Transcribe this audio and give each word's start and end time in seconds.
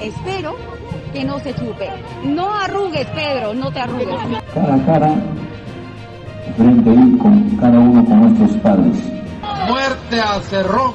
espero 0.00 0.56
que 1.12 1.24
no 1.24 1.38
se 1.40 1.54
chupe. 1.54 1.90
No 2.24 2.52
arrugues, 2.52 3.06
Pedro, 3.08 3.54
no 3.54 3.72
te 3.72 3.80
arrugues. 3.80 4.42
Cara 4.54 4.74
a 4.74 4.86
cara, 4.86 5.14
frente 6.56 6.90
ahí 6.90 7.18
con 7.18 7.56
cada 7.56 7.78
uno 7.78 8.04
con 8.04 8.20
nuestros 8.20 8.62
padres. 8.62 8.96
Muerte 9.68 10.20
a 10.20 10.40
Cerrón 10.40 10.92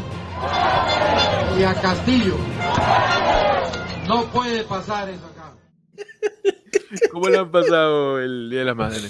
y 1.57 1.63
a 1.63 1.73
Castillo. 1.75 2.35
No 4.07 4.23
puede 4.25 4.63
pasar 4.63 5.09
eso 5.09 5.25
acá. 5.25 5.53
¿Cómo 7.11 7.29
le 7.29 7.39
han 7.39 7.51
pasado 7.51 8.19
el 8.19 8.49
Día 8.49 8.59
de 8.59 8.65
la 8.65 8.75
Madre? 8.75 9.09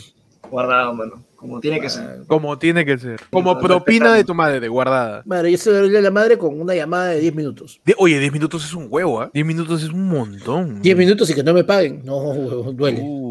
Guardado, 0.49 0.93
mano. 0.93 1.24
Como 1.35 1.59
tiene 1.59 1.79
que 1.79 1.89
ser. 1.89 2.23
Como 2.27 2.57
tiene 2.57 2.85
que 2.85 2.97
ser. 2.97 3.19
Como 3.29 3.59
propina 3.59 4.13
de 4.13 4.23
tu 4.23 4.33
madre, 4.33 4.67
guardada. 4.67 5.21
Madre, 5.25 5.51
yo 5.51 5.57
celebré 5.57 6.01
la 6.01 6.11
madre 6.11 6.37
con 6.37 6.59
una 6.59 6.73
llamada 6.73 7.09
de 7.09 7.19
10 7.19 7.35
minutos. 7.35 7.79
De- 7.85 7.95
oye, 7.97 8.19
10 8.19 8.31
minutos 8.33 8.65
es 8.65 8.73
un 8.73 8.87
huevo, 8.89 9.21
¿ah? 9.21 9.29
10 9.33 9.45
minutos 9.45 9.83
es 9.83 9.89
un 9.89 10.07
montón. 10.07 10.81
10 10.81 10.97
minutos 10.97 11.29
y 11.29 11.33
que 11.35 11.43
no 11.43 11.53
me 11.53 11.63
paguen. 11.63 12.01
No, 12.03 12.17
huevón, 12.17 12.75
duele. 12.75 13.01
Uh, 13.03 13.24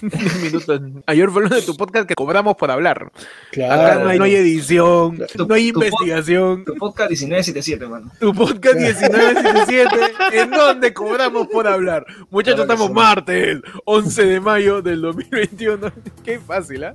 10 0.00 0.42
minutos. 0.42 0.80
Ayer 1.06 1.30
fue 1.30 1.44
uno 1.44 1.54
de 1.54 1.62
tu 1.62 1.76
podcast 1.76 2.06
que 2.06 2.14
cobramos 2.14 2.56
por 2.56 2.70
hablar. 2.70 3.10
Claro. 3.50 3.72
Acá 3.82 3.94
no 4.04 4.08
hay, 4.10 4.18
no 4.18 4.24
hay 4.24 4.34
edición, 4.36 5.18
Tu- 5.36 5.46
no 5.46 5.54
hay 5.54 5.72
tu 5.72 5.80
pod- 5.80 5.84
investigación. 5.86 6.64
Tu 6.64 6.74
podcast 6.74 7.10
1977, 7.10 7.86
mano. 7.86 8.10
Tu 8.20 8.32
podcast 8.34 8.76
1977, 8.76 9.88
¿en 10.32 10.50
donde 10.50 10.92
cobramos 10.92 11.46
por 11.48 11.66
hablar? 11.66 12.04
Muchachos, 12.30 12.64
Claro 12.66 12.72
estamos 12.72 12.86
sí. 12.88 12.92
martes, 12.94 13.60
11 13.84 14.24
de 14.26 14.40
mayo 14.40 14.82
del 14.82 15.00
2021. 15.02 15.92
Qué 16.24 16.38
fácil, 16.38 16.84
¿ah? 16.84 16.94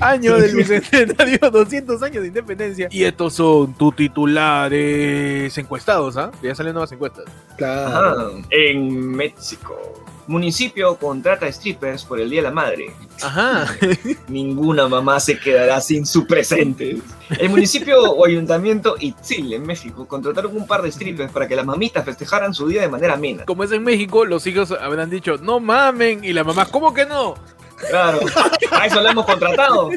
Año 0.00 0.36
del 0.36 0.54
bicentenario, 0.56 1.38
200 1.50 2.02
años 2.02 2.22
de 2.22 2.28
independencia. 2.28 2.88
Y 2.90 3.04
estos 3.04 3.34
son 3.34 3.74
tus 3.76 3.94
titulares 3.96 5.56
encuestados, 5.58 6.16
¿ah? 6.16 6.30
Ya 6.42 6.54
salen 6.54 6.72
nuevas 6.74 6.92
encuestas. 6.92 7.24
Claro. 7.56 8.28
Ajá. 8.28 8.30
En 8.50 9.10
México. 9.10 9.76
Municipio 10.28 10.96
contrata 10.96 11.50
strippers 11.50 12.04
por 12.04 12.20
el 12.20 12.28
Día 12.28 12.40
de 12.40 12.48
la 12.48 12.50
Madre. 12.50 12.92
Ajá. 13.22 13.66
Ninguna 14.28 14.86
mamá 14.86 15.18
se 15.20 15.38
quedará 15.38 15.80
sin 15.80 16.04
su 16.06 16.26
presente. 16.26 16.98
El 17.30 17.48
municipio 17.48 17.98
o 18.12 18.24
ayuntamiento 18.24 18.96
Itzil, 19.00 19.54
en 19.54 19.62
México, 19.62 20.06
contrataron 20.06 20.56
un 20.56 20.66
par 20.66 20.82
de 20.82 20.92
strippers 20.92 21.32
para 21.32 21.48
que 21.48 21.56
las 21.56 21.64
mamitas 21.64 22.04
festejaran 22.04 22.52
su 22.54 22.68
día 22.68 22.82
de 22.82 22.88
manera 22.88 23.14
amena. 23.14 23.44
Como 23.46 23.64
es 23.64 23.72
en 23.72 23.82
México, 23.82 24.24
los 24.24 24.46
hijos 24.46 24.70
habrán 24.72 25.10
dicho, 25.10 25.38
no 25.38 25.60
mamen. 25.60 26.22
Y 26.22 26.32
la 26.32 26.44
mamá, 26.44 26.66
¿cómo 26.66 26.92
que 26.92 27.06
no? 27.06 27.34
Claro, 27.90 28.20
a 28.72 28.86
eso 28.86 29.00
lo 29.00 29.08
hemos 29.10 29.24
contratado. 29.26 29.90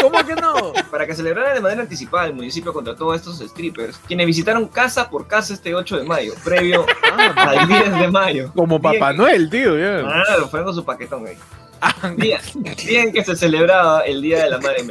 ¿Cómo 0.00 0.24
que 0.26 0.34
no? 0.34 0.72
Para 0.90 1.06
que 1.06 1.14
celebraran 1.14 1.54
de 1.54 1.60
manera 1.60 1.82
anticipada, 1.82 2.26
el 2.26 2.34
municipio 2.34 2.72
contrató 2.72 3.12
a 3.12 3.16
estos 3.16 3.38
strippers, 3.38 3.98
quienes 4.06 4.26
visitaron 4.26 4.68
casa 4.68 5.08
por 5.08 5.26
casa 5.26 5.54
este 5.54 5.74
8 5.74 5.98
de 5.98 6.04
mayo, 6.04 6.34
previo 6.44 6.84
al 7.36 7.66
10 7.68 7.98
de 8.00 8.08
mayo. 8.10 8.52
Como 8.54 8.80
Papá. 8.80 9.12
Noel, 9.12 9.48
tío, 9.48 9.78
ya. 9.78 10.00
Claro, 10.02 10.48
fueron 10.48 10.66
con 10.66 10.74
su 10.74 10.84
paquetón 10.84 11.26
ahí. 11.26 11.36
Ah, 11.80 12.12
Día, 12.16 12.40
día 12.86 13.02
en 13.02 13.12
que 13.12 13.24
se 13.24 13.36
celebraba 13.36 14.00
el 14.02 14.22
Día 14.22 14.44
de 14.44 14.50
la 14.50 14.58
Madre. 14.58 14.82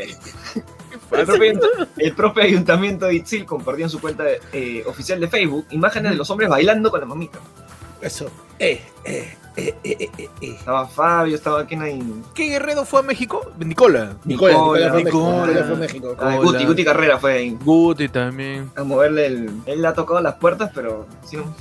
El 1.11 1.25
propio, 1.25 1.53
ayunt- 1.53 1.87
el 1.97 2.15
propio 2.15 2.43
ayuntamiento 2.43 3.05
de 3.07 3.15
Itzil 3.15 3.45
compartió 3.45 3.85
en 3.85 3.89
su 3.89 3.99
cuenta 4.01 4.23
eh, 4.51 4.83
oficial 4.87 5.19
de 5.19 5.27
Facebook 5.27 5.65
imágenes 5.71 6.11
de 6.11 6.17
los 6.17 6.29
hombres 6.29 6.49
bailando 6.49 6.89
con 6.91 6.99
la 6.99 7.05
mamita. 7.05 7.39
Eso. 8.01 8.29
Eh, 8.59 8.81
eh, 9.05 9.37
eh, 9.55 9.75
eh, 9.83 10.09
eh. 10.19 10.29
Estaba 10.41 10.87
Fabio, 10.87 11.35
estaba 11.35 11.65
quien 11.65 11.81
ahí. 11.81 12.01
¿Qué 12.33 12.49
guerrero 12.49 12.85
fue 12.85 12.99
a 13.01 13.03
México? 13.03 13.41
Nicola. 13.59 14.15
Nicola, 14.25 14.53
Nicola, 14.53 14.69
fue 14.69 14.87
a 14.87 14.93
México, 14.93 15.17
Nicola. 15.19 15.45
Nicola 15.47 15.63
fue 15.65 15.73
a 15.73 15.79
México. 15.79 16.15
Ah. 16.19 16.35
Guti, 16.41 16.65
Guti 16.65 16.83
Carrera 16.85 17.17
fue 17.19 17.33
ahí. 17.33 17.57
Guti 17.63 18.09
también. 18.09 18.71
A 18.75 18.83
moverle 18.83 19.25
el. 19.27 19.49
Él 19.65 19.81
le 19.81 19.87
ha 19.87 19.93
tocado 19.93 20.19
las 20.21 20.35
puertas, 20.35 20.71
pero. 20.73 21.05
sí, 21.25 21.37
no. 21.37 21.43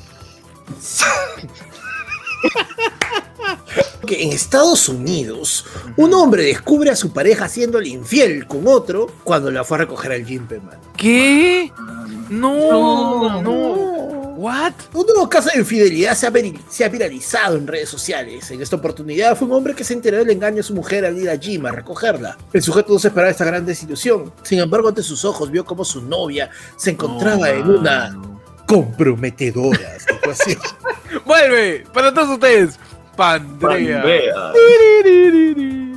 Que 4.06 4.25
en 4.25 4.33
Estados 4.33 4.89
Unidos, 4.89 5.65
un 5.97 6.12
hombre 6.12 6.43
descubre 6.43 6.91
a 6.91 6.97
su 6.97 7.12
pareja 7.12 7.45
haciéndole 7.45 7.89
infiel 7.89 8.49
con 8.49 8.66
otro 8.66 9.06
cuando 9.22 9.49
la 9.50 9.62
fue 9.62 9.77
a 9.77 9.81
recoger 9.83 10.11
al 10.12 10.25
gym, 10.25 10.47
pe, 10.47 10.59
mano. 10.59 10.81
¿Qué? 10.97 11.72
No, 12.28 13.41
No. 13.41 13.43
no. 13.43 14.22
¿What? 14.37 14.72
Un 14.94 15.06
nuevo 15.06 15.28
caso 15.28 15.50
de 15.53 15.60
infidelidad 15.60 16.15
se 16.15 16.26
ha, 16.26 16.32
se 16.69 16.84
ha 16.84 16.88
viralizado 16.88 17.56
en 17.56 17.66
redes 17.66 17.88
sociales. 17.88 18.50
En 18.50 18.62
esta 18.62 18.76
oportunidad 18.76 19.37
fue 19.37 19.47
un 19.47 19.54
hombre 19.54 19.75
que 19.75 19.84
se 19.84 19.94
enteró 19.94 20.19
del 20.19 20.31
engaño 20.31 20.56
de 20.56 20.62
su 20.62 20.75
mujer 20.75 21.04
al 21.04 21.19
ir 21.19 21.28
a 21.28 21.37
Jim 21.37 21.65
a 21.66 21.72
recogerla. 21.72 22.38
El 22.53 22.62
sujeto 22.62 22.92
no 22.92 22.98
se 22.98 23.09
esperaba 23.09 23.31
esta 23.31 23.44
gran 23.44 23.66
desilusión. 23.66 24.32
Sin 24.42 24.59
embargo, 24.60 24.88
ante 24.88 25.03
sus 25.03 25.25
ojos 25.25 25.50
vio 25.50 25.65
como 25.65 25.84
su 25.84 26.03
novia 26.03 26.50
se 26.76 26.91
encontraba 26.91 27.50
en 27.50 27.69
una 27.69 28.16
comprometedora 28.66 29.98
situación. 29.98 30.59
Vuelve 31.25 31.84
para 31.92 32.12
todos 32.12 32.31
ustedes. 32.31 32.78
Pandrea. 33.16 34.03
Pandrea. 34.03 35.91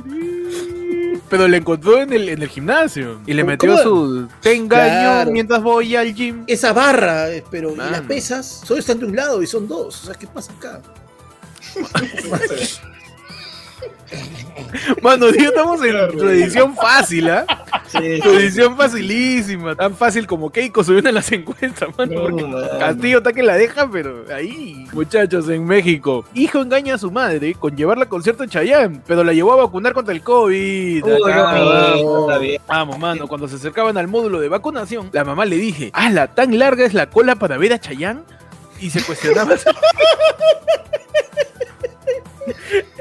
Pero 1.28 1.48
le 1.48 1.56
encontró 1.56 1.98
en 2.00 2.12
el, 2.12 2.28
en 2.28 2.40
el 2.42 2.48
gimnasio 2.48 3.20
y 3.26 3.32
le 3.34 3.42
¿Cómo- 3.42 3.50
metió 3.52 3.70
cómo? 3.70 3.82
su 3.82 4.28
te 4.40 4.54
engaño 4.54 4.88
Claro. 5.00 5.30
mientras 5.32 5.62
voy 5.62 5.96
al 5.96 6.14
gym. 6.14 6.44
Esa 6.46 6.72
barra, 6.72 7.30
eh, 7.30 7.42
pero 7.50 7.72
y 7.72 7.76
las 7.76 8.02
pesas 8.02 8.62
solo 8.64 8.78
están 8.80 8.98
de 9.00 9.06
un 9.06 9.16
lado 9.16 9.42
y 9.42 9.46
son 9.46 9.66
dos. 9.66 10.02
O 10.02 10.06
sea, 10.06 10.14
¿qué 10.14 10.26
pasa 10.26 10.52
acá? 10.52 10.80
Mano, 15.02 15.32
tío, 15.32 15.48
estamos 15.48 15.82
en 15.84 16.18
tu 16.18 16.28
edición 16.28 16.74
fácil, 16.76 17.28
¿ah? 17.30 17.44
Sí, 17.88 18.20
Tu 18.22 18.30
edición 18.30 18.76
facilísima. 18.76 19.74
Tan 19.74 19.94
fácil 19.94 20.26
como 20.26 20.50
Keiko 20.50 20.82
subiendo 20.84 21.08
en 21.08 21.14
las 21.14 21.30
encuestas, 21.32 21.88
mano. 21.96 22.12
No, 22.14 22.22
porque 22.22 22.44
mano. 22.44 22.78
Castillo 22.78 23.18
está 23.18 23.32
que 23.32 23.42
la 23.42 23.54
deja, 23.54 23.88
pero 23.90 24.24
ahí. 24.34 24.86
Muchachos, 24.92 25.48
en 25.48 25.64
México. 25.64 26.24
Hijo 26.34 26.60
engaña 26.60 26.94
a 26.94 26.98
su 26.98 27.10
madre 27.10 27.54
con 27.54 27.76
llevarla 27.76 28.04
al 28.04 28.08
concierto 28.08 28.42
de 28.42 28.48
Chayanne, 28.48 29.00
pero 29.06 29.24
la 29.24 29.32
llevó 29.32 29.52
a 29.52 29.56
vacunar 29.56 29.92
contra 29.92 30.14
el 30.14 30.22
COVID. 30.22 31.04
Uy, 31.04 31.12
Acá, 31.32 31.36
no, 31.58 31.66
vamos. 31.66 32.20
está 32.28 32.38
bien. 32.38 32.62
Vamos, 32.66 32.98
mano, 32.98 33.26
cuando 33.28 33.48
se 33.48 33.56
acercaban 33.56 33.96
al 33.96 34.08
módulo 34.08 34.40
de 34.40 34.48
vacunación, 34.48 35.10
la 35.12 35.24
mamá 35.24 35.44
le 35.44 35.56
dije, 35.56 35.92
la 36.12 36.28
tan 36.28 36.58
larga 36.58 36.84
es 36.84 36.94
la 36.94 37.08
cola 37.08 37.36
para 37.36 37.56
ver 37.58 37.72
a 37.72 37.78
Chayanne? 37.80 38.22
Y 38.80 38.90
se 38.90 39.02
cuestionaba. 39.02 39.54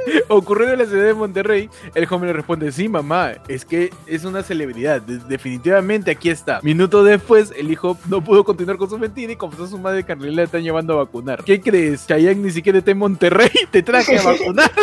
Ocurrió 0.27 0.69
en 0.71 0.79
la 0.79 0.85
ciudad 0.85 1.05
de 1.05 1.13
Monterrey. 1.13 1.69
El 1.93 2.05
joven 2.05 2.27
le 2.27 2.33
responde, 2.33 2.71
sí, 2.71 2.87
mamá, 2.89 3.33
es 3.47 3.65
que 3.65 3.91
es 4.07 4.23
una 4.25 4.43
celebridad. 4.43 5.01
de- 5.01 5.19
definitivamente 5.19 6.11
aquí 6.11 6.29
está. 6.29 6.59
Minutos 6.63 7.05
después, 7.05 7.53
el 7.55 7.71
hijo 7.71 7.97
no 8.09 8.23
pudo 8.23 8.43
continuar 8.43 8.77
con 8.77 8.89
su 8.89 8.97
mentira 8.97 9.31
y 9.33 9.35
confesó 9.35 9.65
a 9.65 9.67
su 9.67 9.77
madre 9.77 10.03
que 10.03 10.11
en 10.13 10.19
realidad 10.19 10.37
la 10.41 10.43
están 10.45 10.63
llevando 10.63 10.93
a 10.93 10.97
vacunar. 10.97 11.43
¿Qué 11.43 11.59
crees? 11.61 12.05
Chayanne 12.07 12.41
ni 12.41 12.51
siquiera 12.51 12.79
está 12.79 12.91
en 12.91 12.97
Monterrey, 12.97 13.49
te 13.71 13.81
traje 13.83 14.17
a 14.17 14.23
vacunar. 14.23 14.71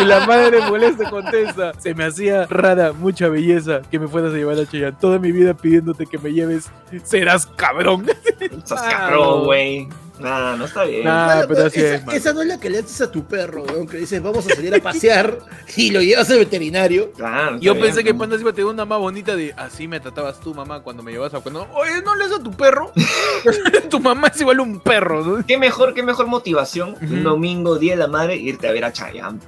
Y 0.00 0.04
la 0.04 0.26
madre 0.26 0.60
molesta 0.68 1.08
contesta, 1.10 1.72
se 1.78 1.94
me 1.94 2.04
hacía 2.04 2.46
rara, 2.46 2.92
mucha 2.92 3.28
belleza 3.28 3.82
que 3.90 3.98
me 3.98 4.08
fueras 4.08 4.32
a 4.32 4.36
llevar 4.36 4.58
a 4.58 4.66
Chayanne. 4.66 4.96
Toda 5.00 5.18
mi 5.18 5.32
vida 5.32 5.54
pidiéndote 5.54 6.06
que 6.06 6.18
me 6.18 6.32
lleves, 6.32 6.70
serás 7.04 7.46
cabrón. 7.46 8.06
Estás 8.40 8.82
cabrón, 8.82 9.44
güey. 9.44 9.88
Nah, 10.22 10.56
no 10.56 10.64
está 10.64 10.84
bien. 10.84 11.04
Nah. 11.04 11.22
Ah, 11.22 11.34
Mano, 11.36 11.48
pero 11.48 11.66
así 11.66 11.80
esa, 11.80 11.94
es, 11.94 12.14
esa 12.14 12.32
no 12.32 12.42
es 12.42 12.48
la 12.48 12.58
que 12.58 12.70
le 12.70 12.78
haces 12.78 13.00
a 13.00 13.10
tu 13.10 13.24
perro, 13.24 13.64
weón, 13.64 13.86
que 13.86 13.98
dices 13.98 14.22
vamos 14.22 14.46
a 14.46 14.54
salir 14.54 14.74
a 14.74 14.78
pasear 14.78 15.38
y 15.76 15.90
lo 15.90 16.00
llevas 16.00 16.30
al 16.30 16.38
veterinario. 16.38 17.12
Claro, 17.12 17.58
Yo 17.58 17.74
bien, 17.74 17.86
pensé 17.86 18.04
que 18.04 18.12
¿no? 18.12 18.18
Panda 18.18 18.36
iba 18.36 18.50
a 18.50 18.52
tener 18.52 18.70
una 18.70 18.84
más 18.84 18.98
bonita 18.98 19.36
de 19.36 19.52
así 19.56 19.88
me 19.88 20.00
tratabas 20.00 20.40
tú, 20.40 20.54
mamá, 20.54 20.80
cuando 20.80 21.02
me 21.02 21.12
llevas 21.12 21.34
a 21.34 21.40
cuando. 21.40 21.68
Oye, 21.74 22.02
no 22.04 22.14
le 22.14 22.28
das 22.28 22.40
a 22.40 22.42
tu 22.42 22.52
perro. 22.52 22.92
tu 23.90 24.00
mamá 24.00 24.28
es 24.28 24.40
igual 24.40 24.60
un 24.60 24.80
perro, 24.80 25.24
¿no? 25.24 25.46
¿Qué 25.46 25.58
mejor, 25.58 25.94
qué 25.94 26.02
mejor 26.02 26.26
motivación 26.26 26.96
un 27.00 27.22
domingo, 27.22 27.78
día 27.78 27.92
de 27.92 27.98
la 27.98 28.08
madre, 28.08 28.36
irte 28.36 28.68
a 28.68 28.72
ver 28.72 28.84
a 28.84 28.92
Chayanne? 28.92 29.40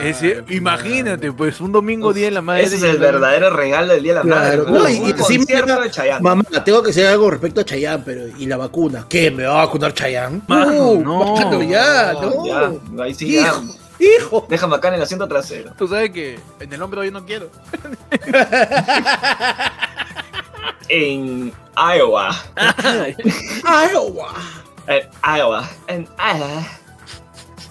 Ese- 0.00 0.44
imagínate, 0.48 1.32
pues 1.32 1.60
un 1.60 1.72
domingo 1.72 2.12
día 2.12 2.26
de 2.26 2.30
la 2.32 2.42
madre. 2.42 2.64
Ese 2.64 2.76
es 2.76 2.82
el 2.82 2.98
verdadero 2.98 3.50
regalo 3.50 3.92
del 3.94 4.02
día 4.02 4.12
de 4.14 4.18
la 4.18 4.22
Claro. 4.22 4.64
madre. 4.64 4.78
No, 4.78 4.88
y- 5.06 5.10
y 5.10 5.12
concierto 5.14 5.80
de 5.80 5.90
Chayanne. 5.90 6.22
Mamá, 6.22 6.42
tengo 6.64 6.82
que 6.82 6.88
decir 6.88 7.06
algo 7.06 7.30
respecto 7.30 7.60
a 7.60 7.64
Chayanne, 7.64 8.02
pero 8.04 8.28
¿y 8.38 8.46
la 8.46 8.56
vacuna? 8.56 9.06
¿Qué? 9.08 9.30
¿Me 9.30 9.44
va 9.44 9.62
a 9.62 9.66
vacunar 9.66 9.92
Chayanne? 9.94 10.42
Mano, 10.46 10.94
no. 11.02 11.34
mano, 11.36 11.62
ya, 11.62 12.12
no. 12.14 12.46
Ya, 12.46 12.72
ahí 13.02 13.14
sí, 13.14 13.32
ya. 13.32 13.40
Hijo, 13.48 13.64
hijo. 14.00 14.46
Déjame 14.48 14.76
acá 14.76 14.88
en 14.88 14.94
el 14.94 15.02
asiento 15.02 15.26
trasero. 15.28 15.72
Tú 15.78 15.86
sabes 15.88 16.10
que 16.10 16.38
en 16.60 16.72
el 16.72 16.82
hombro 16.82 17.04
yo 17.04 17.10
no 17.12 17.24
quiero. 17.24 17.48
En 20.88 21.52
Iowa. 21.76 22.30
Iowa. 23.92 24.34
En 24.86 25.08
Iowa. 25.36 25.68
En 25.88 26.06
Iowa. 26.18 26.62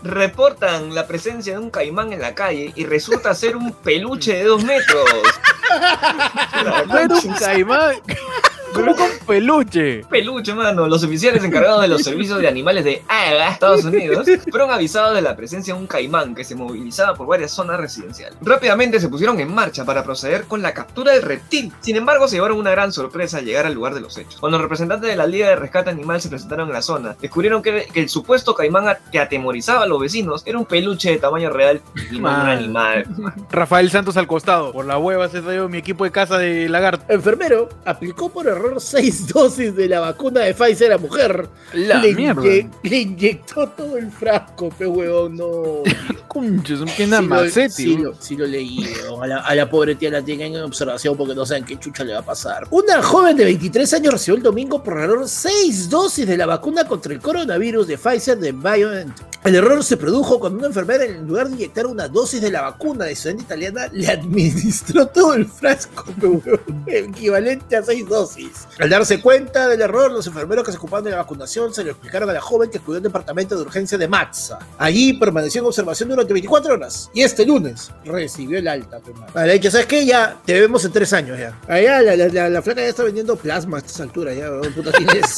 Reportan 0.03 0.93
la 0.93 1.07
presencia 1.07 1.53
de 1.53 1.59
un 1.59 1.69
caimán 1.69 2.13
en 2.13 2.21
la 2.21 2.35
calle 2.35 2.73
y 2.75 2.85
resulta 2.85 3.33
ser 3.33 3.55
un 3.55 3.71
peluche 3.71 4.33
de 4.33 4.43
dos 4.43 4.63
metros. 4.63 5.09
No 6.87 6.99
era 6.99 7.15
un 7.15 7.33
caimán. 7.33 7.95
¿Cómo 8.73 8.95
con 8.95 9.09
peluche? 9.27 10.03
Peluche, 10.09 10.53
mano. 10.53 10.87
Los 10.87 11.03
oficiales 11.03 11.43
encargados 11.43 11.81
de 11.81 11.87
los 11.87 12.01
servicios 12.01 12.39
de 12.39 12.47
animales 12.47 12.83
de 12.83 13.03
AGA, 13.07 13.49
Estados 13.49 13.85
Unidos, 13.85 14.27
fueron 14.49 14.71
avisados 14.71 15.15
de 15.15 15.21
la 15.21 15.35
presencia 15.35 15.73
de 15.73 15.79
un 15.79 15.87
caimán 15.87 16.33
que 16.33 16.43
se 16.43 16.55
movilizaba 16.55 17.15
por 17.15 17.27
varias 17.27 17.51
zonas 17.51 17.79
residenciales. 17.79 18.37
Rápidamente 18.41 18.99
se 18.99 19.09
pusieron 19.09 19.39
en 19.39 19.53
marcha 19.53 19.85
para 19.85 20.03
proceder 20.03 20.45
con 20.45 20.61
la 20.61 20.73
captura 20.73 21.13
del 21.13 21.21
reptil. 21.21 21.71
Sin 21.81 21.95
embargo, 21.95 22.27
se 22.27 22.35
llevaron 22.35 22.57
una 22.57 22.71
gran 22.71 22.91
sorpresa 22.91 23.37
al 23.37 23.45
llegar 23.45 23.65
al 23.65 23.73
lugar 23.73 23.93
de 23.93 24.01
los 24.01 24.17
hechos. 24.17 24.39
Cuando 24.39 24.57
los 24.57 24.63
representantes 24.63 25.09
de 25.09 25.15
la 25.15 25.27
Liga 25.27 25.49
de 25.49 25.55
Rescate 25.55 25.89
Animal 25.89 26.21
se 26.21 26.29
presentaron 26.29 26.67
en 26.67 26.73
la 26.73 26.81
zona, 26.81 27.15
descubrieron 27.21 27.61
que, 27.61 27.87
que 27.93 28.01
el 28.01 28.09
supuesto 28.09 28.55
caimán 28.55 28.97
que 29.11 29.19
atemorizaba 29.19 29.83
a 29.83 29.87
los 29.87 29.99
vecinos 29.99 30.43
era 30.45 30.57
un 30.57 30.65
peluche 30.65 31.11
de 31.11 31.17
tamaño 31.17 31.49
real 31.49 31.81
y 32.11 32.19
no 32.19 32.29
un 32.29 32.35
animal. 32.35 33.05
Rafael 33.51 33.89
Santos 33.91 34.17
al 34.17 34.27
costado. 34.27 34.71
Por 34.71 34.85
la 34.85 34.97
hueva 34.97 35.29
se 35.29 35.41
traigo 35.41 35.69
mi 35.69 35.77
equipo 35.77 36.03
de 36.03 36.11
casa 36.11 36.37
de 36.37 36.67
lagarto. 36.67 37.05
Enfermero 37.07 37.69
aplicó 37.85 38.29
por 38.29 38.47
error 38.47 38.62
seis 38.79 39.27
dosis 39.33 39.75
de 39.75 39.87
la 39.87 39.99
vacuna 39.99 40.41
de 40.41 40.53
Pfizer 40.53 40.91
a 40.93 40.97
mujer. 40.97 41.47
La 41.73 42.01
le, 42.01 42.13
mierda. 42.13 42.41
inye- 42.41 42.69
le 42.83 42.97
inyectó 43.01 43.67
todo 43.69 43.97
el 43.97 44.11
frasco, 44.11 44.69
pe 44.69 44.85
huevón, 44.85 45.35
no. 45.37 45.83
Conches, 46.27 46.79
un 46.79 46.87
que 46.87 47.05
Sí 47.69 47.95
lo- 47.97 48.11
lo, 48.11 48.15
sí 48.21 48.35
lo 48.35 48.47
leí, 48.47 48.87
a 49.21 49.27
la, 49.27 49.37
a 49.41 49.53
la 49.55 49.69
pobre 49.69 49.95
tía 49.95 50.09
la 50.09 50.21
tienen 50.23 50.55
en 50.55 50.61
observación 50.63 51.15
porque 51.15 51.35
no 51.35 51.45
saben 51.45 51.63
qué 51.63 51.77
chucha 51.77 52.03
le 52.03 52.13
va 52.13 52.19
a 52.19 52.25
pasar. 52.25 52.67
Una 52.71 53.01
joven 53.03 53.37
de 53.37 53.45
23 53.45 53.93
años 53.93 54.13
recibió 54.13 54.37
el 54.37 54.43
domingo 54.43 54.81
por 54.83 54.99
error 54.99 55.27
seis 55.29 55.89
dosis 55.89 56.25
de 56.27 56.37
la 56.37 56.45
vacuna 56.47 56.85
contra 56.87 57.13
el 57.13 57.19
coronavirus 57.19 57.87
de 57.87 57.97
Pfizer 57.97 58.39
de 58.39 58.51
BioNTech. 58.51 59.33
El 59.43 59.55
error 59.55 59.83
se 59.83 59.97
produjo 59.97 60.39
cuando 60.39 60.59
una 60.59 60.67
enfermera, 60.67 61.03
en 61.03 61.27
lugar 61.27 61.49
de 61.49 61.55
inyectar 61.55 61.85
una 61.85 62.07
dosis 62.07 62.41
de 62.41 62.49
la 62.49 62.61
vacuna 62.61 63.03
de 63.05 63.11
estudiante 63.11 63.43
italiana, 63.43 63.87
le 63.91 64.07
administró 64.07 65.05
todo 65.07 65.33
el 65.33 65.45
frasco, 65.45 66.05
pe 66.19 66.27
huevón, 66.27 66.83
equivalente 66.87 67.75
a 67.75 67.83
seis 67.83 68.07
dosis. 68.07 68.52
Al 68.79 68.89
darse 68.89 69.21
cuenta 69.21 69.67
del 69.67 69.81
error, 69.81 70.11
los 70.11 70.25
enfermeros 70.27 70.65
que 70.65 70.71
se 70.71 70.77
ocupaban 70.77 71.03
de 71.03 71.11
la 71.11 71.17
vacunación 71.17 71.73
se 71.73 71.83
lo 71.83 71.91
explicaron 71.91 72.29
a 72.29 72.33
la 72.33 72.41
joven 72.41 72.69
que 72.69 72.77
acudió 72.79 72.97
al 72.97 73.03
departamento 73.03 73.55
de 73.55 73.61
urgencia 73.61 73.97
de 73.97 74.07
Matza. 74.07 74.59
Allí 74.77 75.13
permaneció 75.13 75.61
en 75.61 75.67
observación 75.67 76.09
durante 76.09 76.33
24 76.33 76.73
horas. 76.73 77.09
Y 77.13 77.21
este 77.21 77.45
lunes 77.45 77.91
recibió 78.05 78.59
el 78.59 78.67
alta. 78.67 78.99
Vale, 79.33 79.59
que 79.59 79.69
sabes 79.71 79.85
qué, 79.87 80.05
ya 80.05 80.37
te 80.45 80.59
vemos 80.59 80.83
en 80.85 80.91
tres 80.91 81.13
años 81.13 81.37
ya. 81.37 81.59
Allá 81.67 82.01
la, 82.01 82.15
la, 82.15 82.27
la- 82.27 82.49
la 82.49 82.61
flaca 82.61 82.81
ya 82.81 82.87
está 82.87 83.03
vendiendo 83.03 83.35
plasma 83.35 83.77
a 83.77 83.79
estas 83.79 83.99
alturas, 84.01 84.35
ya, 84.35 84.49
puta 84.75 84.91
tienes. 84.91 85.35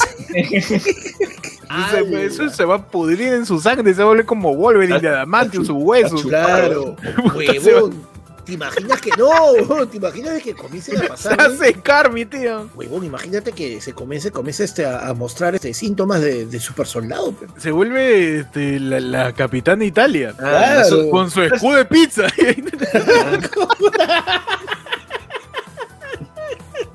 Se- 1.91 2.25
eso 2.25 2.49
se 2.49 2.65
va 2.65 2.75
a 2.75 2.87
pudrir 2.87 3.33
en 3.33 3.45
su 3.45 3.59
sangre, 3.59 3.93
se 3.93 3.97
va 3.99 4.05
a 4.05 4.07
volver 4.09 4.25
como 4.25 4.55
Wolverine 4.55 4.99
de 4.99 5.07
adamantium, 5.09 5.65
sus 5.65 5.75
huesos. 5.77 6.21
claro, 6.23 6.95
huevón. 7.35 8.14
¿Te 8.45 8.53
imaginas 8.53 9.01
que 9.01 9.09
no? 9.17 9.87
¿Te 9.87 9.97
imaginas 9.97 10.41
que 10.41 10.53
comiencen 10.53 10.97
a 10.97 11.01
Se 11.01 11.07
pasar? 11.07 11.41
hace 11.41 11.73
Carmi, 11.73 12.25
tío. 12.25 12.69
Huevón, 12.75 13.03
imagínate 13.03 13.51
que 13.51 13.81
se 13.81 13.93
comience, 13.93 14.31
comience 14.31 14.63
este, 14.63 14.85
a, 14.85 15.09
a 15.09 15.13
mostrar 15.13 15.55
este, 15.55 15.73
síntomas 15.73 16.21
de, 16.21 16.45
de 16.45 16.59
super 16.59 16.85
soldado. 16.87 17.31
pe. 17.33 17.47
Se 17.57 17.71
vuelve 17.71 18.39
este, 18.41 18.79
la, 18.79 18.99
la 18.99 19.33
capitana 19.33 19.77
de 19.79 19.85
Italia. 19.87 20.33
Claro. 20.37 21.09
Con 21.09 21.31
su 21.31 21.41
escudo 21.41 21.77
de 21.77 21.85
pizza. 21.85 22.27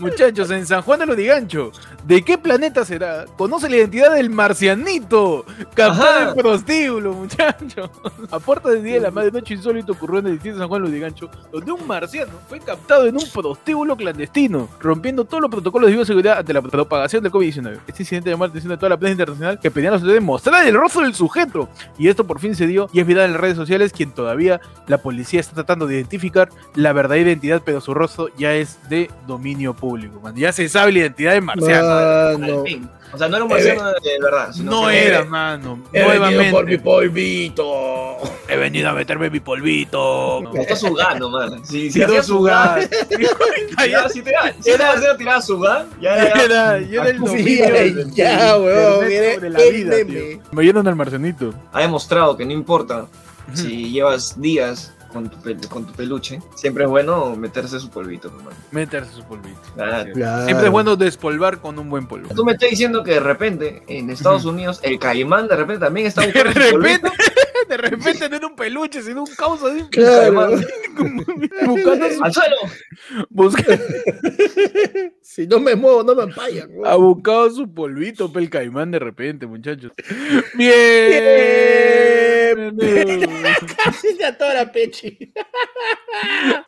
Muchachos, 0.00 0.50
en 0.50 0.66
San 0.66 0.80
Juan 0.80 1.00
de 1.00 1.06
Lurigancho, 1.06 1.72
¿de 2.04 2.22
qué 2.22 2.38
planeta 2.38 2.86
será? 2.86 3.26
Conoce 3.36 3.68
la 3.68 3.76
identidad 3.76 4.14
del 4.14 4.30
marcianito, 4.30 5.44
captado 5.74 6.20
Ajá. 6.20 6.30
en 6.30 6.34
prostíbulo, 6.36 7.12
muchachos. 7.12 7.90
A 8.30 8.38
puerta 8.38 8.70
del 8.70 8.82
día 8.82 8.94
de 8.94 9.00
la 9.00 9.10
madre 9.10 9.30
noche 9.30 9.54
insólito 9.54 9.92
ocurrió 9.92 10.20
en 10.20 10.26
el 10.26 10.32
distrito 10.32 10.56
de 10.56 10.62
San 10.62 10.68
Juan 10.68 10.82
de 10.82 10.88
Lurigancho, 10.88 11.30
donde 11.52 11.72
un 11.72 11.86
marciano 11.86 12.32
fue 12.48 12.60
captado 12.60 13.06
en 13.06 13.14
un 13.14 13.24
prostíbulo 13.30 13.94
clandestino, 13.94 14.70
rompiendo 14.80 15.26
todos 15.26 15.42
los 15.42 15.50
protocolos 15.50 15.90
de 15.90 15.96
bioseguridad 15.96 16.38
ante 16.38 16.54
la 16.54 16.62
propagación 16.62 17.22
del 17.22 17.30
COVID-19. 17.32 17.80
Este 17.86 18.02
incidente 18.02 18.30
llamó 18.30 18.44
la 18.44 18.50
atención 18.50 18.70
de 18.70 18.78
toda 18.78 18.88
la 18.88 18.96
prensa 18.96 19.12
internacional 19.12 19.60
que 19.60 19.70
pedían 19.70 19.92
a 19.92 19.96
los 19.96 20.02
autoridades 20.02 20.24
mostrar 20.24 20.66
el 20.66 20.74
rostro 20.74 21.02
del 21.02 21.14
sujeto. 21.14 21.68
Y 21.98 22.08
esto 22.08 22.26
por 22.26 22.40
fin 22.40 22.54
se 22.54 22.66
dio 22.66 22.88
y 22.94 23.00
es 23.00 23.06
viral 23.06 23.26
en 23.26 23.32
las 23.32 23.40
redes 23.42 23.56
sociales, 23.56 23.92
quien 23.92 24.12
todavía 24.12 24.62
la 24.86 24.96
policía 24.96 25.40
está 25.40 25.54
tratando 25.54 25.86
de 25.86 25.96
identificar 25.96 26.48
la 26.74 26.94
verdadera 26.94 27.28
identidad, 27.28 27.60
pero 27.62 27.82
su 27.82 27.92
rostro 27.92 28.28
ya 28.38 28.54
es 28.54 28.78
de 28.88 29.10
dominio 29.26 29.74
público. 29.74 29.89
Man. 30.22 30.34
Ya 30.36 30.52
se 30.52 30.68
sabe 30.68 30.92
la 30.92 30.98
identidad 31.00 31.32
de 31.32 31.40
marciano. 31.40 31.88
Mano. 32.38 32.60
Al 32.60 32.66
fin. 32.66 32.88
O 33.12 33.18
sea, 33.18 33.28
no 33.28 33.34
era 33.36 33.44
un 33.44 33.50
marciano 33.50 33.90
de 33.90 34.18
verdad. 34.22 34.52
sino 34.52 34.70
No 34.82 34.88
que- 34.88 35.06
era, 35.08 35.24
mano. 35.24 35.82
He 35.92 35.98
venido 35.98 36.14
Nuevamente. 36.20 36.50
por 36.52 36.64
mi 36.66 36.76
polvito. 36.78 38.16
He 38.48 38.56
venido 38.56 38.88
a 38.88 38.92
meterme 38.92 39.30
mi 39.30 39.40
polvito. 39.40 40.42
Está 40.54 40.76
su 40.76 40.94
gano, 40.94 41.28
man. 41.28 41.64
Si, 41.64 41.90
si 41.90 41.94
Tiró 41.98 42.06
hacía 42.06 42.22
su 42.22 42.34
su 42.36 42.42
gas. 42.42 42.88
gan, 42.88 43.90
ya, 43.90 44.08
si 44.08 44.22
te 44.22 44.32
si 44.60 44.70
era 44.70 44.86
marciano 44.92 45.16
tiraba 45.16 45.42
su 45.42 45.58
gan, 45.58 45.86
ya 46.00 46.16
era. 46.28 46.80
Yo 46.80 47.00
era 47.00 47.10
el 47.10 47.18
dominio. 47.18 48.06
Ya, 48.14 48.56
weón. 48.58 48.94
Sobre 49.04 49.50
la 49.50 49.58
vida, 49.60 49.96
tío. 50.06 50.42
Me 50.52 50.62
llenan 50.64 50.86
al 50.86 50.94
marcianito. 50.96 51.52
Ha 51.72 51.80
demostrado 51.80 52.36
que 52.36 52.44
no 52.46 52.52
importa 52.52 53.06
si 53.54 53.90
llevas 53.90 54.40
días 54.40 54.92
con 55.12 55.28
tu, 55.28 55.36
pel- 55.38 55.68
con 55.68 55.86
tu 55.86 55.92
peluche, 55.92 56.40
siempre 56.54 56.84
es 56.84 56.90
bueno 56.90 57.34
meterse 57.36 57.78
su 57.80 57.90
polvito, 57.90 58.28
hermano. 58.28 58.50
Meterse 58.70 59.12
su 59.12 59.24
polvito. 59.24 59.58
Claro. 59.74 60.12
Siempre 60.44 60.66
es 60.66 60.70
bueno 60.72 60.96
despolvar 60.96 61.58
con 61.60 61.78
un 61.78 61.90
buen 61.90 62.06
polvo. 62.06 62.28
Tú 62.34 62.44
me 62.44 62.52
estás 62.52 62.70
diciendo 62.70 63.02
que 63.02 63.12
de 63.12 63.20
repente 63.20 63.82
en 63.88 64.10
Estados 64.10 64.44
Unidos 64.44 64.80
el 64.82 64.98
caimán 64.98 65.48
de 65.48 65.56
repente 65.56 65.80
también 65.84 66.06
está 66.06 66.20
De 66.26 66.26
buscando 66.28 66.52
su 66.52 66.58
repente, 66.78 67.08
polvito. 67.08 67.12
de 67.68 67.76
repente 67.76 68.28
no 68.28 68.36
era 68.36 68.46
un 68.48 68.56
peluche, 68.56 69.02
sino 69.02 69.20
un 69.22 69.34
causa 69.36 69.68
de 69.68 69.88
Claro. 69.90 70.32
buscando 71.66 72.10
su, 72.10 72.24
¡Al 72.24 72.32
suelo! 72.32 72.56
busca- 73.30 73.78
Si 75.22 75.46
no 75.46 75.60
me 75.60 75.76
muevo, 75.76 76.02
no 76.02 76.14
me 76.14 76.24
empayan. 76.24 76.68
ha 76.84 76.96
buscado 76.96 77.48
su 77.50 77.72
polvito, 77.72 78.32
pel 78.32 78.50
caimán 78.50 78.90
de 78.90 78.98
repente, 78.98 79.46
muchachos. 79.46 79.92
Bien. 80.54 80.70
Casi 83.76 84.16
se 84.16 84.24
atora 84.24 84.70
Pechi. 84.72 85.32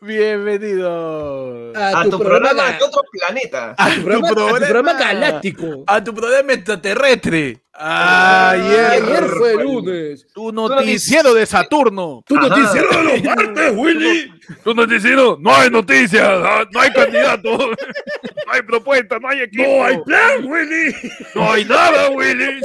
Bienvenido. 0.01 1.73
A 1.75 2.03
tu 2.03 2.17
programa 2.19 2.71
de 2.71 2.83
otro 2.83 3.01
planeta. 3.11 3.75
A 3.77 3.89
tu 3.89 4.03
programa, 4.03 4.27
a 4.27 4.29
tu 4.29 4.35
programa. 4.35 4.59
programa 4.59 4.93
galáctico. 4.93 5.83
A 5.87 6.03
tu 6.03 6.13
programa 6.13 6.53
extraterrestre. 6.53 7.61
Ayer, 7.75 9.03
Ayer 9.03 9.23
fue 9.29 9.53
el 9.53 9.63
lunes. 9.63 10.27
tu 10.33 10.51
noticiero 10.51 11.33
de 11.33 11.45
Saturno. 11.45 12.23
Tu 12.27 12.35
noticiero 12.35 12.87
de 12.89 13.03
los 13.03 13.23
martes, 13.35 13.73
Willy. 13.75 14.31
Tu 14.63 14.73
noticiero, 14.75 15.37
no 15.39 15.55
hay 15.55 15.69
noticias, 15.71 16.21
ah, 16.27 16.65
no 16.71 16.79
hay 16.81 16.91
candidato, 16.91 17.57
no 17.57 18.51
hay 18.51 18.61
propuesta, 18.61 19.17
no 19.19 19.27
hay 19.29 19.39
equipo. 19.39 19.63
No 19.63 19.85
hay 19.85 19.97
plan, 20.03 20.45
Willy. 20.45 20.95
No 21.33 21.51
hay 21.51 21.65
nada, 21.65 22.09
Willy. 22.09 22.61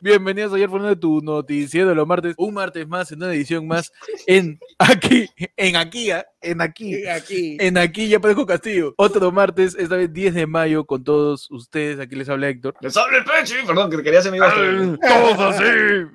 Bienvenidos 0.00 0.52
ayer 0.54 0.68
Fernando 0.68 0.88
de 0.88 1.00
tu 1.00 1.20
noticiero 1.20 1.90
de 1.90 1.94
los 1.94 2.06
martes. 2.08 2.34
Un 2.36 2.54
martes 2.54 2.88
más, 2.88 3.12
en 3.12 3.22
una 3.22 3.32
edición 3.32 3.68
más, 3.68 3.92
en 4.26 4.58
aquí, 4.78 5.28
en 5.56 5.76
aquí, 5.76 6.10
ah, 6.10 6.26
en 6.40 6.60
aquí. 6.60 7.06
Aquí. 7.06 7.56
En 7.60 7.78
aquí 7.78 8.08
ya 8.08 8.18
Parejo 8.18 8.44
Castillo. 8.44 8.94
Otro 8.96 9.30
martes, 9.30 9.76
esta 9.78 9.96
vez 9.96 10.12
10 10.12 10.34
de 10.34 10.46
mayo, 10.48 10.84
con 10.84 11.04
todos 11.04 11.48
ustedes. 11.50 12.00
Aquí 12.00 12.16
les 12.16 12.28
habla 12.28 12.48
Héctor. 12.48 12.74
¡Les 12.80 12.96
habla 12.96 13.18
el 13.18 13.24
pecho! 13.24 13.54
Perdón, 13.66 13.90
que 13.90 14.02
quería 14.02 14.18
hacer 14.18 14.31
Todos 14.38 15.38
así. 15.60 15.64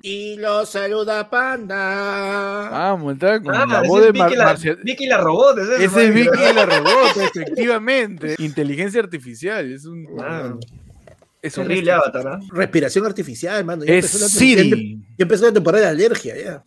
Y 0.02 0.36
lo 0.36 0.64
saluda 0.66 1.28
Panda. 1.30 2.68
Vamos, 2.70 3.14
está 3.14 3.40
con 3.42 3.54
Ah, 3.54 3.66
la 3.66 3.82
voz 3.82 4.00
de 4.02 4.06
Vicky, 4.12 4.18
Mar 4.18 4.32
la, 4.36 4.44
Marcia- 4.44 4.76
Vicky 4.82 5.06
la 5.06 5.18
robot. 5.18 5.58
Ese, 5.58 5.84
Ese 5.84 6.06
es 6.08 6.14
Vicky 6.14 6.54
la 6.54 6.66
robot, 6.66 7.16
efectivamente. 7.16 8.34
Inteligencia 8.38 9.00
artificial. 9.00 9.72
Es 9.72 9.84
un. 9.84 10.04
Claro. 10.06 10.58
Es 11.40 11.56
un 11.56 11.68
Terrible 11.68 11.92
avatar, 11.92 12.26
¿ah? 12.26 12.40
Respiración 12.50 13.06
artificial, 13.06 13.58
hermano. 13.58 13.84
Ya 13.84 13.94
Es 13.94 14.04
empezó 14.06 14.18
la- 14.24 14.28
Siri. 14.28 14.96
Ya 15.16 15.22
empezó 15.22 15.46
la 15.46 15.52
temporada 15.52 15.84
de 15.84 15.90
alergia, 15.90 16.34
ya. 16.36 16.62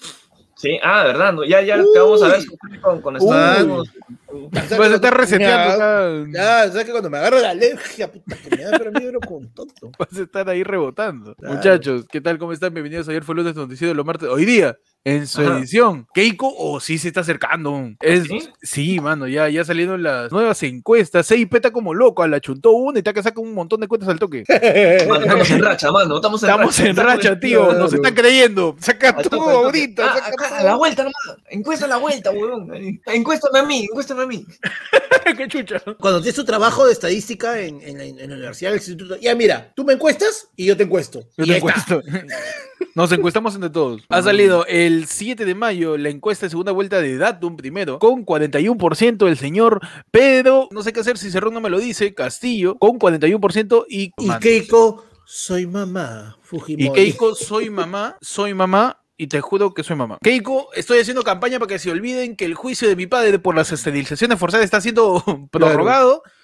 Sí, 0.62 0.78
ah, 0.84 1.06
verdad, 1.06 1.34
no, 1.34 1.44
ya, 1.44 1.60
ya 1.64 1.76
te 1.78 2.00
vamos 2.00 2.22
a 2.22 2.28
ver 2.28 2.42
con, 2.82 3.02
con 3.02 3.16
Vas 3.16 4.72
a 4.72 4.94
estar 4.94 5.18
reseteando. 5.18 6.28
Ya, 6.32 6.68
sabes 6.68 6.86
que 6.86 6.92
cuando 6.92 7.10
me 7.10 7.18
agarro 7.18 7.40
la 7.40 7.50
alergia, 7.50 8.12
puta, 8.12 8.38
que 8.38 8.56
me 8.56 8.64
da 8.64 8.78
pero 8.78 8.92
pero 8.94 9.20
con 9.22 9.52
tonto. 9.56 9.92
Vas 9.98 10.16
a 10.16 10.22
estar 10.22 10.48
ahí 10.48 10.62
rebotando. 10.62 11.34
Claro. 11.34 11.56
Muchachos, 11.56 12.06
¿qué 12.12 12.22
tal? 12.22 12.38
¿Cómo 12.38 12.54
están? 12.54 12.76
Bienvenidos. 12.76 13.10
Ayer 13.10 13.24
fue 13.24 13.34
lunes 13.34 13.56
noticiero 13.56 13.90
de 13.90 13.96
los 13.96 14.06
martes. 14.06 14.30
Hoy 14.30 14.46
día, 14.46 14.78
en 15.04 15.26
su 15.26 15.42
Ajá. 15.42 15.58
edición, 15.58 16.06
Keiko 16.14 16.54
o 16.56 16.80
sí 16.80 16.98
se 17.00 17.08
está 17.08 17.22
acercando. 17.22 17.90
Es, 18.02 18.26
¿Sí? 18.28 18.50
¿Sí? 18.62 19.00
mano, 19.00 19.28
ya, 19.28 19.50
ya 19.50 19.66
salieron 19.66 20.04
las 20.04 20.32
nuevas 20.32 20.62
encuestas. 20.64 21.28
CIP 21.28 21.56
está 21.56 21.72
como 21.72 21.94
loco, 21.94 22.26
la 22.28 22.40
chuntó 22.40 22.72
una 22.72 22.98
y 22.98 23.02
está 23.02 23.12
que 23.14 23.24
saca 23.24 23.42
un 23.42 23.54
montón 23.54 23.80
de 23.82 23.88
cuentas 23.88 24.10
al 24.10 24.20
toque. 24.20 24.44
Mano, 25.10 25.22
estamos 25.26 25.50
en 25.50 25.64
racha, 25.64 25.92
mano. 25.92 26.16
Estamos 26.18 26.44
en 26.44 26.50
Estamos 26.50 26.78
racha. 26.78 26.90
en 26.90 26.96
racha, 26.96 27.40
tío. 27.40 27.74
Nos 27.74 27.94
están 27.94 28.14
creyendo. 28.14 28.76
Saca 28.80 29.10
Al 29.10 29.24
todo 29.28 29.40
toque. 29.40 29.52
ahorita. 29.52 30.06
Ah, 30.06 30.14
saca 30.16 30.28
acá, 30.28 30.50
todo. 30.50 30.58
a 30.60 30.64
la 30.64 30.76
vuelta 30.76 31.04
nomás. 31.04 31.42
Encuesta 31.50 31.86
a 31.86 31.90
la 31.90 31.98
vuelta, 31.98 32.32
huevón. 32.32 32.72
Encuéstame 33.08 33.60
a 33.60 33.64
mí, 33.64 33.86
encuéstame 33.86 34.24
a 34.24 34.28
mí. 34.28 34.46
¡Qué 35.38 35.48
chucha! 35.48 35.80
Cuando 36.00 36.20
tienes 36.22 36.36
tu 36.36 36.46
trabajo 36.46 36.86
de 36.86 36.94
estadística 36.94 37.60
en, 37.60 37.82
en 37.82 37.98
la, 37.98 38.04
en 38.04 38.30
la 38.30 38.36
universidad, 38.36 38.72
en 38.72 38.76
el 38.76 38.80
instituto, 38.82 39.18
ya 39.18 39.34
mira, 39.36 39.72
tú 39.76 39.84
me 39.84 39.94
encuestas 39.94 40.48
y 40.56 40.66
yo 40.66 40.78
te 40.78 40.84
encuesto. 40.84 41.22
Yo 41.38 41.46
y 41.46 41.48
te 41.48 41.58
encuesto. 41.58 42.02
Nos 42.96 43.12
encuestamos 43.14 43.56
entre 43.56 43.70
todos. 43.70 44.02
Ha 44.10 44.22
salido 44.22 44.66
el 44.66 44.91
7 45.08 45.46
de 45.46 45.56
mayo 45.56 45.98
la 45.98 46.10
encuesta 46.10 46.46
de 46.46 46.52
segunda 46.52 46.72
vuelta 46.72 47.02
de 47.02 47.18
Datum 47.18 47.58
primero, 47.58 48.00
con 48.00 48.26
41% 48.26 49.28
el 49.28 49.38
señor 49.38 49.80
Pedro, 50.12 50.68
no 50.72 50.84
sé 50.84 50.94
qué 50.94 51.00
hacer 51.00 51.18
si 51.18 51.32
Cerrón 51.32 51.54
no 51.54 51.62
me 51.62 51.70
lo 51.70 51.80
dice, 51.80 52.14
Castillo, 52.14 52.78
con 52.78 53.00
41% 53.00 53.86
y... 53.90 54.12
Y 54.18 54.30
Keiko, 54.40 55.06
soy 55.26 55.68
mamá. 55.68 56.38
Fujimori. 56.42 56.86
y 56.86 56.92
Keiko, 56.92 57.36
soy 57.36 57.70
mamá, 57.70 58.18
soy 58.22 58.54
mamá. 58.54 58.98
Y 59.18 59.28
te 59.28 59.40
juro 59.40 59.74
que 59.76 59.84
soy 59.84 59.96
mamá. 59.96 60.18
Keiko, 60.24 60.70
estoy 60.74 60.98
haciendo 61.00 61.22
campaña 61.22 61.60
para 61.60 61.70
que 61.70 61.78
se 61.78 61.92
olviden 61.92 62.36
que 62.36 62.46
el 62.46 62.56
juicio 62.56 62.88
de 62.88 62.96
mi 62.96 63.06
padre 63.06 63.38
por 63.38 63.56
las 63.56 63.72
esterilizaciones 63.72 64.40
forzadas 64.40 64.66
está 64.66 64.82
siendo 64.82 65.24
prorrogado. 65.52 66.24
Claro. 66.24 66.41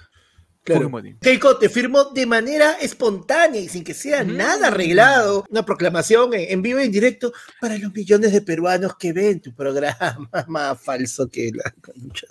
Fujimori. 0.76 1.16
Keiko 1.22 1.58
te 1.58 1.70
firmó 1.70 2.06
de 2.06 2.26
manera 2.26 2.74
espontánea 2.82 3.62
y 3.62 3.70
sin 3.70 3.84
que 3.84 3.94
sea 3.94 4.24
Ujú. 4.24 4.34
nada 4.34 4.68
arreglado. 4.68 5.46
Una 5.50 5.64
proclamación 5.66 6.34
en, 6.34 6.52
en 6.52 6.62
vivo 6.62 6.80
y 6.80 6.84
en 6.84 6.92
directo 6.92 7.32
para 7.62 7.78
los 7.78 7.94
millones 7.94 8.32
de 8.34 8.42
peruanos 8.42 8.96
que 8.98 9.14
ven 9.14 9.40
tu 9.42 9.54
programa. 9.54 10.30
Más 10.48 10.82
falso 10.82 11.28
que 11.30 11.52
la 11.54 11.74
concha. 11.82 12.28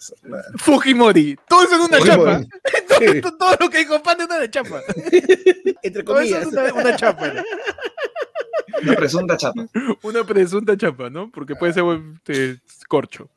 Fujimori. 0.58 1.36
Todo 1.48 1.62
eso 1.64 1.74
es 1.74 1.80
una 1.88 1.98
Fujimori. 1.98 2.46
chapa. 2.46 2.46
Sí. 2.98 3.20
todo, 3.20 3.36
todo 3.36 3.56
lo 3.60 3.70
que 3.70 3.78
dijo 3.78 4.02
Pan 4.02 4.18
es 4.20 4.26
una 4.26 4.50
chapa. 4.50 4.80
Entre 5.82 6.02
Todo 6.02 6.20
eso 6.20 6.34
comillas. 6.36 6.42
es 6.42 6.46
una, 6.48 6.72
una 6.74 6.96
chapa. 6.96 7.28
¿no? 7.28 7.42
Una 8.82 8.96
presunta 8.96 9.36
chapa. 9.36 9.66
Una 10.02 10.24
presunta 10.24 10.76
chapa, 10.76 11.10
¿no? 11.10 11.30
Porque 11.30 11.54
puede 11.56 11.72
ser 11.72 11.84
este, 12.26 12.60
corcho. 12.88 13.30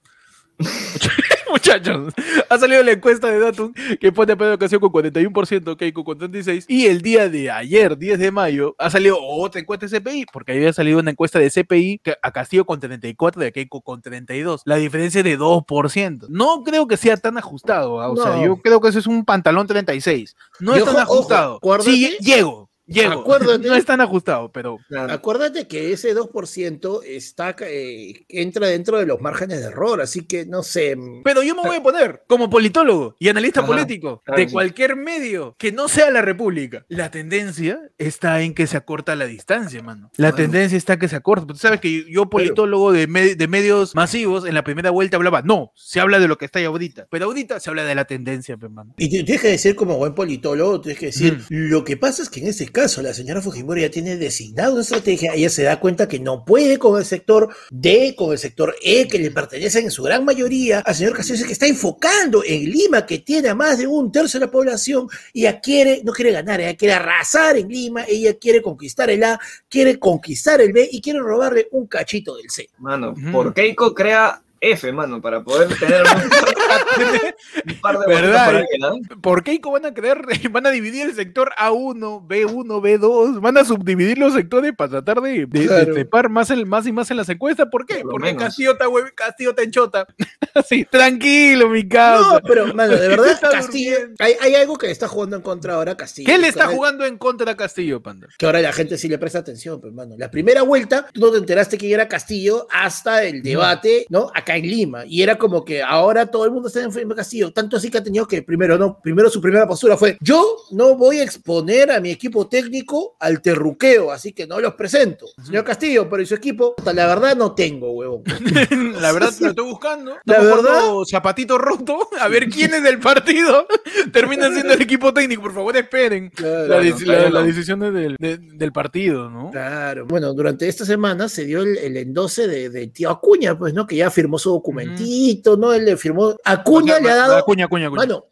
Muchachos, 1.52 2.14
ha 2.50 2.58
salido 2.58 2.84
la 2.84 2.92
encuesta 2.92 3.28
de 3.28 3.40
Datum 3.40 3.74
que 4.00 4.12
pone 4.12 4.34
a 4.34 4.36
Pedro 4.38 4.58
Castillo 4.60 4.80
con 4.80 4.92
41%, 4.92 5.78
Keiko 5.78 6.04
con 6.04 6.20
36%, 6.20 6.66
y 6.68 6.86
el 6.88 7.02
día 7.02 7.30
de 7.30 7.50
ayer, 7.52 7.98
10 7.98 8.20
de 8.20 8.32
mayo, 8.32 8.76
ha 8.78 8.90
salido 8.90 9.18
otra 9.22 9.60
encuesta 9.62 9.88
de 9.88 10.00
CPI, 10.00 10.26
porque 10.32 10.52
había 10.54 10.72
salido 10.74 11.00
una 11.00 11.12
encuesta 11.12 11.40
de 11.40 11.50
CPI 11.50 12.02
a 12.22 12.32
Castillo 12.32 12.66
con 12.66 12.80
34 12.80 13.44
y 13.44 13.48
a 13.48 13.52
Keiko 13.52 13.82
con 13.82 14.02
32. 14.02 14.62
La 14.66 14.76
diferencia 14.76 15.20
es 15.20 15.26
de 15.26 15.38
2%. 15.40 16.28
No 16.30 16.64
creo 16.64 16.88
que 16.88 16.98
sea 16.98 17.18
tan 17.18 17.38
ajustado, 17.38 18.02
¿ah? 18.02 18.10
o 18.12 18.16
sea, 18.18 18.44
yo 18.44 18.58
creo 18.58 18.80
que 18.82 18.90
eso 18.90 19.00
es 19.00 19.08
un 19.08 19.26
pantalón 19.26 19.68
36. 19.68 20.36
No 20.60 20.76
Y 20.76 20.80
es 20.80 20.86
tan 20.86 20.96
ojo, 20.96 21.04
ojo, 21.04 21.14
ajustado. 21.14 21.56
acuérdate- 21.58 21.92
sí, 21.92 22.18
llego, 22.22 22.69
llego. 22.90 23.22
Acuérdate- 23.22 23.68
No 23.68 23.76
es 23.76 23.86
tan 23.86 24.02
ajustado, 24.02 24.52
pero 24.52 24.78
Claro. 24.88 25.14
Acuérdate 25.14 25.68
que 25.68 25.92
ese 25.94 26.14
2% 26.14 27.02
está, 27.06 27.56
eh, 27.62 28.26
entra 28.30 28.68
dentro 28.68 28.98
de 28.98 29.06
los 29.06 29.22
márgenes 29.22 29.60
de 29.62 29.68
error, 29.68 30.02
así 30.02 30.26
que 30.26 30.46
no 30.46 30.64
sé. 30.64 30.96
mm, 30.96 31.24
Pero 31.24 31.44
yo 31.44 31.56
me 31.56 31.62
voy 31.62 31.78
a 31.78 31.84
poner 31.84 32.24
como 32.28 32.50
politólogo 32.50 33.16
y 33.20 33.30
analista 33.30 33.60
Ajá, 33.62 33.68
político 33.68 34.22
claro, 34.26 34.42
de 34.42 34.48
sí. 34.48 34.54
cualquier 34.54 34.96
medio 34.96 35.56
que 35.58 35.72
no 35.72 35.88
sea 35.88 36.10
la 36.12 36.22
República. 36.22 36.86
La 36.90 37.12
tendencia 37.12 37.80
está 37.98 38.42
en 38.42 38.54
que 38.54 38.68
se 38.68 38.78
acorta 38.78 39.16
la 39.16 39.26
distancia, 39.26 39.82
mano. 39.84 40.12
La 40.18 40.32
Bueno. 40.32 40.38
tendencia 40.46 40.78
está 40.78 40.98
que 40.98 41.08
se 41.08 41.16
acorta. 41.16 41.46
Tú 41.48 41.56
sabes 41.56 41.80
que 41.80 42.06
yo, 42.12 42.30
politólogo 42.30 42.92
de, 42.92 43.08
me- 43.08 43.36
de 43.36 43.48
medios 43.48 43.94
masivos, 43.96 44.46
en 44.46 44.54
la 44.54 44.64
primera 44.64 44.90
vuelta 44.90 45.18
hablaba, 45.18 45.42
no, 45.42 45.72
se 45.76 46.00
habla 46.00 46.20
de 46.20 46.28
lo 46.28 46.38
que 46.38 46.46
está 46.46 46.60
ahí 46.60 46.66
ahorita. 46.66 47.08
Pero 47.12 47.26
ahorita 47.26 47.60
se 47.60 47.70
habla 47.70 47.84
de 47.84 47.96
la 47.96 48.06
tendencia, 48.06 48.58
pe, 48.58 48.70
mano. 48.70 48.94
Y 48.98 49.10
te- 49.10 49.24
tienes 49.24 49.42
que 49.42 49.48
decir 49.50 49.76
como 49.76 49.98
buen 49.98 50.16
politólogo, 50.16 50.82
tienes 50.82 51.00
que 51.00 51.06
decir, 51.08 51.34
Ujú. 51.34 51.46
lo 51.50 51.84
que 51.84 51.98
pasa 51.98 52.24
es 52.24 52.30
que 52.30 52.40
en 52.40 52.48
ese 52.48 52.68
caso 52.70 52.79
la 52.80 53.14
señora 53.14 53.42
Fujimori 53.42 53.82
ya 53.82 53.92
tiene 53.92 54.16
designado 54.16 54.74
una 54.74 54.82
estrategia, 54.84 55.34
ella 55.34 55.50
se 55.50 55.64
da 55.64 55.82
cuenta 55.82 56.08
que 56.08 56.18
no 56.18 56.46
puede 56.46 56.78
con 56.80 56.98
el 56.98 57.04
sector 57.04 57.50
D, 57.70 58.16
con 58.18 58.32
el 58.32 58.38
sector 58.38 58.74
E, 58.82 59.06
que 59.08 59.20
le 59.20 59.32
pertenecen 59.32 59.84
en 59.86 59.92
su 59.92 60.02
gran 60.02 60.24
mayoría 60.24 60.80
al 60.80 60.96
señor 60.96 61.14
Castillo, 61.14 61.46
que 61.46 61.52
está 61.52 61.68
enfocando 61.68 62.42
en 62.46 62.64
Lima, 62.64 63.06
que 63.06 63.20
tiene 63.20 63.50
a 63.50 63.56
más 63.56 63.78
de 63.80 63.86
un 63.86 64.12
tercio 64.14 64.40
de 64.40 64.46
la 64.46 64.52
población, 64.52 65.10
y 65.34 65.42
ella 65.42 65.60
quiere, 65.60 66.02
no 66.06 66.14
quiere 66.14 66.32
ganar, 66.32 66.62
ella 66.62 66.78
quiere 66.78 66.94
arrasar 66.94 67.58
en 67.58 67.68
Lima, 67.68 68.06
ella 68.08 68.38
quiere 68.40 68.62
conquistar 68.62 69.10
el 69.10 69.24
A, 69.26 69.38
quiere 69.68 70.00
conquistar 70.00 70.62
el 70.62 70.72
B 70.72 70.88
y 70.90 71.02
quiere 71.02 71.20
robarle 71.20 71.68
un 71.72 71.88
cachito 71.88 72.38
del 72.38 72.50
C. 72.50 72.70
Mano, 72.78 73.14
por 73.32 73.54
Keiko 73.54 73.94
crea 73.94 74.42
F, 74.62 74.92
mano, 74.92 75.22
para 75.22 75.44
poder 75.44 75.70
tener 75.78 76.04
un, 76.04 77.72
un 77.74 77.80
par 77.82 78.00
de 78.00 78.08
¿Verdad? 78.08 78.46
por 78.46 78.56
ahí, 78.58 78.66
¿no? 78.80 79.22
¿Por 79.22 79.44
qué 79.44 79.60
van 79.72 79.86
a 79.86 79.94
creer, 79.94 80.22
van 80.52 80.66
a 80.66 80.72
dividir 80.72 81.08
el 81.08 81.16
sector 81.16 81.52
A1, 81.58 82.28
B1, 82.28 82.66
B2? 82.82 83.40
Van 83.42 83.58
a 83.58 83.66
subdividir 83.66 84.18
los 84.18 84.34
sectores 84.34 84.74
para 84.76 84.90
tratar 84.90 85.22
de, 85.22 85.46
de, 85.46 85.86
trepar 85.86 86.30
más, 86.30 86.50
y 86.52 86.66
más 86.66 87.12
en 87.12 87.18
las 87.18 87.30
encuestas. 87.30 87.68
¿Por 87.72 87.86
qué? 87.86 88.00
Por 88.02 88.12
Porque. 88.12 88.36
Castillo 88.36 88.72
está, 88.74 88.88
hue- 88.88 89.14
Castillo 89.14 89.52
está 89.52 89.64
en 89.64 89.72
chota. 89.72 90.08
Así, 90.54 90.86
tranquilo, 90.86 91.70
mi 91.70 91.88
causa. 91.88 92.34
No, 92.36 92.42
pero, 92.42 92.74
mano, 92.74 92.96
de 92.96 93.08
verdad, 93.08 93.28
Está 93.32 93.50
Castillo, 93.50 93.96
hay, 94.20 94.34
hay 94.42 94.56
algo 94.56 94.78
que 94.78 94.88
le 94.88 94.92
está 94.94 95.08
jugando 95.08 95.36
en 95.36 95.42
contra 95.42 95.76
ahora 95.76 95.96
Castillo. 95.96 96.26
¿Qué 96.26 96.38
le 96.38 96.48
está 96.48 96.68
jugando 96.68 97.06
en 97.06 97.18
contra 97.18 97.52
a 97.52 97.58
Castillo, 97.58 98.02
Panda? 98.02 98.28
que 98.38 98.46
ahora 98.46 98.60
la 98.62 98.74
gente 98.74 98.98
sí 98.98 99.08
le 99.08 99.18
presta 99.18 99.40
atención, 99.40 99.80
pues, 99.80 99.94
mano. 99.94 100.16
La 100.18 100.32
primera 100.32 100.64
vuelta, 100.64 101.08
tú 101.14 101.22
no 101.22 101.32
te 101.32 101.38
enteraste 101.38 101.78
quién 101.78 101.94
era 101.94 102.08
Castillo 102.08 102.68
hasta 102.72 103.24
el 103.24 103.42
debate, 103.42 104.06
¿no? 104.10 104.32
Acá 104.34 104.49
en 104.56 104.68
Lima. 104.70 105.06
Y 105.06 105.22
era 105.22 105.38
como 105.38 105.64
que 105.66 105.82
ahora 105.82 106.26
todo 106.28 106.46
el 106.46 106.52
mundo 106.52 106.68
está 106.68 106.82
en 106.82 106.90
de 106.92 107.16
Castillo. 107.16 107.52
Tanto 107.52 107.78
así 107.78 107.90
que 107.90 107.98
ha 108.00 108.04
tenido 108.04 108.28
que 108.28 108.42
primero, 108.44 108.78
no, 108.78 109.00
primero 109.02 109.30
su 109.30 109.42
primera 109.42 109.68
postura 109.68 109.98
fue, 109.98 110.18
yo 110.22 110.44
no 110.72 110.96
voy 110.96 111.20
a 111.20 111.24
exponer 111.24 111.92
a 111.92 112.00
mi 112.00 112.12
equipo 112.12 112.48
técnico 112.48 113.16
al 113.20 113.42
terruqueo, 113.42 114.12
así 114.12 114.34
que 114.34 114.48
no 114.48 114.60
los 114.60 114.74
presento. 114.76 115.26
Señor 115.44 115.64
Castillo, 115.64 116.10
pero 116.10 116.22
¿y 116.22 116.26
su 116.26 116.36
equipo? 116.36 116.76
La 116.86 117.08
verdad 117.08 117.36
no 117.36 117.54
tengo, 117.54 117.92
huevón. 117.92 118.24
La 119.02 119.12
verdad, 119.12 119.34
lo 119.40 119.50
estoy 119.50 119.66
buscando. 119.66 120.16
La 120.26 120.40
verdad- 120.40 120.82
Zapatito 121.10 121.58
roto. 121.58 122.10
A 122.20 122.28
ver 122.28 122.50
quién 122.50 122.74
es 122.74 122.84
del 122.84 123.00
partido. 123.00 123.68
Termina 124.14 124.52
siendo 124.52 124.74
el 124.74 124.82
equipo 124.82 125.14
técnico. 125.14 125.42
Por 125.44 125.54
favor, 125.54 125.76
esperen. 125.78 126.30
Claro, 126.30 126.68
La, 126.68 126.82
no, 126.84 127.30
la- 127.30 127.76
no. 127.76 127.92
del, 127.92 128.16
de- 128.20 128.38
del 128.38 128.72
partido, 128.72 129.30
¿no? 129.30 129.52
Claro. 129.52 130.06
Bueno, 130.06 130.34
durante 130.34 130.68
esta 130.68 130.86
semana 130.86 131.30
se 131.30 131.46
dio 131.46 131.62
el, 131.62 131.78
el 131.78 131.98
endose 131.98 132.48
de, 132.48 132.70
de 132.70 132.88
tío 132.88 133.10
Acuña, 133.10 133.58
pues, 133.58 133.74
¿no? 133.74 133.86
Que 133.88 133.98
ya 133.98 134.10
firmó 134.12 134.39
su 134.40 134.50
documentito, 134.52 135.56
¿no? 135.58 135.74
Él 135.74 135.86
le 135.86 135.98
firmó. 135.98 136.36
Acuña 136.44 136.96
O 136.96 136.98
sea, 136.98 137.06
le 137.06 137.12
ha 137.12 137.16
dado. 137.16 137.38
Acuña, 137.38 137.66
Acuña, 137.66 137.88
Acuña. 137.88 138.02
Mano. 138.02 138.26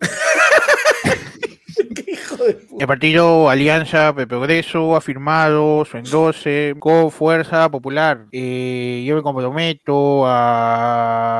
Qué 1.94 2.12
hijo 2.12 2.44
de 2.44 2.54
puta. 2.54 2.82
El 2.82 2.86
partido 2.86 3.50
Alianza 3.50 4.12
de 4.12 4.26
Progreso 4.26 4.94
ha 4.94 5.00
firmado 5.00 5.84
su 5.84 5.96
endose 5.96 6.74
con 6.78 7.10
Fuerza 7.10 7.68
Popular. 7.70 8.26
Eh, 8.32 9.04
yo 9.06 9.16
me 9.16 9.22
comprometo 9.22 10.24
a 10.26 11.37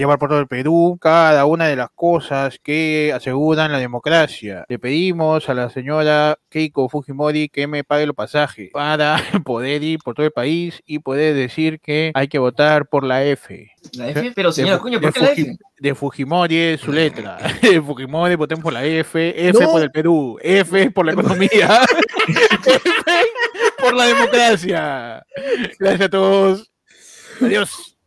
llevar 0.00 0.18
por 0.18 0.30
todo 0.30 0.40
el 0.40 0.46
Perú 0.48 0.98
cada 0.98 1.44
una 1.44 1.66
de 1.66 1.76
las 1.76 1.90
cosas 1.94 2.58
que 2.62 3.12
aseguran 3.14 3.70
la 3.70 3.78
democracia. 3.78 4.64
Le 4.68 4.78
pedimos 4.78 5.48
a 5.50 5.54
la 5.54 5.68
señora 5.68 6.38
Keiko 6.48 6.88
Fujimori 6.88 7.50
que 7.50 7.66
me 7.66 7.84
pague 7.84 8.06
los 8.06 8.16
pasajes 8.16 8.70
para 8.72 9.16
poder 9.44 9.82
ir 9.84 9.98
por 10.02 10.14
todo 10.14 10.24
el 10.24 10.32
país 10.32 10.82
y 10.86 11.00
poder 11.00 11.34
decir 11.34 11.80
que 11.80 12.12
hay 12.14 12.28
que 12.28 12.38
votar 12.38 12.88
por 12.88 13.04
la 13.04 13.24
F. 13.24 13.70
La 13.92 14.08
F, 14.08 14.32
pero 14.34 14.52
señora 14.52 14.78
de, 14.82 14.90
de 14.90 15.00
¿por 15.00 15.12
qué 15.12 15.20
la 15.20 15.32
F? 15.32 15.56
de 15.78 15.94
Fujimori 15.94 16.56
es 16.56 16.80
su 16.80 16.92
letra. 16.92 17.36
De 17.60 17.80
Fujimori 17.82 18.36
votemos 18.36 18.64
por 18.64 18.72
la 18.72 18.84
F, 18.84 19.48
F 19.48 19.60
No. 19.60 19.70
por 19.70 19.82
el 19.82 19.90
Perú, 19.90 20.38
F 20.42 20.90
por 20.92 21.04
la 21.04 21.12
economía, 21.12 21.80
F 22.66 22.80
por 23.78 23.94
la 23.94 24.06
democracia. 24.06 25.22
Gracias 25.78 26.00
a 26.00 26.08
todos. 26.08 26.72
Adiós. 27.42 27.98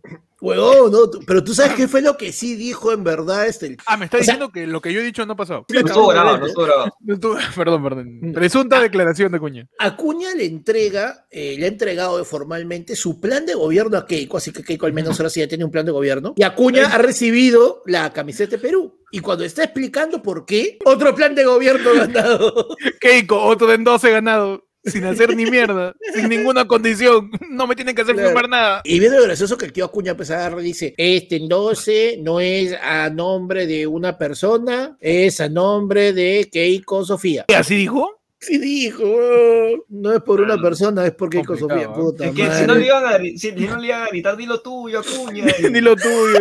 Huevón, 0.43 0.91
no, 0.91 1.09
tú- 1.09 1.19
pero 1.25 1.43
tú 1.43 1.53
sabes 1.53 1.73
qué 1.73 1.88
fue 1.88 2.01
lo 2.01 2.17
que 2.17 2.31
sí 2.31 2.55
dijo 2.55 2.91
en 2.91 3.03
verdad 3.03 3.47
este. 3.47 3.67
el- 3.67 3.77
Ah, 3.85 3.97
me 3.97 4.05
está 4.05 4.17
O 4.17 4.23
sea- 4.23 4.33
diciendo 4.33 4.51
que 4.51 4.67
lo 4.67 4.81
que 4.81 4.91
yo 4.93 5.00
he 5.00 5.03
dicho 5.03 5.25
no 5.25 5.33
ha 5.33 5.35
pasado. 5.38 5.65
No 5.69 5.79
estuvo 5.79 6.07
grabado, 6.07 6.38
no 6.38 6.45
estuvo 6.47 6.65
grabado. 6.65 6.91
No 7.01 7.19
Perdón, 7.55 7.83
perdón. 7.83 8.31
Presunta 8.33 8.81
declaración 8.81 9.31
de 9.31 9.39
Cuña. 9.39 9.67
Acuña 9.79 10.33
le 10.35 10.45
entrega, 10.45 11.27
eh, 11.31 11.55
le 11.57 11.65
ha 11.65 11.69
entregado 11.69 12.23
formalmente 12.25 12.95
su 12.95 13.19
plan 13.21 13.45
de 13.45 13.53
gobierno 13.55 13.97
a 13.97 14.05
Keiko, 14.05 14.38
así 14.38 14.51
que 14.51 14.63
Keiko 14.63 14.85
al 14.85 14.93
menos 14.93 15.19
ahora 15.19 15.29
sí 15.29 15.39
ya 15.39 15.47
tiene 15.47 15.63
un 15.65 15.71
plan 15.71 15.85
de 15.85 15.91
gobierno. 15.91 16.33
Y 16.35 16.43
Acuña 16.43 16.88
ha 16.88 16.97
recibido 16.97 17.81
la 17.85 18.12
camiseta 18.12 18.57
de 18.57 18.62
Perú. 18.62 19.00
Y 19.12 19.19
cuando 19.19 19.43
está 19.45 19.63
explicando 19.63 20.23
por 20.23 20.45
qué, 20.45 20.79
otro 20.85 21.13
plan 21.13 21.35
de 21.35 21.45
gobierno 21.45 21.93
ganado. 21.93 22.67
Keiko, 23.00 23.39
otro 23.43 23.67
de 23.67 23.77
12 23.77 24.09
ganado. 24.12 24.65
Sin 24.85 25.05
hacer 25.05 25.35
ni 25.35 25.45
mierda, 25.45 25.95
sin 26.13 26.27
ninguna 26.29 26.65
condición. 26.67 27.31
No 27.49 27.67
me 27.67 27.75
tienen 27.75 27.95
que 27.95 28.01
hacer 28.01 28.15
Claro. 28.15 28.29
firmar 28.29 28.49
nada. 28.49 28.81
Y 28.83 28.99
viene 28.99 29.17
lo 29.17 29.23
gracioso 29.23 29.57
que 29.57 29.65
el 29.65 29.73
tío 29.73 29.85
Acuña 29.85 30.15
pues 30.15 30.29
agarra 30.31 30.59
y 30.61 30.65
dice, 30.65 30.93
este 30.97 31.37
endose 31.37 32.17
no 32.21 32.39
es 32.39 32.75
a 32.81 33.09
nombre 33.09 33.65
de 33.67 33.87
una 33.87 34.17
persona, 34.17 34.97
es 34.99 35.39
a 35.39 35.47
nombre 35.49 36.11
de 36.13 36.49
Keiko 36.51 37.05
Sofía. 37.05 37.45
¿Y 37.47 37.53
así 37.53 37.75
dijo? 37.75 38.22
Sí 38.45 38.57
dijo, 38.57 39.03
"Oh, 39.05 39.85
no 39.89 40.12
es 40.13 40.21
por 40.21 40.41
una 40.41 40.57
persona, 40.62 41.05
es 41.05 41.13
por 41.13 41.29
Keiko 41.29 41.57
Complicado, 41.57 41.81
Sofía. 41.81 41.93
¿eh? 41.93 41.95
Puta 41.95 42.25
Es 42.25 42.35
que 42.35 42.51
si 42.51 42.65
no, 42.67 42.75
le 42.75 42.85
iban 42.85 43.05
a, 43.05 43.17
si, 43.17 43.38
si 43.38 43.51
no 43.53 43.77
le 43.77 43.88
iban 43.88 44.01
a 44.03 44.07
gritar, 44.07 44.35
dilo 44.38 44.59
tuyo, 44.62 45.00
Acuña. 45.00 45.45
y- 45.59 45.63
Ni 45.71 45.81
lo 45.81 45.95
tuyo. 45.95 46.38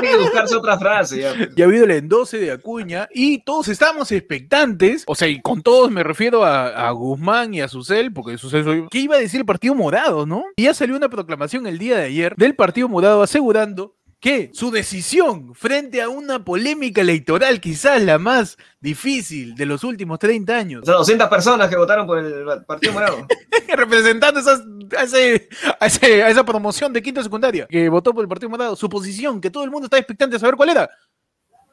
Tiene 0.00 0.16
que, 0.16 0.22
buscarse 0.22 0.56
otra 0.56 0.78
frase. 0.78 1.20
Ya. 1.20 1.34
Ya 1.56 1.64
ha 1.64 1.68
habido 1.68 1.84
el 1.84 1.90
endose 1.90 2.38
de 2.38 2.50
Acuña 2.52 3.08
y 3.14 3.42
todos 3.44 3.68
estábamos 3.68 4.10
expectantes, 4.12 5.04
o 5.06 5.14
sea, 5.14 5.28
y 5.28 5.40
con 5.40 5.62
todos 5.62 5.90
me 5.90 6.02
refiero 6.02 6.44
a, 6.44 6.68
a 6.88 6.90
Guzmán 6.92 7.52
y 7.54 7.60
a 7.60 7.68
Susel, 7.68 8.12
porque 8.12 8.38
Susel 8.38 8.64
soy... 8.64 8.86
¿Qué 8.90 8.98
iba 8.98 9.16
a 9.16 9.20
decir 9.20 9.40
el 9.40 9.46
Partido 9.46 9.74
Morado, 9.74 10.24
no? 10.26 10.44
Y 10.56 10.64
ya 10.64 10.74
salió 10.74 10.96
una 10.96 11.08
proclamación 11.08 11.66
el 11.66 11.78
día 11.78 11.96
de 11.98 12.04
ayer 12.04 12.34
del 12.36 12.56
Partido 12.56 12.88
Morado 12.88 13.22
asegurando 13.22 13.94
que 14.20 14.50
su 14.52 14.70
decisión 14.70 15.54
frente 15.54 16.02
a 16.02 16.10
una 16.10 16.44
polémica 16.44 17.00
electoral, 17.00 17.58
quizás 17.60 18.02
la 18.02 18.18
más 18.18 18.58
difícil 18.78 19.54
de 19.54 19.64
los 19.64 19.82
últimos 19.82 20.18
30 20.18 20.54
años, 20.56 20.82
Esas 20.82 20.96
200 20.98 21.28
personas 21.28 21.70
que 21.70 21.76
votaron 21.76 22.06
por 22.06 22.18
el 22.18 22.64
Partido 22.66 22.92
Morado. 22.92 23.26
representando 23.74 24.38
esas- 24.40 24.62
a, 24.98 25.02
ese- 25.04 25.48
a 25.80 25.86
ese- 25.86 26.22
a 26.22 26.28
esa 26.28 26.44
promoción 26.44 26.92
de 26.92 27.02
quinta 27.02 27.22
secundaria 27.22 27.66
que 27.66 27.88
votó 27.88 28.12
por 28.12 28.22
el 28.22 28.28
Partido 28.28 28.50
Morado, 28.50 28.76
su 28.76 28.90
posición, 28.90 29.40
que 29.40 29.50
todo 29.50 29.64
el 29.64 29.70
mundo 29.70 29.86
está 29.86 29.96
expectante 29.96 30.34
de 30.36 30.40
saber 30.40 30.56
cuál 30.56 30.68
era, 30.70 30.90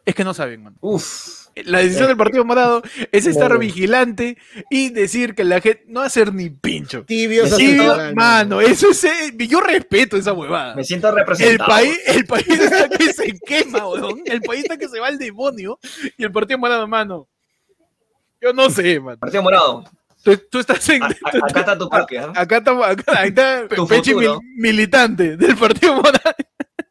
es 0.05 0.15
que 0.15 0.23
no 0.23 0.33
saben, 0.33 0.63
man. 0.63 0.77
Uf. 0.79 1.46
La 1.65 1.79
decisión 1.79 2.07
del 2.07 2.17
Partido 2.17 2.43
Morado 2.45 2.81
es 3.11 3.25
estar 3.25 3.57
vigilante 3.57 4.37
y 4.69 4.89
decir 4.89 5.35
que 5.35 5.43
la 5.43 5.59
gente 5.61 5.83
no 5.87 6.01
hacer 6.01 6.33
ni 6.33 6.49
pincho. 6.49 7.03
Tibios 7.05 7.51
aceptaban. 7.51 8.15
mano, 8.15 8.61
eso 8.61 8.89
es. 8.91 9.03
eh, 9.03 9.33
Yo 9.47 9.59
respeto 9.61 10.17
esa 10.17 10.33
huevada. 10.33 10.75
Me 10.75 10.83
siento 10.83 11.09
El 11.09 11.15
representado. 11.15 11.69
país, 11.69 11.97
el 12.07 12.25
país 12.25 12.47
está 12.47 12.89
que 12.89 13.13
se 13.13 13.39
quema, 13.45 13.87
weón. 13.87 14.21
El 14.25 14.41
país 14.41 14.63
está 14.63 14.77
que 14.77 14.87
se 14.87 14.99
va 14.99 15.07
al 15.07 15.17
demonio. 15.17 15.79
Y 16.17 16.23
el 16.23 16.31
partido 16.31 16.57
morado, 16.59 16.87
mano. 16.87 17.27
Yo 18.41 18.53
no 18.53 18.69
sé, 18.69 18.99
man. 18.99 19.17
Partido 19.17 19.41
Morado. 19.43 19.83
Tú, 20.23 20.37
tú 20.51 20.59
estás 20.59 20.87
en. 20.89 21.03
A- 21.03 21.07
acá 21.07 21.59
está 21.61 21.77
tu 21.77 21.89
parque, 21.89 22.19
¿ah? 22.19 22.31
Acá 22.35 22.57
estamos, 22.57 22.85
acá, 22.85 23.19
ahí 23.21 23.29
está 23.29 23.67
Tu 23.67 23.87
Pechi 23.87 24.13
mil- 24.13 24.37
militante 24.57 25.37
del 25.37 25.55
partido 25.55 25.95
morado. 25.95 26.19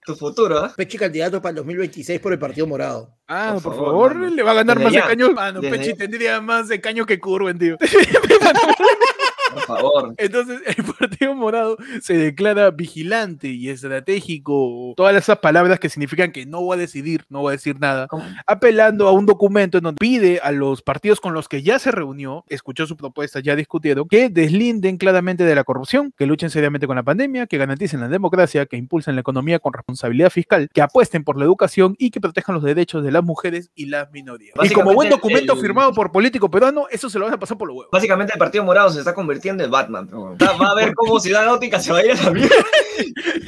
Tu 0.06 0.14
futuro, 0.14 0.58
¿ah? 0.60 0.72
Pechi 0.76 0.96
candidato 0.96 1.42
para 1.42 1.50
el 1.50 1.56
2026 1.56 2.20
por 2.20 2.32
el 2.32 2.38
Partido 2.38 2.64
Morado. 2.68 3.10
Ah, 3.26 3.50
Por 3.54 3.62
por, 3.74 3.74
favor, 3.74 4.16
le 4.16 4.40
va 4.44 4.52
a 4.52 4.54
ganar 4.54 4.76
Desde 4.78 4.84
más 4.84 4.94
ya. 4.94 5.02
de 5.02 5.08
caños. 5.08 5.32
Mano, 5.34 5.60
Desde 5.60 5.76
Pechi 5.76 5.90
ya. 5.90 5.96
tendría 5.96 6.40
más 6.40 6.68
de 6.68 6.80
caños 6.80 7.06
que 7.08 7.18
Curwen, 7.18 7.58
tío. 7.58 7.76
Por 9.56 9.76
favor. 9.78 10.14
Entonces, 10.18 10.60
el 10.66 10.84
Partido 10.84 11.34
Morado 11.34 11.76
se 12.00 12.16
declara 12.16 12.70
vigilante 12.70 13.48
y 13.48 13.68
estratégico. 13.68 14.94
Todas 14.96 15.14
esas 15.16 15.38
palabras 15.38 15.78
que 15.80 15.88
significan 15.88 16.32
que 16.32 16.46
no 16.46 16.66
va 16.66 16.74
a 16.74 16.78
decidir, 16.78 17.24
no 17.28 17.42
va 17.42 17.50
a 17.50 17.52
decir 17.52 17.78
nada. 17.80 18.06
¿Cómo? 18.08 18.24
Apelando 18.46 19.08
a 19.08 19.12
un 19.12 19.26
documento 19.26 19.78
en 19.78 19.84
donde 19.84 19.98
pide 19.98 20.40
a 20.42 20.52
los 20.52 20.82
partidos 20.82 21.20
con 21.20 21.34
los 21.34 21.48
que 21.48 21.62
ya 21.62 21.78
se 21.78 21.90
reunió, 21.90 22.44
escuchó 22.48 22.86
su 22.86 22.96
propuesta, 22.96 23.40
ya 23.40 23.56
discutieron, 23.56 24.08
que 24.08 24.28
deslinden 24.28 24.96
claramente 24.96 25.44
de 25.44 25.54
la 25.54 25.64
corrupción, 25.64 26.12
que 26.16 26.26
luchen 26.26 26.50
seriamente 26.50 26.86
con 26.86 26.96
la 26.96 27.02
pandemia, 27.02 27.46
que 27.46 27.58
garanticen 27.58 28.00
la 28.00 28.08
democracia, 28.08 28.66
que 28.66 28.76
impulsen 28.76 29.14
la 29.14 29.20
economía 29.20 29.58
con 29.58 29.72
responsabilidad 29.72 30.30
fiscal, 30.30 30.68
que 30.72 30.82
apuesten 30.82 31.24
por 31.24 31.38
la 31.38 31.44
educación 31.44 31.94
y 31.98 32.10
que 32.10 32.20
protejan 32.20 32.54
los 32.54 32.64
derechos 32.64 33.02
de 33.04 33.10
las 33.12 33.22
mujeres 33.24 33.70
y 33.74 33.86
las 33.86 34.10
minorías. 34.10 34.54
Y 34.62 34.70
como 34.70 34.94
buen 34.94 35.10
documento 35.10 35.54
el- 35.54 35.60
firmado 35.60 35.92
por 35.92 36.12
político 36.12 36.50
peruano, 36.50 36.86
eso 36.90 37.08
se 37.10 37.18
lo 37.18 37.24
van 37.26 37.34
a 37.34 37.38
pasar 37.38 37.56
por 37.58 37.68
los 37.68 37.76
huevos. 37.76 37.90
Básicamente 37.92 38.32
el 38.32 38.38
Partido 38.38 38.64
Morado 38.64 38.90
se 38.90 38.98
está 38.98 39.14
convirtiendo 39.14 39.45
en 39.48 39.70
Batman. 39.70 40.08
Va 40.12 40.70
a 40.70 40.74
ver 40.74 40.94
cómo 40.94 41.18
Ciudad 41.20 41.48
Gótica 41.48 41.78
se 41.80 41.92
va 41.92 41.98
a 41.98 42.04
ir 42.04 42.12
a 42.12 42.22
la 42.24 42.30
mierda. 42.30 42.54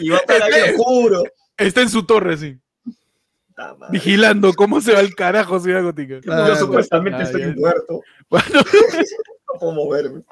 Y 0.00 0.08
va 0.10 0.16
a 0.16 0.20
estar 0.20 0.42
ahí 0.42 0.70
oscuro. 0.74 1.22
Está 1.56 1.82
en 1.82 1.88
su 1.90 2.04
torre, 2.04 2.36
sí. 2.36 2.58
Vigilando 3.90 4.52
cómo 4.54 4.80
se 4.80 4.92
va 4.92 5.00
el 5.00 5.14
carajo 5.14 5.58
Ciudad 5.58 5.82
Gótica. 5.82 6.20
Yo 6.22 6.32
Ah, 6.32 6.54
supuestamente 6.56 7.18
ah, 7.18 7.22
estoy 7.24 7.40
ya. 7.42 7.54
muerto. 7.56 8.00
Bueno, 8.30 8.46
No 9.50 9.58
puedo 9.58 9.72
moverme. 9.72 10.22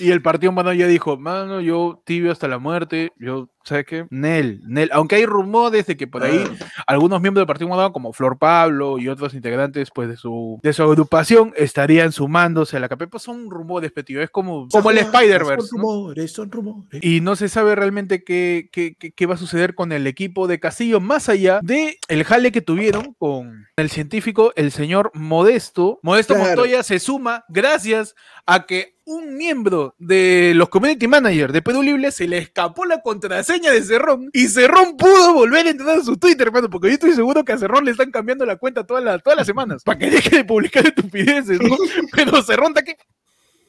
y 0.00 0.10
el 0.10 0.20
partido 0.20 0.50
mano 0.52 0.72
ya 0.72 0.86
dijo, 0.88 1.16
mano, 1.16 1.60
yo 1.60 2.02
tibio 2.04 2.32
hasta 2.32 2.48
la 2.48 2.58
muerte, 2.58 3.12
yo, 3.18 3.48
¿sabes 3.64 3.86
qué? 3.86 4.06
Nel, 4.10 4.60
Nel, 4.66 4.90
aunque 4.92 5.16
hay 5.16 5.26
rumores 5.26 5.86
de 5.86 5.96
que 5.96 6.06
por 6.06 6.22
ahí 6.22 6.44
algunos 6.86 7.20
miembros 7.20 7.40
del 7.42 7.46
partido 7.46 7.68
Morado, 7.68 7.92
como 7.92 8.12
Flor 8.12 8.38
Pablo 8.38 8.98
y 8.98 9.08
otros 9.08 9.34
integrantes 9.34 9.90
pues 9.94 10.08
de 10.08 10.16
su, 10.16 10.60
de 10.62 10.72
su 10.72 10.82
agrupación, 10.82 11.52
estarían 11.56 12.12
sumándose 12.12 12.76
a 12.76 12.80
la 12.80 12.88
KP, 12.88 13.08
pues 13.10 13.22
son 13.22 13.50
rumores, 13.50 13.90
petido, 13.92 14.22
es 14.22 14.30
como, 14.30 14.68
como 14.68 14.90
el 14.90 14.98
Spider-Verse. 14.98 15.66
Son 15.68 15.78
¿no? 15.78 15.82
rumores, 15.84 16.32
son 16.32 16.50
rumores. 16.50 17.02
Y 17.02 17.20
no 17.20 17.36
se 17.36 17.48
sabe 17.48 17.74
realmente 17.74 18.22
qué, 18.22 18.68
qué- 18.72 18.94
qué- 18.98 19.12
qué 19.12 19.26
va 19.26 19.34
a 19.34 19.38
suceder 19.38 19.74
con 19.74 19.92
el 19.92 20.06
equipo 20.06 20.46
de 20.46 20.60
Castillo, 20.60 21.00
más 21.00 21.28
allá 21.28 21.60
de 21.62 21.98
el 22.08 22.24
jale 22.24 22.52
que 22.52 22.60
tuvieron 22.60 23.14
con 23.18 23.66
el 23.76 23.90
científico, 23.90 24.52
el 24.56 24.70
señor 24.72 25.10
Modesto. 25.14 25.98
Modesto 26.02 26.34
Claro. 26.34 26.48
Montoya 26.50 26.82
se 26.82 26.98
suma 26.98 27.44
gracias 27.48 28.14
a 28.46 28.66
que 28.66 28.93
un 29.06 29.36
miembro 29.36 29.94
de 29.98 30.52
los 30.54 30.68
community 30.70 31.06
managers 31.06 31.52
de 31.52 31.60
Perú 31.62 31.82
Libre 31.82 32.10
se 32.10 32.26
le 32.26 32.38
escapó 32.38 32.84
la 32.86 33.02
contraseña 33.02 33.70
de 33.70 33.82
Cerrón 33.82 34.30
y 34.32 34.48
Cerrón 34.48 34.96
pudo 34.96 35.34
volver 35.34 35.66
a 35.66 35.70
entrar 35.70 35.98
a 35.98 36.02
su 36.02 36.16
Twitter, 36.16 36.46
hermano, 36.46 36.70
porque 36.70 36.88
yo 36.88 36.94
estoy 36.94 37.12
seguro 37.12 37.44
que 37.44 37.52
a 37.52 37.58
Cerrón 37.58 37.84
le 37.84 37.90
están 37.90 38.10
cambiando 38.10 38.46
la 38.46 38.56
cuenta 38.56 38.84
todas 38.86 39.04
las, 39.04 39.22
todas 39.22 39.36
las 39.36 39.46
semanas 39.46 39.82
para 39.84 39.98
que 39.98 40.10
deje 40.10 40.36
de 40.36 40.44
publicar 40.44 40.86
estupideces, 40.86 41.60
¿no? 41.60 41.76
Pero 42.16 42.42
Cerrón 42.42 42.68
está 42.68 42.82
que... 42.82 42.96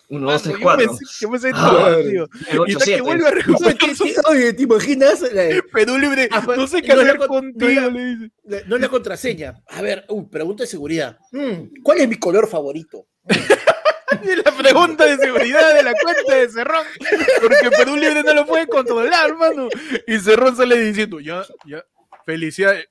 Uno, 0.07 0.31
dos, 0.31 0.43
tres, 0.43 0.59
Mano, 0.59 0.81
yo 0.83 0.87
cuatro. 0.87 1.31
me 1.31 1.39
sé 1.39 1.51
Ah, 1.55 1.97
tío. 2.07 2.29
Y 2.67 2.75
que 2.75 3.01
vuelve 3.01 3.27
a 3.27 3.31
recuperar 3.31 3.75
Oye, 3.75 4.13
¿te- 4.13 4.21
Oye, 4.31 4.53
¿te 4.53 4.61
imaginas? 4.63 5.19
La- 5.33 5.49
Perú 5.73 5.97
Libre, 5.97 6.29
Ah, 6.31 6.43
pues, 6.45 6.59
no 6.59 6.67
sé 6.67 6.83
qué 6.83 6.89
no 6.89 6.97
la 6.97 7.01
hacer 7.01 7.17
con- 7.17 7.27
contigo, 7.27 7.81
no 7.81 7.81
la- 7.81 7.87
le 7.89 8.05
dice. 8.15 8.31
la- 8.43 8.61
no 8.67 8.75
es 8.75 8.81
la 8.83 8.89
contraseña. 8.89 9.63
A 9.67 9.81
ver, 9.81 10.05
uh, 10.07 10.29
pregunta 10.29 10.61
de 10.63 10.67
seguridad. 10.67 11.17
Mm, 11.31 11.81
¿Cuál 11.81 12.01
es 12.01 12.07
mi 12.07 12.15
color 12.17 12.47
favorito? 12.47 13.07
Y 14.23 14.35
la 14.43 14.51
pregunta 14.51 15.05
de 15.05 15.17
seguridad 15.17 15.73
de 15.73 15.83
la 15.83 15.93
cuenta 15.93 16.35
de 16.35 16.49
Cerrón, 16.49 16.85
porque 17.41 17.71
Perú 17.71 17.95
Libre 17.95 18.23
no 18.23 18.33
lo 18.33 18.45
puede 18.45 18.67
controlar, 18.67 19.29
hermano. 19.29 19.69
Y 20.07 20.19
Cerrón 20.19 20.55
sale 20.55 20.77
diciendo, 20.79 21.19
ya, 21.19 21.45
ya, 21.65 21.83
felicidades. 22.25 22.89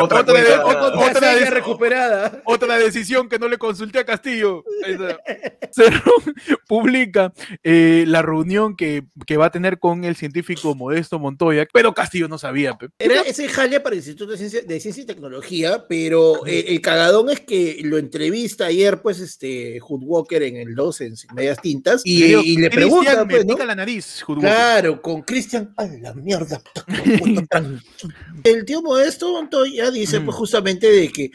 Otra, 0.00 0.20
Otra 0.20 0.34
vez, 0.34 0.48
otra- 0.64 0.88
otra 0.88 1.34
vez- 1.34 1.50
recuperada. 1.50 2.42
Otra 2.44 2.78
decisión 2.78 3.28
que 3.28 3.38
no 3.38 3.48
le 3.48 3.58
consulté 3.58 4.00
a 4.00 4.04
Castillo. 4.04 4.64
Publica 6.68 7.32
eh, 7.62 8.04
la 8.06 8.22
reunión 8.22 8.76
que, 8.76 9.04
que 9.26 9.36
va 9.36 9.46
a 9.46 9.50
tener 9.50 9.78
con 9.78 10.04
el 10.04 10.16
científico 10.16 10.74
Modesto 10.74 11.18
Montoya, 11.18 11.66
pero 11.72 11.94
Castillo 11.94 12.28
no 12.28 12.38
sabía. 12.38 12.74
pe. 12.76 12.88
Era 12.98 13.22
ese 13.22 13.48
jale 13.48 13.80
para 13.80 13.94
el 13.94 13.98
Instituto 13.98 14.32
de 14.32 14.38
Ciencia, 14.38 14.62
de 14.62 14.80
Ciencia 14.80 15.02
y 15.02 15.06
Tecnología, 15.06 15.86
pero 15.88 16.46
eh, 16.46 16.66
el 16.68 16.80
cagadón 16.80 17.30
es 17.30 17.40
que 17.40 17.80
lo 17.84 17.98
entrevista 17.98 18.66
ayer, 18.66 19.00
pues, 19.02 19.20
este, 19.20 19.80
Hood 19.80 20.02
Walker 20.04 20.42
en 20.42 20.56
el 20.56 20.74
2 20.74 21.00
en 21.02 21.14
Medias 21.34 21.60
Tintas, 21.60 22.02
y, 22.04 22.22
digo, 22.22 22.42
y 22.44 22.56
le 22.56 22.70
pregunta, 22.70 23.24
me 23.24 23.34
pues, 23.34 23.46
¿no? 23.46 23.56
la 23.64 23.74
nariz. 23.74 24.24
Claro, 24.40 25.00
con 25.00 25.22
Cristian, 25.22 25.72
a 25.76 25.86
la 25.86 26.12
mierda. 26.14 26.60
el 28.44 28.64
tío 28.64 28.82
Modesto 28.82 29.32
Montoya 29.32 29.83
dice, 29.90 30.20
pues, 30.20 30.34
Mm. 30.36 30.38
justamente 30.38 30.90
de 30.90 31.08
que 31.10 31.30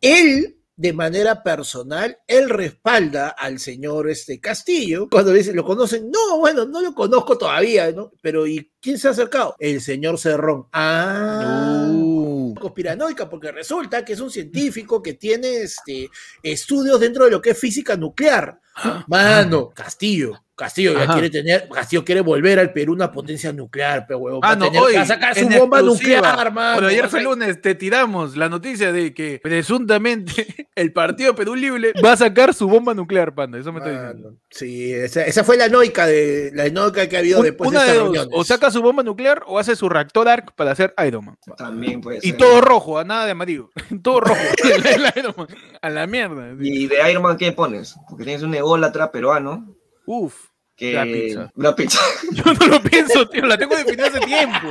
él, 0.00 0.56
de 0.76 0.92
manera 0.94 1.42
personal, 1.42 2.16
él 2.26 2.48
respalda 2.48 3.28
al 3.28 3.58
señor 3.58 4.08
este 4.08 4.40
Castillo. 4.40 5.08
Cuando 5.10 5.32
le 5.32 5.38
dice, 5.38 5.52
¿lo 5.52 5.64
conocen? 5.64 6.10
No, 6.10 6.38
bueno, 6.38 6.64
no 6.64 6.80
lo 6.80 6.94
conozco 6.94 7.36
todavía, 7.36 7.92
¿no? 7.92 8.12
Pero, 8.22 8.46
¿y 8.46 8.70
quién 8.80 8.98
se 8.98 9.08
ha 9.08 9.10
acercado? 9.10 9.54
El 9.58 9.80
señor 9.82 10.18
Cerrón. 10.18 10.66
Ah. 10.72 11.86
Uh. 11.90 12.54
Conspiranoica, 12.58 13.28
porque 13.28 13.52
resulta 13.52 14.04
que 14.04 14.14
es 14.14 14.20
un 14.20 14.30
científico 14.30 15.02
que 15.02 15.14
tiene 15.14 15.62
este, 15.62 16.10
estudios 16.42 16.98
dentro 17.00 17.24
de 17.24 17.30
lo 17.30 17.40
que 17.40 17.50
es 17.50 17.58
física 17.58 17.96
nuclear. 17.96 18.60
Mano, 19.06 19.70
Castillo. 19.70 20.40
Castillo 20.56 20.92
ya 20.92 21.04
Ajá. 21.04 21.14
quiere 21.14 21.30
tener, 21.30 21.68
Castillo 21.70 22.04
quiere 22.04 22.20
volver 22.20 22.58
al 22.58 22.70
Perú 22.70 22.92
una 22.92 23.10
potencia 23.10 23.50
nuclear, 23.50 24.04
pero 24.06 24.18
huevón. 24.18 24.40
Ah, 24.44 24.48
va 24.48 24.52
a 24.52 24.56
no, 24.56 24.64
tener 24.66 24.82
hoy, 24.82 24.92
que 24.92 25.06
sacar 25.06 25.34
su 25.34 25.48
bomba 25.48 25.80
nuclear, 25.80 26.52
mano. 26.52 26.74
Bueno, 26.74 26.88
ayer 26.88 27.08
fue 27.08 27.20
sa- 27.20 27.24
lunes, 27.24 27.62
te 27.62 27.74
tiramos 27.74 28.36
la 28.36 28.50
noticia 28.50 28.92
de 28.92 29.14
que 29.14 29.40
presuntamente 29.42 30.68
el 30.74 30.92
partido 30.92 31.34
Perú 31.34 31.54
Libre 31.54 31.94
va 32.04 32.12
a 32.12 32.16
sacar 32.18 32.52
su 32.52 32.68
bomba 32.68 32.92
nuclear, 32.92 33.34
panda. 33.34 33.58
Eso 33.58 33.72
me 33.72 33.78
está 33.78 33.90
diciendo. 33.90 34.34
Sí, 34.50 34.92
esa, 34.92 35.24
esa 35.24 35.44
fue 35.44 35.56
la 35.56 35.68
noica 35.70 36.06
de 36.06 36.50
la 36.52 36.68
noica 36.68 37.08
que 37.08 37.16
ha 37.16 37.20
habido 37.20 37.38
Un- 37.38 37.46
después 37.46 37.70
una 37.70 37.84
de 37.84 37.94
dos, 37.94 38.28
o 38.30 38.44
saca 38.44 38.70
su 38.70 38.82
bomba 38.82 39.02
nuclear 39.02 39.42
o 39.46 39.58
hace 39.58 39.74
su 39.76 39.88
reactor 39.88 40.28
ARC 40.28 40.52
para 40.56 40.72
hacer 40.72 40.92
Iron 41.06 41.24
Man. 41.24 41.38
También 41.56 42.02
puede 42.02 42.18
Y 42.18 42.30
ser. 42.32 42.36
todo 42.36 42.60
rojo, 42.60 42.98
a 42.98 43.04
nada 43.04 43.24
de 43.24 43.30
amarillo. 43.30 43.70
todo 44.02 44.20
rojo. 44.20 44.40
el 44.64 45.04
Iron 45.16 45.32
Man. 45.38 45.46
A 45.80 45.88
la 45.88 46.06
mierda. 46.06 46.54
sí. 46.60 46.82
¿Y 46.82 46.86
de 46.86 47.10
Iron 47.10 47.22
Man 47.22 47.38
qué 47.38 47.52
pones? 47.52 47.94
Porque 48.10 48.24
tienes 48.24 48.42
un 48.42 48.50
ególatra 48.60 49.10
peruano 49.12 49.76
Uf. 50.06 50.34
que... 50.76 50.92
La 50.94 51.04
pizza. 51.04 51.52
La 51.56 51.74
pizza. 51.76 52.00
Yo 52.32 52.54
no 52.54 52.66
lo 52.66 52.82
pienso, 52.82 53.28
tío. 53.28 53.44
La 53.46 53.58
tengo 53.58 53.76
definida 53.76 54.06
hace 54.06 54.20
tiempo. 54.20 54.68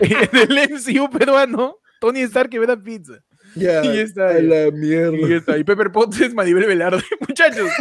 En 0.00 0.36
el 0.50 0.70
MCU 0.70 1.08
peruano, 1.10 1.76
Tony 2.00 2.20
Stark 2.22 2.50
que 2.50 2.58
ve 2.58 2.66
la 2.66 2.76
pizza. 2.76 3.14
Ya, 3.54 3.82
Y 3.84 3.98
está 3.98 4.28
a 4.28 4.34
la 4.34 4.66
Y 4.66 4.72
mierda. 4.72 5.16
ya 5.28 5.36
está. 5.36 5.56
Y 5.58 5.64
Pepper 5.64 5.90
Potts 5.90 6.20
es 6.20 6.34
Maribel 6.34 6.66
Velarde. 6.66 7.02
Muchachos. 7.26 7.70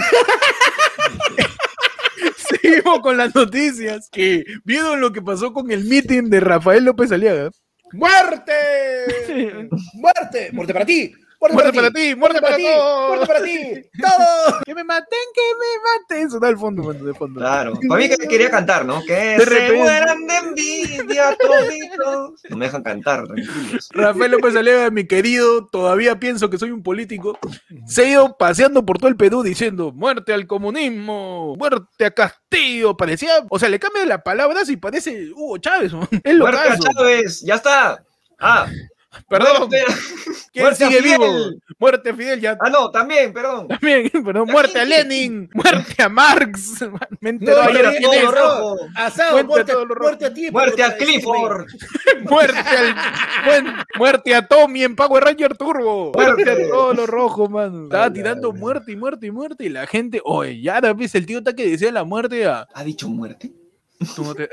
Seguimos 2.38 3.02
con 3.02 3.18
las 3.18 3.36
noticias. 3.36 4.10
Que 4.12 4.44
vieron 4.64 5.02
lo 5.02 5.12
que 5.12 5.22
pasó 5.22 5.54
con 5.54 5.70
el 5.72 5.86
meeting 5.86 6.30
de 6.30 6.40
Rafael 6.40 6.86
López 6.86 7.12
Aliaga. 7.12 7.52
¡Muerte! 7.94 8.54
¡Muerte! 9.94 10.50
¡Muerte 10.54 10.74
para 10.74 10.86
ti! 10.86 11.14
Muerte 11.40 11.72
para 11.74 11.92
ti, 11.92 12.16
muerte 12.16 12.42
para 12.42 12.58
todos. 12.58 13.08
muerte 13.10 13.26
para 13.28 13.44
ti, 13.44 13.60
todo. 14.02 14.60
Que 14.66 14.74
me 14.76 14.84
maten, 14.84 15.20
que 15.34 15.42
me 15.60 16.16
maten. 16.16 16.28
Eso 16.28 16.40
da 16.40 16.50
el 16.50 16.58
fondo, 16.58 16.92
de 16.94 17.14
fondo. 17.14 17.40
Claro. 17.40 17.74
Para 17.88 18.02
mí 18.02 18.10
que 18.10 18.16
quería 18.28 18.50
cantar, 18.50 18.86
¿no? 18.86 19.04
Que 19.06 19.14
De 19.14 19.40
se 19.40 19.46
repente. 19.46 19.78
mueran 19.78 20.28
de 20.28 20.36
envidia 20.38 21.38
toditos. 21.38 22.42
No 22.50 22.58
me 22.58 22.66
dejan 22.66 22.84
cantar, 22.84 23.28
tranquilos. 23.28 23.88
Rafael 23.92 24.32
López 24.32 24.56
Alega, 24.56 24.90
mi 24.90 25.06
querido, 25.06 25.68
todavía 25.68 26.20
pienso 26.20 26.50
que 26.50 26.58
soy 26.58 26.72
un 26.72 26.82
político. 26.84 27.38
Se 27.86 28.02
ha 28.04 28.10
ido 28.10 28.38
paseando 28.38 28.86
por 28.86 28.98
todo 28.98 29.10
el 29.10 29.16
Perú 29.18 29.44
diciendo 29.44 29.92
muerte 29.92 30.34
al 30.34 30.48
comunismo, 30.48 31.56
muerte 31.56 32.06
a 32.06 32.12
Castillo. 32.12 32.98
Parecía, 32.98 33.32
o 33.50 33.60
sea, 33.60 33.70
le 33.70 33.80
cambia 33.80 34.06
la 34.06 34.24
palabra 34.24 34.62
y 34.68 34.78
parece 34.78 35.32
Hugo 35.32 35.58
Chávez. 35.60 35.94
¿no? 35.94 36.08
Es 36.24 36.34
lo 36.34 36.46
Muerte 36.46 36.70
a 36.70 36.78
Chávez, 36.80 37.42
ya 37.42 37.56
está. 37.56 38.04
Ah, 38.40 38.68
Perdón, 39.30 39.70
muerte- 39.70 39.84
¿quién 40.54 40.64
muerte 40.66 40.86
sigue 40.86 41.02
Fidel. 41.02 41.20
vivo? 41.20 41.50
Muerte 41.80 42.10
a 42.10 42.16
Fidel, 42.16 42.42
ya 42.42 42.58
Ah, 42.60 42.70
no, 42.70 42.90
también, 42.92 43.32
perdón. 43.34 43.68
también, 43.68 44.10
pero 44.26 44.46
muerte 44.46 44.80
a 44.80 44.86
Lenin, 44.86 45.50
muerte 45.54 46.02
a 46.02 46.10
Marx. 46.10 46.84
Me 47.22 47.30
entero 47.32 47.58
No, 47.64 47.70
ayer 47.70 47.86
quién 47.98 48.14
es. 48.14 48.24
Asado, 48.96 49.44
Muerte 49.44 49.72
a 49.72 49.76
muerte, 49.86 50.30
ti. 50.32 50.52
Muerte 50.52 50.84
a 50.84 50.96
Clifford. 50.98 51.68
Muerte 52.22 52.58
al 52.58 52.96
muerte 53.98 54.36
a 54.36 54.48
Tommy 54.48 54.84
en 54.84 54.96
Power 54.96 55.24
Ranger 55.24 55.56
Turbo. 55.58 56.12
Muerte 56.14 56.50
a 56.50 56.56
todo 56.70 56.94
lo 56.94 57.06
rojo, 57.06 57.48
mano. 57.50 57.84
Estaba 57.86 58.12
tirando 58.12 58.52
muerte 58.54 58.92
y 58.92 58.96
muerte 58.96 59.28
y 59.28 59.32
muerte 59.32 59.66
y 59.66 59.70
la 59.70 59.86
gente, 59.88 60.22
oye, 60.24 60.62
ya 60.62 60.80
ves 60.94 61.16
el 61.16 61.26
tío 61.26 61.40
está 61.40 61.54
que 61.54 61.68
decía 61.70 61.92
la 61.92 62.04
muerte 62.04 62.46
a 62.46 62.68
¿Ha 62.74 62.84
dicho 62.84 63.08
muerte? 63.10 63.52
tú 64.16 64.24
no 64.24 64.36
te- 64.36 64.50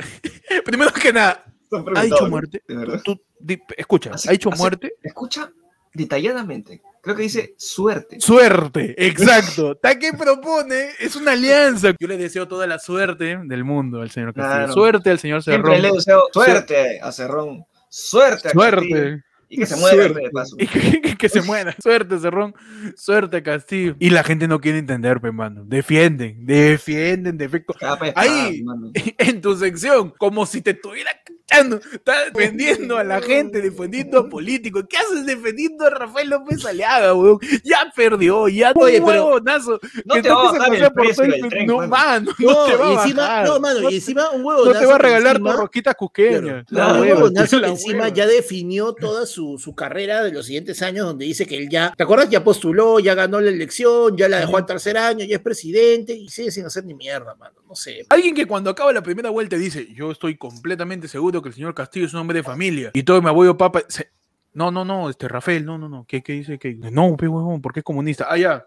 Primero 0.64 0.90
que 0.92 1.12
nada, 1.12 1.44
ha 1.96 2.02
dicho 2.02 2.28
muerte. 2.28 2.62
Tú- 3.04 3.20
escucha, 3.76 4.10
Así- 4.14 4.28
ha 4.28 4.32
dicho 4.32 4.50
así- 4.50 4.58
muerte. 4.60 4.94
Escucha 5.02 5.50
detalladamente. 5.92 6.82
Creo 7.02 7.16
que 7.16 7.22
dice 7.22 7.54
suerte. 7.58 8.18
Suerte, 8.18 8.94
exacto. 9.06 9.72
Está 9.72 9.98
que 9.98 10.12
propone, 10.14 10.88
es 10.98 11.14
una 11.16 11.32
alianza. 11.32 11.92
Yo 12.00 12.08
le 12.08 12.16
deseo 12.16 12.48
toda 12.48 12.66
la 12.66 12.78
suerte 12.78 13.38
del 13.44 13.62
mundo 13.64 14.00
al 14.00 14.10
señor 14.10 14.32
Castillo. 14.32 14.56
Claro. 14.56 14.72
Suerte 14.72 15.10
al 15.10 15.18
señor 15.18 15.42
Siempre 15.42 15.72
Cerrón. 15.76 15.82
le 15.82 15.92
deseo 15.92 16.22
suerte 16.32 17.00
a 17.00 17.12
Cerrón. 17.12 17.64
Suerte 17.90 18.48
a 18.48 18.52
Castillo. 18.52 18.60
Suerte. 18.96 19.22
Y 19.50 19.58
que 19.58 19.66
se 19.66 19.76
mueva 19.76 19.90
Suerte. 19.94 20.20
de 20.20 20.30
paso. 20.30 20.56
Y 20.58 20.66
que, 20.66 21.00
que- 21.02 21.16
que 21.16 21.28
se 21.28 21.42
muera. 21.42 21.76
Suerte, 21.82 22.18
Cerrón. 22.18 22.54
Suerte, 22.96 23.42
Castillo. 23.42 23.94
Y 24.00 24.08
la 24.10 24.24
gente 24.24 24.48
no 24.48 24.58
quiere 24.60 24.78
entender, 24.78 25.20
pe, 25.20 25.30
mano. 25.30 25.62
Defienden, 25.66 26.44
defienden, 26.46 27.37
defecto. 27.37 27.74
Capa 27.78 28.06
de 28.06 28.12
Ahí. 28.16 28.62
mano. 28.64 28.90
En 29.18 29.42
tu 29.42 29.54
sección, 29.56 30.10
como 30.18 30.46
si 30.46 30.62
te 30.62 30.70
estuviera 30.70 31.10
cachando. 31.46 31.80
Estás 31.92 32.33
defendiendo 32.33 32.96
a 32.96 33.04
la 33.04 33.20
gente, 33.20 33.61
defendiendo 33.61 34.18
a 34.18 34.28
políticos. 34.28 34.85
¿Qué 34.88 34.96
haces 34.96 35.26
defendiendo 35.26 35.87
a 35.87 35.90
Rafael 35.90 36.30
López 36.30 36.64
Aliaga, 36.64 37.14
weón? 37.14 37.38
Ya 37.64 37.92
perdió, 37.94 38.48
ya 38.48 38.72
Oye, 38.74 39.00
un 39.00 39.07
pero- 39.07 39.26
huevonazo. 39.26 39.80
No 40.04 40.14
te 40.20 40.28
va 40.28 40.48
a 40.48 40.52
bajar 40.52 40.74
el 40.74 40.92
precio 40.92 41.24
del 41.24 41.48
tren, 41.48 41.66
No, 41.66 41.87
mano. 41.87 42.33
no, 42.38 42.64
te 42.66 42.76
va 42.76 42.88
a 42.88 42.92
encima, 43.02 43.42
no, 43.44 43.61
mano, 43.61 43.80
No 43.80 43.90
y 43.90 43.94
encima 43.96 44.30
un 44.30 44.44
huevo. 44.44 44.64
no 44.66 44.72
te 44.72 44.87
va 44.87 44.94
a 44.94 44.98
regalar 44.98 45.40
cusqueñas. 45.94 46.64
Claro, 46.66 46.94
La 46.94 47.00
un 47.00 47.00
huevonazo 47.00 47.61
que 47.61 47.66
encima 47.66 48.09
ya 48.09 48.26
definió 48.26 48.92
toda 48.94 49.26
su, 49.26 49.59
su 49.59 49.74
carrera 49.74 50.22
de 50.22 50.33
los 50.33 50.46
siguientes 50.46 50.83
años, 50.83 51.07
donde 51.07 51.24
dice 51.24 51.46
que 51.46 51.57
él 51.57 51.68
ya, 51.68 51.92
¿te 51.96 52.02
acuerdas? 52.02 52.28
Ya 52.30 52.42
postuló, 52.44 53.00
ya 53.00 53.14
ganó 53.14 53.40
la 53.40 53.50
elección, 53.50 54.16
ya 54.16 54.28
la 54.28 54.40
dejó 54.40 54.57
al 54.57 54.66
tercer 54.66 54.96
año, 54.96 55.24
ya 55.24 55.37
es 55.37 55.42
presidente 55.42 56.12
y 56.14 56.28
sigue 56.28 56.50
sin 56.50 56.64
hacer 56.66 56.85
ni 56.85 56.94
mierda, 56.94 57.35
mano. 57.37 57.54
No 57.68 57.74
sé. 57.74 58.04
Alguien 58.09 58.35
que 58.35 58.46
cuando 58.46 58.70
acaba 58.70 58.92
la 58.92 59.02
primera 59.02 59.30
vuelta 59.30 59.57
dice, 59.57 59.88
yo 59.94 60.11
estoy 60.12 60.37
completamente 60.37 61.09
seguro 61.09 61.34
que 61.42 61.49
el 61.51 61.55
señor 61.55 61.75
Castillo 61.75 62.07
es 62.07 62.14
un 62.14 62.20
hombre 62.20 62.38
de 62.38 62.42
familia 62.42 62.90
y 62.94 63.03
todo 63.03 63.20
mi 63.23 63.29
abuelo 63.29 63.57
papa... 63.57 63.83
se- 63.88 64.11
No, 64.53 64.70
no, 64.70 64.85
no, 64.85 65.11
este 65.11 65.27
Rafael, 65.29 65.64
no, 65.64 65.79
no, 65.79 65.88
no. 65.88 66.05
¿Qué, 66.07 66.23
qué 66.23 66.33
dice? 66.35 66.59
¿Qué? 66.59 66.75
No, 66.75 67.16
pe 67.16 67.27
huevón, 67.29 67.61
porque 67.61 67.81
es 67.81 67.85
comunista. 67.85 68.27
Ah, 68.31 68.37
ya. 68.38 68.66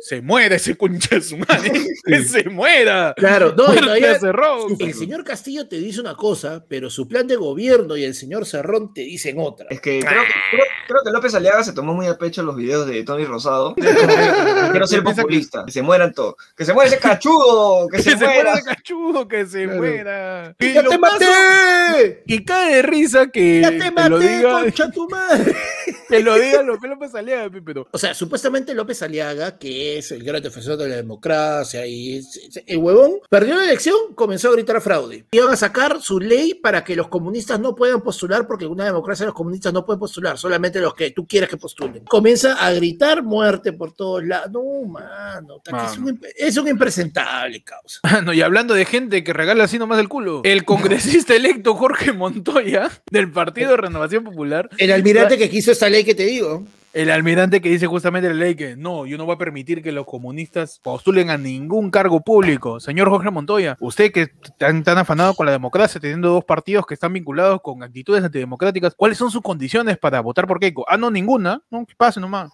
Se 0.00 0.20
muera 0.22 0.54
ese 0.56 0.76
concha 0.76 1.16
de 1.16 1.22
su 1.22 1.36
madre. 1.38 1.72
Que 2.08 2.22
se 2.22 2.48
muera. 2.48 3.12
Claro, 3.16 3.48
no, 3.54 3.66
todavía- 3.74 4.18
Cerrón. 4.18 4.76
El 4.78 4.94
señor 4.94 5.24
Castillo 5.24 5.68
te 5.68 5.76
dice 5.76 6.00
una 6.00 6.14
cosa, 6.14 6.64
pero 6.66 6.88
su 6.88 7.06
plan 7.06 7.26
de 7.26 7.36
gobierno 7.36 7.96
y 7.98 8.04
el 8.04 8.14
señor 8.14 8.46
Cerrón 8.46 8.94
te 8.94 9.02
dicen 9.02 9.36
otra. 9.38 9.66
Es 9.68 9.80
que 9.82 10.00
creo, 10.00 10.22
que 10.22 10.32
creo, 10.50 10.64
creo 10.86 11.00
que 11.04 11.10
López 11.10 11.34
Aliaga 11.34 11.62
se 11.64 11.72
tomó 11.74 11.92
muy 11.92 12.06
a 12.06 12.16
pecho 12.16 12.42
los 12.42 12.56
videos 12.56 12.86
de 12.86 13.02
Tony 13.04 13.26
Rosado. 13.26 13.74
Quiero 14.70 14.86
ser 14.86 15.02
populista. 15.04 15.64
Que 15.66 15.72
se 15.72 15.82
mueran 15.82 16.14
todos. 16.14 16.36
Que 16.56 16.64
se 16.64 16.72
muera 16.72 16.88
ese 16.88 16.98
cachudo. 16.98 17.88
Que 17.88 17.98
Que 17.98 18.02
se, 18.04 18.10
se 18.12 18.16
muera 18.16 18.34
muera. 18.34 18.52
ese 18.54 18.64
cachudo, 18.64 19.28
que 19.28 19.46
se 19.46 19.64
Claro. 19.64 19.78
muera. 19.78 20.56
Y 20.58 20.72
¡Ya 20.72 20.82
te 20.84 20.98
paso- 20.98 21.18
maté! 21.20 22.22
Y 22.26 22.44
cae 22.44 22.76
de 22.76 22.82
risa 22.82 23.26
que, 23.30 23.60
¡Ya 23.60 23.70
te 23.70 23.78
que 23.80 23.90
maté, 23.90 24.08
lo 24.08 24.18
diga, 24.18 24.60
concha 24.62 24.90
tu 24.90 25.08
madre! 25.10 25.54
que 26.08 26.20
lo 26.20 26.34
diga 26.36 26.62
López 26.62 26.90
López 26.90 27.14
Aliaga, 27.14 27.50
pe, 27.50 27.62
pero 27.62 27.86
O 27.90 27.98
sea, 27.98 28.14
supuestamente 28.14 28.74
López 28.74 29.02
Aliaga, 29.02 29.58
que 29.58 29.98
es 29.98 30.10
el 30.12 30.22
gran 30.22 30.42
defensor 30.42 30.76
de 30.76 30.88
la 30.88 30.96
democracia 30.96 31.86
y 31.86 32.20
el 32.66 32.78
huevón, 32.78 33.12
perdió 33.28 33.56
la 33.56 33.64
elección, 33.64 33.96
comenzó 34.14 34.48
a 34.48 34.52
gritar 34.52 34.80
fraude. 34.80 35.26
Iban 35.30 35.52
a 35.52 35.56
sacar 35.56 36.00
su 36.00 36.20
ley 36.20 36.54
para 36.54 36.84
que 36.84 36.96
los 36.96 37.08
comunistas 37.08 37.60
no 37.60 37.74
puedan 37.74 38.00
postular, 38.00 38.46
porque 38.46 38.64
en 38.64 38.72
una 38.72 38.84
democracia 38.84 39.26
los 39.26 39.34
comunistas 39.34 39.72
no 39.72 39.84
pueden 39.84 40.00
postular, 40.00 40.38
solamente 40.38 40.80
los 40.80 40.94
que 40.94 41.10
tú 41.10 41.26
quieres 41.26 41.48
que 41.48 41.56
postulen. 41.56 42.04
Comienza 42.04 42.54
a 42.54 42.72
gritar 42.72 43.22
muerte 43.22 43.72
por 43.72 43.92
todos 43.92 44.24
lados. 44.24 44.50
No, 44.52 44.88
mano, 44.88 45.60
un, 45.98 46.20
es 46.36 46.56
un 46.56 46.68
impresentable, 46.68 47.62
causa. 47.62 48.00
Ah, 48.02 48.20
no, 48.20 48.32
y 48.32 48.40
hablando 48.42 48.74
de 48.74 48.84
gente 48.84 49.24
que 49.24 49.32
regala 49.32 49.64
así 49.64 49.78
nomás 49.78 49.98
el 49.98 50.08
culo, 50.08 50.42
el 50.44 50.64
congresista 50.64 51.34
electo 51.34 51.74
Jorge 51.74 52.12
Montoya, 52.12 52.90
del 53.10 53.30
Partido 53.30 53.70
de 53.70 53.76
Renovación 53.78 54.24
Popular, 54.24 54.68
El 54.78 54.92
almirante 54.92 55.38
que 55.38 55.48
quiso 55.48 55.72
esta 55.78 55.88
ley 55.88 56.02
que 56.02 56.16
te 56.16 56.26
digo. 56.26 56.64
el 56.92 57.08
almirante 57.08 57.60
que 57.60 57.68
dice 57.68 57.86
justamente 57.86 58.28
la 58.28 58.34
ley 58.34 58.56
que 58.56 58.74
no, 58.74 59.06
yo 59.06 59.16
no 59.16 59.26
voy 59.26 59.36
a 59.36 59.38
permitir 59.38 59.80
que 59.80 59.92
los 59.92 60.06
comunistas 60.06 60.80
postulen 60.82 61.30
a 61.30 61.38
ningún 61.38 61.92
cargo 61.92 62.20
público. 62.20 62.80
Señor 62.80 63.08
Jorge 63.08 63.30
Montoya, 63.30 63.76
usted 63.78 64.10
que 64.10 64.26
tan, 64.58 64.82
tan 64.82 64.98
afanado 64.98 65.34
con 65.34 65.46
la 65.46 65.52
democracia, 65.52 66.00
teniendo 66.00 66.30
dos 66.30 66.44
partidos 66.44 66.84
que 66.84 66.94
están 66.94 67.12
vinculados 67.12 67.60
con 67.62 67.84
actitudes 67.84 68.24
antidemocráticas, 68.24 68.96
¿cuáles 68.96 69.18
son 69.18 69.30
sus 69.30 69.40
condiciones 69.40 69.98
para 69.98 70.20
votar 70.20 70.48
por 70.48 70.58
Keiko? 70.58 70.84
Ah, 70.88 70.96
no, 70.96 71.12
ninguna. 71.12 71.62
No, 71.70 71.86
que 71.86 71.94
pase 71.94 72.18
nomás. 72.18 72.50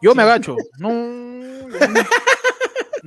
Yo 0.00 0.14
me 0.14 0.22
agacho. 0.22 0.56
No, 0.78 0.88
no 0.88 1.68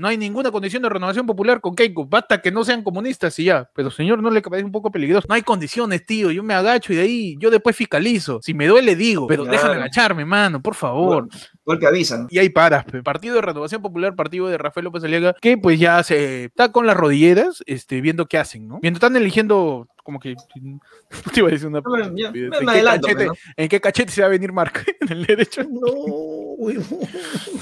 hay 0.04 0.18
ninguna 0.18 0.52
condición 0.52 0.84
de 0.84 0.90
renovación 0.90 1.26
popular 1.26 1.62
con 1.62 1.76
Keiko. 1.76 2.06
Basta 2.06 2.42
que 2.42 2.52
no 2.52 2.64
sean 2.64 2.84
comunistas 2.84 3.38
y 3.40 3.46
ya. 3.46 3.70
Pero 3.74 3.90
señor, 3.92 4.22
¿no 4.22 4.30
le 4.30 4.42
parece 4.42 4.66
un 4.66 4.72
poco 4.72 4.92
peligroso? 4.92 5.26
No 5.30 5.36
hay 5.36 5.42
condiciones, 5.42 6.06
tío. 6.06 6.32
Yo 6.32 6.44
me 6.44 6.54
agacho 6.54 6.94
y 6.94 6.96
de 6.98 7.02
ahí 7.02 7.36
yo 7.40 7.50
después 7.50 7.76
fiscalizo. 7.76 8.40
Si 8.42 8.54
me 8.54 8.68
duele, 8.68 8.96
digo. 8.96 9.28
Pero 9.28 9.44
Claro. 9.44 9.58
déjame 9.58 9.76
agacharme, 9.76 10.26
mano, 10.26 10.62
por 10.62 10.76
favor. 10.76 11.28
Golpe 11.66 11.88
avisa. 11.88 12.28
Y 12.30 12.38
ahí 12.40 12.50
paras. 12.50 12.86
Partido 13.04 13.36
de 13.36 13.42
Renovación 13.42 13.82
Popular, 13.82 14.16
partido 14.16 14.48
de 14.48 14.58
Rafael 14.58 14.84
López 14.86 15.04
Aliaga, 15.04 15.36
que 15.42 15.58
pues 15.58 15.80
ya 15.80 16.04
se 16.04 16.46
está 16.46 16.72
con 16.72 16.86
las 16.86 16.96
rodilleras, 16.98 17.64
este, 17.66 18.02
viendo 18.02 18.26
qué 18.28 18.38
hacen, 18.38 18.68
¿no? 18.68 18.80
Mientras 18.82 19.04
están 19.04 19.16
eligiendo, 19.16 19.88
como 20.04 20.20
que, 20.20 20.36
te 21.34 21.40
iba 21.40 21.48
a 21.48 21.52
decir 21.52 21.68
una... 21.68 21.82
No, 21.82 22.16
ya, 22.16 22.28
¿En, 22.28 22.34
qué 22.34 22.50
adelanto, 22.68 23.08
cachete, 23.08 23.30
¿En 23.58 23.70
qué 23.70 23.82
cachete 23.82 24.12
se 24.12 24.22
va 24.22 24.28
a 24.28 24.30
venir 24.32 24.52
Marc? 24.52 24.86
¿En 25.02 25.12
el 25.12 25.26
derecho? 25.26 25.64
No. 25.64 25.82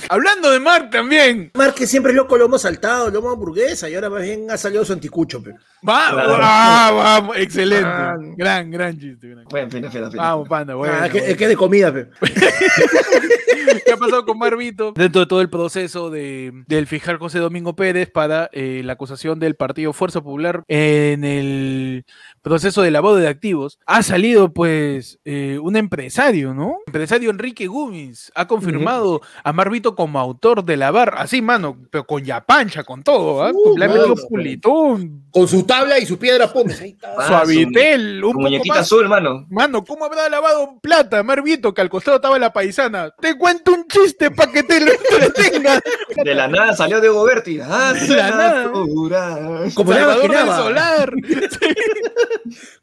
Hablando 0.09 0.51
de 0.51 0.59
Marc 0.59 0.91
también. 0.91 1.51
Mar 1.55 1.73
que 1.73 1.87
siempre 1.87 2.11
es 2.11 2.15
loco 2.23 2.37
lomo 2.37 2.57
saltado, 2.57 3.09
lomo 3.09 3.31
hamburguesa, 3.31 3.89
y 3.89 3.95
ahora 3.95 4.09
más 4.09 4.21
bien 4.23 4.49
ha 4.49 4.57
salido 4.57 4.85
su 4.85 4.93
anticucho, 4.93 5.43
pe. 5.43 5.55
Va, 5.87 6.11
Claro. 6.11 6.37
ah, 6.41 6.91
vamos, 6.93 7.37
excelente. 7.37 7.85
Ah. 7.85 8.15
Gran, 8.37 8.71
gran 8.71 8.97
chiste. 8.97 9.29
gran. 9.29 9.43
Bueno, 9.49 9.65
en 9.65 9.71
fin, 9.71 9.85
en 9.85 9.91
fin, 9.91 10.03
en 10.03 10.11
fin. 10.11 10.17
Vamos, 10.17 10.47
panda, 10.47 10.75
bueno. 10.75 10.93
Ah, 10.99 11.09
que- 11.09 11.17
es 11.19 11.35
que 11.37 11.43
es 11.43 11.49
de 11.49 11.55
comida, 11.57 11.91
pe. 11.93 12.07
¿Qué 13.85 13.91
ha 13.91 13.97
pasado 13.97 14.25
con 14.25 14.37
Marvito? 14.37 14.93
Dentro 14.95 15.21
de 15.21 15.27
todo 15.27 15.41
el 15.41 15.49
proceso 15.49 16.09
de, 16.09 16.51
del 16.67 16.87
fiscal 16.87 17.17
José 17.17 17.39
Domingo 17.39 17.75
Pérez 17.75 18.09
para 18.09 18.49
eh, 18.53 18.81
la 18.83 18.93
acusación 18.93 19.39
del 19.39 19.55
partido 19.55 19.93
Fuerza 19.93 20.21
Popular 20.21 20.63
en 20.67 21.23
el 21.23 22.05
proceso 22.41 22.81
de 22.81 22.91
lavado 22.91 23.15
de 23.15 23.27
activos, 23.27 23.79
ha 23.85 24.03
salido 24.03 24.51
pues 24.53 25.19
eh, 25.25 25.59
un 25.61 25.75
empresario, 25.77 26.53
¿no? 26.53 26.77
Empresario 26.87 27.29
Enrique 27.29 27.67
Gumis 27.67 28.31
ha 28.35 28.47
confirmado 28.47 29.21
a 29.43 29.53
Marvito 29.53 29.95
como 29.95 30.19
autor 30.19 30.63
de 30.65 30.75
lavar, 30.77 31.15
así 31.17 31.41
mano, 31.41 31.77
pero 31.89 32.05
con 32.05 32.23
yapancha, 32.23 32.83
con 32.83 33.01
todo, 33.03 33.43
¿ah? 33.43 33.51
Uh, 33.53 33.77
Le 33.77 33.85
ha 33.85 33.87
metido 33.87 34.09
mano. 34.09 34.27
pulitón, 34.27 35.23
Con 35.31 35.47
su 35.47 35.63
tabla 35.73 35.99
y 35.99 36.05
su 36.05 36.17
piedra 36.17 36.51
pómez. 36.51 36.79
Ahí 36.81 36.91
está. 36.91 37.13
Ah, 37.17 37.27
suavitel, 37.27 38.19
Su 38.19 38.27
un 38.27 38.33
poco 38.33 38.43
muñequita 38.43 38.75
más 38.75 38.81
azul, 38.81 39.09
mano. 39.09 39.45
Mano, 39.49 39.83
¿cómo 39.83 40.05
habrá 40.05 40.29
lavado 40.29 40.79
plata, 40.81 41.23
Marvito? 41.23 41.73
Que 41.73 41.81
al 41.81 41.89
costado 41.89 42.17
estaba 42.17 42.37
la 42.37 42.53
paisana. 42.53 43.11
Te 43.19 43.35
cuento 43.37 43.73
un 43.73 43.87
chiste 43.87 44.29
para 44.29 44.51
que 44.51 44.63
te 44.63 44.79
lo 44.79 44.91
entretengas. 45.13 45.81
De 46.23 46.35
la 46.35 46.47
nada 46.47 46.75
salió 46.75 47.01
Diego 47.01 47.23
Berti. 47.23 47.59
Ah, 47.61 47.93
De 47.93 48.15
la 48.15 48.29
nada. 48.29 48.71
Como 49.75 49.93
lava 49.93 50.21
que 50.21 50.27
lava. 50.27 50.57
Solar. 50.57 51.13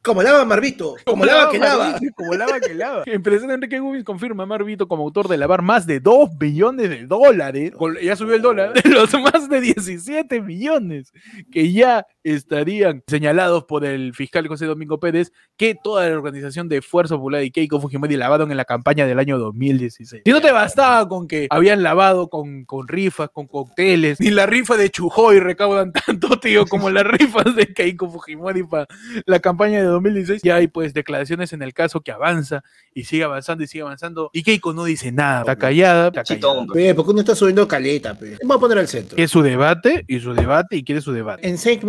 Como 0.03 0.22
lava 0.22 0.44
Marvito. 0.44 0.96
Como 1.05 1.24
lava 1.24 1.50
que 1.50 1.59
lava. 1.59 1.98
Como 2.16 2.35
lava 2.35 2.61
que 2.61 2.74
lava. 2.74 3.03
Empresario 3.07 3.55
Enrique 3.55 3.79
Gubis 3.79 4.05
confirma 4.05 4.42
a 4.42 4.46
Marvito 4.46 4.88
como 4.88 5.05
autor 5.05 5.29
de 5.29 5.37
lavar 5.37 5.62
más 5.62 5.87
de 5.87 6.00
2 6.00 6.38
billones 6.38 6.88
de 6.90 7.07
dólares. 7.07 7.72
Ya 8.03 8.16
subió 8.16 8.35
el 8.35 8.42
dólar. 8.42 8.72
De 8.72 8.88
los 8.90 9.12
más 9.14 9.48
de 9.48 9.61
17 9.61 10.40
millones 10.40 11.12
que 11.53 11.72
ya 11.72 12.07
estarían 12.24 13.02
señalados 13.06 13.64
por 13.64 13.85
el 13.85 14.14
fiscal 14.14 14.46
José 14.48 14.66
Domingo 14.66 15.00
Pérez 15.00 15.33
que 15.56 15.74
toda 15.74 16.09
la 16.09 16.14
organización 16.14 16.68
de 16.68 16.83
Fuerza 16.83 17.16
Popular 17.16 17.42
y 17.42 17.50
Keiko 17.50 17.80
Fujimori 17.80 18.16
lavaron 18.16 18.50
en 18.50 18.56
la 18.56 18.64
campaña 18.64 19.06
del 19.06 19.18
año 19.18 19.38
2016. 19.38 20.22
Si 20.24 20.30
no 20.30 20.40
te 20.40 20.52
bastaba 20.52 21.09
con 21.09 21.28
que 21.28 21.46
habían 21.50 21.83
lavado 21.83 22.28
con, 22.28 22.64
con 22.64 22.88
rifas, 22.88 23.30
con 23.30 23.46
cócteles, 23.46 24.20
ni 24.20 24.30
la 24.30 24.46
rifa 24.46 24.76
de 24.76 24.90
Chujoy 24.90 25.40
recaudan 25.40 25.92
tanto, 26.06 26.38
tío, 26.40 26.66
como 26.66 26.90
las 26.90 27.04
rifas 27.04 27.54
de 27.54 27.72
Keiko 27.72 28.11
Fujimori 28.11 28.62
para 28.64 28.87
la 29.26 29.40
campaña 29.40 29.78
de 29.78 29.87
2016, 29.87 30.42
ya 30.42 30.56
hay 30.56 30.68
pues 30.68 30.94
declaraciones 30.94 31.52
en 31.52 31.62
el 31.62 31.72
caso 31.72 32.00
que 32.00 32.12
avanza 32.12 32.62
y 32.94 33.04
sigue 33.04 33.24
avanzando 33.24 33.64
y 33.64 33.66
sigue 33.66 33.83
avanzando. 33.83 34.30
Y 34.33 34.42
Keiko 34.42 34.72
no 34.72 34.85
dice 34.85 35.12
nada, 35.12 35.40
está 35.40 35.56
callada, 35.56 36.09
está 36.09 36.24
callada. 36.24 36.66
Pe. 36.72 36.94
¿por 36.94 37.04
qué 37.04 37.11
uno 37.11 37.20
está 37.20 37.35
subiendo 37.35 37.66
caleta, 37.66 38.18
pe? 38.18 38.37
Vamos 38.42 38.56
a 38.56 38.61
poner 38.61 38.78
al 38.78 38.88
centro. 38.88 39.16
Quiere 39.16 39.28
su 39.28 39.42
debate 39.42 40.04
y 40.06 40.20
su 40.20 40.35
debate 40.35 40.76
y 40.76 40.85
quiere 40.85 41.00
su 41.00 41.12
debate. 41.12 41.46
En 41.46 41.59
Saint 41.59 41.83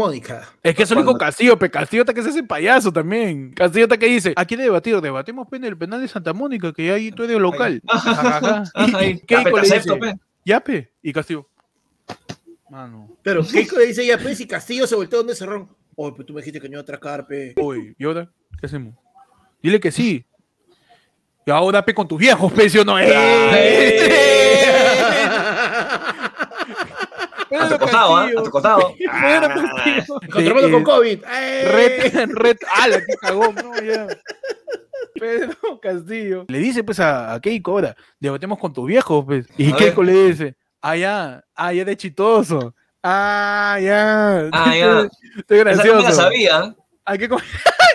Es 0.64 0.76
que 0.76 0.82
lo 0.84 0.88
dijo 0.90 0.96
Cuando- 1.04 1.18
Castillo, 1.18 1.58
pe 1.60 1.70
Castillo 1.70 2.04
está 2.04 2.14
que 2.14 2.24
se 2.24 2.30
hace 2.30 2.44
payaso 2.44 2.92
también. 2.92 3.52
Castillo 3.54 3.86
está 3.86 3.98
que 3.98 4.06
dice, 4.08 4.34
aquí 4.36 4.56
de 4.56 4.64
debatir, 4.64 5.00
debatimos 5.02 5.48
pe, 5.48 5.58
en 5.58 5.66
el 5.66 5.78
penal 5.78 6.02
de 6.02 6.08
Santa 6.08 6.34
Mónica, 6.34 6.72
que 6.74 6.92
ahí 6.92 7.12
tú 7.12 7.24
eres 7.24 7.38
local. 7.40 7.82
Keiko 9.28 9.58
le 9.58 9.62
dice, 9.62 9.82
pe. 10.00 10.14
ya 10.46 10.60
pe, 10.60 10.92
y 11.02 11.12
Castillo. 11.14 11.48
Mano, 12.70 13.18
Pero 13.22 13.44
Keiko 13.46 13.78
le 13.78 13.88
dice 13.88 14.06
ya, 14.06 14.18
pues, 14.18 14.40
y 14.40 14.48
Castillo 14.48 14.88
se 14.88 14.96
volteó 14.96 15.20
donde 15.20 15.36
cerrón. 15.36 15.70
Oye, 15.96 16.14
pero 16.16 16.26
tú 16.26 16.34
me 16.34 16.42
dijiste 16.42 16.62
que 16.62 16.70
no 16.70 16.74
iba 16.74 16.80
a 16.80 16.84
atracar, 16.84 17.28
pe. 17.28 17.54
uy, 17.58 17.94
¿y 17.98 18.06
ahora? 18.06 18.30
¿Qué 18.60 18.66
hacemos? 18.66 18.96
Dile 19.62 19.80
que 19.80 19.92
sí. 19.92 20.26
Y 21.46 21.52
ahora 21.52 21.84
pe 21.84 21.94
con 21.94 22.08
tus 22.08 22.20
viejos, 22.20 22.52
pe, 22.54 22.70
¿sí 22.70 22.78
o 22.80 22.86
no? 22.86 22.96
A 27.66 27.70
tu 27.70 27.78
costado, 27.80 28.18
¿ah? 28.18 28.26
A 28.38 28.44
tu 28.44 28.50
costado. 28.50 28.96
Ah. 29.10 30.04
Eh, 30.38 30.52
con 30.72 30.84
COVID. 30.84 31.24
¡Eh! 31.32 32.12
Red, 32.14 32.30
red, 32.34 32.58
ala, 32.76 32.98
qué 33.00 33.14
cagón, 33.22 33.56
no, 33.56 33.82
ya. 33.82 34.08
Pedro 35.16 35.80
Castillo. 35.82 36.46
Le 36.48 36.60
dice 36.60 36.84
pues 36.84 37.00
a, 37.00 37.34
a 37.34 37.40
Keiko 37.40 37.72
ahora, 37.72 37.96
debatemos 38.20 38.58
con 38.60 38.74
tus 38.74 38.88
viejos, 38.88 39.24
pues. 39.26 39.46
Y 39.58 39.72
A 39.72 39.76
Keiko 39.76 40.04
le 40.04 40.14
dice, 40.26 40.56
ah, 40.82 40.96
ya, 40.96 41.44
ah, 41.56 41.74
ya 41.74 41.86
de 41.86 41.98
chitoso. 41.98 42.74
Ah, 43.04 43.78
ya. 43.82 44.50
Ah, 44.52 44.76
ya. 44.76 45.08
Estoy 45.38 45.60
Esa 45.60 45.64
no 45.66 45.72
la 45.72 45.74
gracioso. 45.74 46.12
sabía. 46.14 46.76
Ah, 47.06 47.18
qué 47.18 47.28
com- 47.28 47.40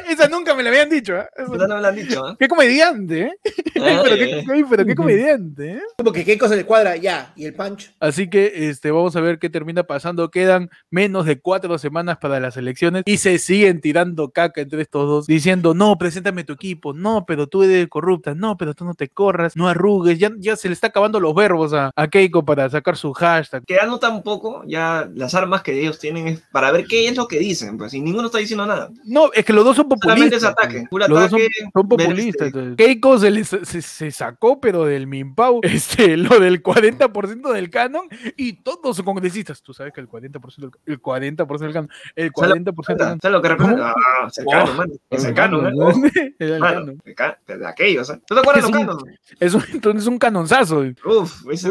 Esa 0.09 0.29
nunca 0.29 0.55
me 0.55 0.62
la 0.62 0.71
habían 0.71 0.88
dicho, 0.88 1.16
¿eh? 1.16 1.27
Esa- 1.37 1.55
Esa 1.57 1.66
no 1.66 1.77
me 1.77 1.81
la 1.83 1.88
han 1.88 1.97
dicho, 1.97 2.29
¿eh? 2.31 2.37
Qué 2.38 2.49
comediante, 2.49 3.21
¿eh? 3.23 3.33
Ah, 3.79 4.01
pero, 4.03 4.14
eh. 4.16 4.45
qué, 4.47 4.53
ay, 4.53 4.64
pero 4.69 4.85
qué 4.87 4.95
comediante, 4.95 5.73
¿eh? 5.73 5.81
Como 5.99 6.12
que 6.12 6.25
Keiko 6.25 6.49
se 6.49 6.57
le 6.57 6.64
cuadra 6.64 6.97
ya. 6.97 7.33
Y 7.37 7.45
el 7.45 7.55
punch. 7.55 7.92
Así 8.01 8.29
que 8.31 8.69
este, 8.71 8.90
vamos 8.90 9.16
a 9.16 9.21
ver 9.21 9.38
qué 9.38 9.51
termina 9.51 9.83
pasando. 9.85 10.31
Quedan 10.31 10.71
menos 10.90 11.27
de 11.27 11.40
cuatro 11.40 11.77
semanas 11.79 12.19
para 12.19 12.40
las 12.40 12.57
elecciones 12.57 13.03
y 13.07 13.19
se 13.19 13.38
siguen 13.38 13.81
tirando 13.81 14.31
caca 14.31 14.61
entre 14.61 14.83
estos 14.83 15.07
dos, 15.09 15.27
diciendo, 15.27 15.75
no, 15.75 15.99
preséntame 15.99 16.45
tu 16.45 16.53
equipo, 16.55 16.92
no, 16.95 17.25
pero 17.27 17.47
tú 17.47 17.62
eres 17.64 17.88
corrupta, 17.88 18.35
no, 18.35 18.57
pero 18.57 18.75
tú 18.75 18.85
no 18.85 18.95
te 18.95 19.09
corras, 19.09 19.57
no 19.57 19.69
arrugues. 19.69 20.19
Ya, 20.19 20.31
ya 20.38 20.57
se 20.57 20.69
le 20.69 20.75
está 20.75 20.87
acabando 20.88 21.21
los 21.21 21.35
verbos 21.35 21.73
a, 21.75 21.90
a 21.95 22.09
Keiko 22.09 22.45
para 22.45 22.69
sacar 22.71 22.97
su 22.97 23.12
hashtag. 23.12 23.64
Que 23.66 23.75
ya 23.75 23.87
no 23.87 23.99
tampoco, 23.99 24.62
ya 24.66 25.09
las 25.14 25.35
armas 25.35 25.62
que 25.62 25.79
ellos 25.79 25.99
tienen 25.99 26.29
es 26.29 26.40
para 26.53 26.71
ver 26.73 26.87
qué 26.87 27.09
es 27.09 27.16
lo 27.16 27.27
que 27.29 27.38
dicen, 27.38 27.77
pues, 27.77 27.92
y 27.95 28.01
ninguno 28.01 28.27
está 28.27 28.38
diciendo 28.38 28.66
nada. 28.66 28.90
No, 29.05 29.33
es 29.33 29.45
que 29.45 29.53
los 29.53 29.64
dos 29.64 29.77
son 29.77 29.88
populistas. 30.01 30.43
es 30.43 30.45
ataque, 30.45 30.85
puro 30.91 31.09
Los 31.09 31.21
dos 31.21 31.31
son, 31.31 31.41
ataque, 31.41 31.55
son 31.73 31.89
ver, 31.89 31.99
populistas. 31.99 32.47
este. 32.49 32.77
Keiko 32.77 33.19
se, 33.19 33.31
les- 33.31 33.49
se, 33.63 33.83
se 33.83 34.11
sacó, 34.11 34.61
pero 34.61 34.85
del 34.85 35.07
Mimpau, 35.07 35.61
este, 35.63 36.17
lo 36.17 36.39
del 36.41 36.63
40% 36.63 37.53
del 37.53 37.71
canon 37.71 38.09
y 38.37 38.55
todos 38.63 38.97
son 38.97 39.05
congresistas. 39.05 39.63
Tú 39.63 39.73
sabes 39.75 39.93
que 39.93 40.01
el 40.01 40.09
40%, 40.09 40.57
del- 40.57 40.71
el 40.87 41.01
40% 41.03 41.59
del 41.59 41.73
canon, 41.73 41.91
el 42.15 42.33
¿Sabes 42.35 42.51
40% 42.63 42.87
del 42.87 42.97
canon. 42.99 43.21
¿Sabes 43.21 43.33
lo 43.33 43.43
que 43.43 43.49
representa? 43.49 43.95
Es 45.11 45.23
cercano, 45.23 45.69
¿eh? 45.69 45.73
Oh, 45.77 45.93
Era 46.39 46.57
el 46.57 46.63
canon. 46.63 47.03
de 47.05 47.15
ca- 47.15 47.39
de 47.47 47.67
aquellos, 47.67 48.11
¿eh? 48.11 48.21
¿Tú 48.27 48.35
te 48.35 48.41
acuerdas 48.41 48.65
de 48.65 48.69
Es 48.71 48.75
los 48.75 48.81
un- 48.81 48.87
cánones? 48.97 49.21
Es 49.41 49.55
un, 49.55 49.65
entonces 49.73 50.07
un 50.07 50.19
canonzazo. 50.19 50.85
Uf, 51.05 51.43
es 51.51 51.65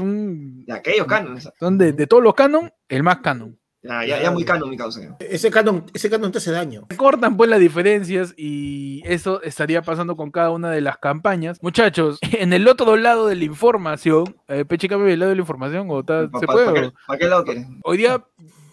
un. 0.00 0.64
de 0.66 0.72
aquellos 0.72 1.06
cánones. 1.06 1.48
Son 1.58 1.78
de, 1.78 1.92
de 1.92 2.06
todos 2.06 2.22
los 2.22 2.34
canon, 2.34 2.72
el 2.88 3.02
más 3.02 3.18
canon. 3.18 3.58
Ya, 3.82 4.04
ya, 4.06 4.22
ya 4.22 4.30
muy 4.30 4.44
canon 4.44 4.70
mi 4.70 4.76
causa. 4.76 5.00
Ese 5.18 5.50
canon, 5.50 5.84
ese 5.92 6.08
canon 6.08 6.30
te 6.30 6.38
hace 6.38 6.52
daño. 6.52 6.86
Cortan 6.96 7.36
pues 7.36 7.50
las 7.50 7.58
diferencias 7.58 8.32
y 8.36 9.02
eso 9.04 9.42
estaría 9.42 9.82
pasando 9.82 10.16
con 10.16 10.30
cada 10.30 10.50
una 10.50 10.70
de 10.70 10.80
las 10.80 10.98
campañas. 10.98 11.58
Muchachos, 11.62 12.18
en 12.32 12.52
el 12.52 12.68
otro 12.68 12.96
lado 12.96 13.26
de 13.26 13.34
la 13.34 13.44
información, 13.44 14.36
eh, 14.48 14.64
Peche, 14.64 14.86
el 14.86 15.18
lado 15.18 15.30
de 15.30 15.36
la 15.36 15.42
información 15.42 15.88
o 15.90 16.00
está- 16.00 16.28
¿Para 16.30 16.40
se 16.40 16.46
puede. 16.46 16.72
qué, 16.74 16.86
o- 16.86 16.92
pa' 17.06 17.18
qué 17.18 17.26
lado 17.26 17.44
quieres? 17.44 17.66
Hoy 17.82 17.96
día 17.96 18.24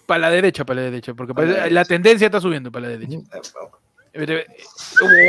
para 0.06 0.20
la 0.22 0.30
derecha, 0.30 0.64
para 0.66 0.82
la 0.82 0.86
derecha, 0.86 1.14
porque 1.16 1.34
Pa' 1.34 1.44
la 1.44 1.86
tendencia 1.86 2.26
está 2.26 2.40
subiendo 2.40 2.72
para 2.72 2.88
la 2.88 2.98
derecha. 2.98 3.18
Eh, 4.14 4.46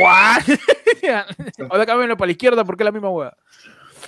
What? 0.03 0.43
Ahora 1.71 1.85
cámbialo 1.85 2.17
para 2.17 2.27
la 2.27 2.31
izquierda 2.33 2.63
porque 2.63 2.83
es 2.83 2.85
la 2.85 2.91
misma 2.91 3.09
hueá. 3.09 3.35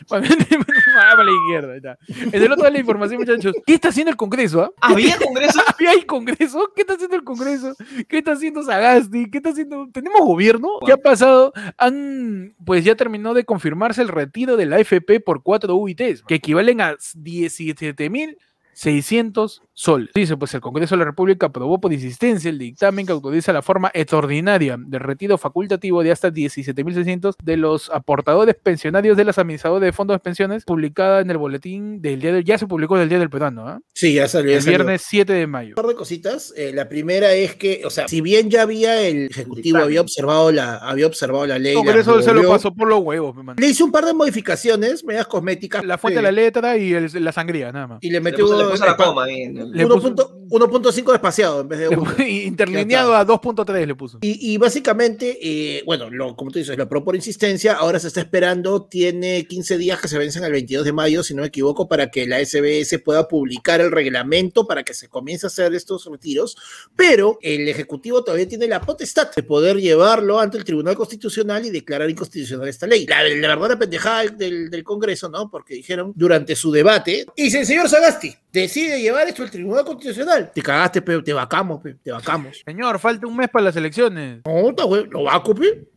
para 0.07 1.23
la 1.23 1.31
izquierda. 1.31 1.71
ahí 1.71 1.77
está. 1.77 1.97
En 2.07 2.43
el 2.43 2.51
otro 2.51 2.65
de 2.65 2.71
la 2.71 2.79
información, 2.79 3.19
muchachos. 3.19 3.55
¿Qué 3.65 3.75
está 3.75 3.89
haciendo 3.89 4.11
el 4.11 4.17
Congreso? 4.17 4.63
ah? 4.63 4.71
¿Había 4.81 5.17
congreso? 5.17 5.59
¿Había 5.67 5.93
el 5.93 6.05
Congreso? 6.05 6.71
¿Qué 6.75 6.81
está 6.81 6.93
haciendo 6.93 7.15
el 7.15 7.23
Congreso? 7.23 7.75
¿Qué 8.07 8.17
está 8.19 8.33
haciendo 8.33 8.63
Sagasti? 8.63 9.29
¿Qué 9.29 9.37
está 9.37 9.49
haciendo? 9.49 9.89
¿Tenemos 9.91 10.21
gobierno? 10.21 10.69
¿Qué 10.85 10.91
ha 10.91 10.97
pasado? 10.97 11.53
Han, 11.77 12.55
pues 12.65 12.83
ya 12.83 12.95
terminó 12.95 13.33
de 13.33 13.45
confirmarse 13.45 14.01
el 14.01 14.09
retiro 14.09 14.57
de 14.57 14.65
la 14.65 14.77
AFP 14.77 15.19
por 15.19 15.43
cuatro 15.43 15.75
UITs, 15.75 16.23
que 16.23 16.35
equivalen 16.35 16.81
a 16.81 16.93
17.600 16.93 19.61
soles. 19.73 20.09
Dice, 20.13 20.37
pues 20.37 20.53
el 20.53 20.61
Congreso 20.61 20.95
de 20.95 20.99
la 20.99 21.05
República 21.05 21.47
aprobó 21.47 21.79
por 21.81 21.91
insistencia 21.93 22.49
el 22.49 22.59
dictamen 22.59 23.05
que 23.05 23.11
autoriza 23.11 23.51
la 23.53 23.61
forma 23.61 23.91
extraordinaria 23.93 24.77
de 24.79 24.99
retiro 24.99 25.37
facultativo 25.37 26.03
de 26.03 26.11
hasta 26.11 26.29
17.600 26.31 27.35
de 27.43 27.57
los 27.57 27.89
aportadores 27.89 28.55
pensionarios 28.55 29.17
de 29.17 29.23
los 29.25 29.37
administradores 29.37 29.87
de 29.87 29.93
fondos 29.93 30.15
de 30.15 30.19
pensiones, 30.19 30.63
publicada 30.65 31.21
en 31.21 31.29
el 31.31 31.37
boletín 31.37 32.01
del 32.01 32.21
día 32.21 32.33
del, 32.33 32.43
ya 32.43 32.57
se 32.57 32.67
publicó 32.67 32.97
del 32.97 33.09
Día 33.09 33.19
del 33.19 33.29
Peruano, 33.29 33.67
¿ah? 33.67 33.79
Sí, 33.93 34.13
ya 34.13 34.27
salió. 34.27 34.51
ya 34.51 34.57
el 34.57 34.63
salió. 34.63 34.77
viernes 34.79 35.03
7 35.07 35.33
de 35.33 35.47
mayo. 35.47 35.69
Un 35.69 35.75
par 35.75 35.87
de 35.87 35.95
cositas. 35.95 36.53
Eh, 36.55 36.71
la 36.73 36.87
primera 36.87 37.33
es 37.33 37.55
que, 37.55 37.81
o 37.85 37.89
sea, 37.89 38.07
si 38.07 38.21
bien 38.21 38.49
ya 38.49 38.61
había 38.63 39.01
el 39.01 39.25
ejecutivo, 39.31 39.79
había 39.79 40.01
observado 40.01 40.51
la, 40.51 40.77
había 40.77 41.07
observado 41.07 41.45
la 41.47 41.57
ley. 41.59 41.71
El 41.73 41.79
la 41.79 41.83
Congreso 41.85 42.21
se 42.21 42.33
lo 42.33 42.47
pasó 42.47 42.73
por 42.73 42.87
los 42.87 42.99
huevos, 43.01 43.35
mi 43.35 43.43
mano. 43.43 43.59
Le 43.59 43.67
hizo 43.67 43.85
un 43.85 43.91
par 43.91 44.05
de 44.05 44.13
modificaciones, 44.13 45.03
medidas 45.03 45.27
cosméticas. 45.27 45.83
La 45.83 45.97
fuente 45.97 46.19
eh, 46.19 46.21
de 46.21 46.23
la 46.23 46.31
letra 46.31 46.77
y 46.77 46.93
el- 46.93 47.09
la 47.23 47.31
sangría, 47.31 47.71
nada 47.71 47.87
más. 47.87 47.97
Y 48.01 48.07
le 48.07 48.13
Le 48.13 48.21
metió 48.21 48.45
puso, 48.45 48.57
le 48.63 48.69
puso 48.69 48.85
la 48.85 48.91
eh, 48.91 48.95
coma 48.97 49.23
ahí. 49.25 49.43
En 49.63 49.71
el- 49.71 49.77
Le 49.77 49.85
puso- 49.87 50.13
1.5 50.13 50.43
1.5 50.49 51.11
despaciado 51.13 51.61
en 51.61 51.67
vez 51.67 51.79
de 51.79 51.89
Le 51.89 51.97
1. 51.97 52.11
pu- 52.15 52.43
Interlineado 52.45 53.15
a 53.15 53.25
2.3 53.25 53.87
le 53.87 53.95
puso. 53.95 54.19
Y, 54.21 54.53
y 54.53 54.57
básicamente, 54.57 55.39
eh, 55.41 55.81
bueno, 55.85 56.09
lo, 56.11 56.35
como 56.35 56.51
tú 56.51 56.59
dices, 56.59 56.77
lo 56.77 56.83
aprobó 56.83 57.05
por 57.05 57.15
insistencia, 57.15 57.73
ahora 57.73 57.97
se 57.99 58.07
está 58.07 58.19
esperando, 58.19 58.83
tiene 58.83 59.45
15 59.47 59.77
días 59.79 59.99
que 59.99 60.07
se 60.07 60.17
vencen 60.19 60.43
el 60.43 60.51
22 60.51 60.85
de 60.85 60.91
mayo, 60.93 61.23
si 61.23 61.33
no 61.33 61.41
me 61.41 61.47
equivoco, 61.47 61.87
para 61.87 62.11
que 62.11 62.27
la 62.27 62.39
SBS 62.39 62.99
pueda 62.99 63.27
publicar 63.27 63.81
el 63.81 63.91
reglamento 63.91 64.67
para 64.67 64.83
que 64.83 64.93
se 64.93 65.07
comience 65.07 65.45
a 65.45 65.47
hacer 65.47 65.73
estos 65.73 66.05
retiros, 66.05 66.55
pero 66.95 67.39
el 67.41 67.67
Ejecutivo 67.67 68.23
todavía 68.23 68.47
tiene 68.47 68.67
la 68.67 68.81
potestad 68.81 69.31
de 69.35 69.41
poder 69.43 69.77
llevarlo 69.77 70.39
ante 70.39 70.57
el 70.57 70.63
Tribunal 70.65 70.95
Constitucional 70.95 71.65
y 71.65 71.71
declarar 71.71 72.09
inconstitucional 72.09 72.67
esta 72.67 72.85
ley. 72.85 73.05
La, 73.07 73.23
la 73.23 73.47
verdadera 73.55 73.79
pendejada 73.79 74.25
del, 74.25 74.69
del 74.69 74.83
Congreso, 74.83 75.29
¿no? 75.29 75.49
Porque 75.49 75.73
dijeron 75.75 76.13
durante 76.15 76.55
su 76.55 76.71
debate, 76.71 77.25
dice 77.35 77.61
el 77.61 77.65
señor 77.65 77.89
Sagasti, 77.89 78.33
decide 78.61 79.01
llevar 79.01 79.27
esto 79.27 79.43
al 79.43 79.51
Tribunal 79.51 79.83
Constitucional. 79.83 80.51
Te 80.53 80.61
cagaste, 80.61 81.01
pero 81.01 81.23
te 81.23 81.33
vacamos, 81.33 81.81
pe, 81.81 81.95
te 81.95 82.11
vacamos. 82.11 82.61
Señor, 82.65 82.99
falta 82.99 83.27
un 83.27 83.35
mes 83.35 83.49
para 83.49 83.65
las 83.65 83.75
elecciones. 83.75 84.41
No, 84.45 84.69
está 84.69 84.83
güey, 84.83 85.05
lo 85.09 85.23
vaco, 85.23 85.55
pe. 85.55 85.87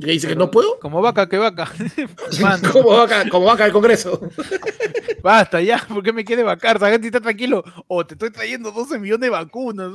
Le 0.00 0.12
dice 0.12 0.26
que 0.26 0.34
no 0.34 0.50
puedo. 0.50 0.78
Como 0.80 1.00
vaca 1.00 1.28
que 1.28 1.38
vaca. 1.38 1.70
Como 2.72 2.96
vaca, 2.96 3.28
como 3.28 3.46
vaca 3.46 3.62
del 3.64 3.72
Congreso. 3.72 4.20
basta 5.22 5.60
ya, 5.60 5.78
¿por 5.88 6.02
qué 6.02 6.12
me 6.12 6.24
quiere 6.24 6.42
vacar? 6.42 6.80
Sagasti 6.80 7.06
está 7.06 7.20
tranquilo. 7.20 7.62
O 7.86 8.04
te 8.04 8.14
estoy 8.14 8.30
trayendo 8.30 8.72
12 8.72 8.98
millones 8.98 9.20
de 9.20 9.30
vacunas. 9.30 9.92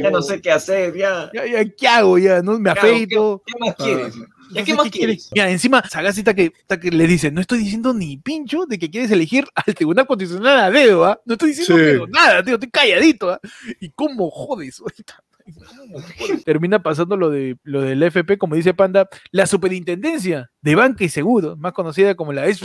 Ya 0.00 0.10
no 0.10 0.22
sé 0.22 0.40
qué 0.40 0.52
hacer, 0.52 0.94
ya. 0.96 1.28
Ya, 1.34 1.44
ya, 1.44 1.64
¿qué 1.64 1.88
hago 1.88 2.18
ya? 2.18 2.40
¿No? 2.40 2.58
Me 2.58 2.70
Claro, 2.72 2.80
afeito. 2.80 3.42
¿Qué 3.44 3.52
más 3.58 3.74
quieres? 3.74 4.14
¿Ya 4.50 4.60
No 4.60 4.66
qué 4.66 4.74
más 4.74 4.90
quieres? 4.90 5.30
Mira, 5.32 5.50
encima 5.50 5.82
Sagasti 5.88 6.20
está 6.20 6.34
que, 6.34 6.52
está 6.58 6.78
que 6.80 6.90
le 6.90 7.06
dice, 7.06 7.30
no 7.30 7.40
estoy 7.40 7.58
diciendo 7.58 7.92
ni 7.92 8.16
pincho 8.16 8.64
de 8.66 8.78
que 8.78 8.90
quieres 8.90 9.10
elegir 9.10 9.46
al 9.54 9.74
Tribunal 9.74 10.06
Constitucional 10.06 10.58
a 10.60 10.70
dedo, 10.70 11.04
¿ah? 11.04 11.20
No 11.26 11.34
estoy 11.34 11.50
diciendo 11.50 11.76
Sí. 11.76 11.82
pero 11.84 12.06
nada, 12.06 12.42
tío, 12.42 12.54
estoy 12.54 12.70
calladito, 12.70 13.30
¿ah? 13.30 13.40
¿Y 13.80 13.90
cómo 13.90 14.30
jodes? 14.30 14.80
¿Cómo 14.82 16.00
jodes? 16.18 16.44
Termina 16.44 16.82
pasando 16.82 17.16
lo 17.16 17.30
de 17.30 17.56
lo 17.62 17.80
del 17.82 18.02
FP, 18.02 18.36
como 18.38 18.54
dice 18.54 18.74
Panda, 18.74 19.08
la 19.30 19.46
superintendencia 19.46 20.50
de 20.60 20.74
banca 20.74 21.04
y 21.04 21.08
seguros, 21.08 21.58
más 21.58 21.72
conocida 21.72 22.14
como 22.14 22.32
la 22.32 22.46
es, 22.46 22.60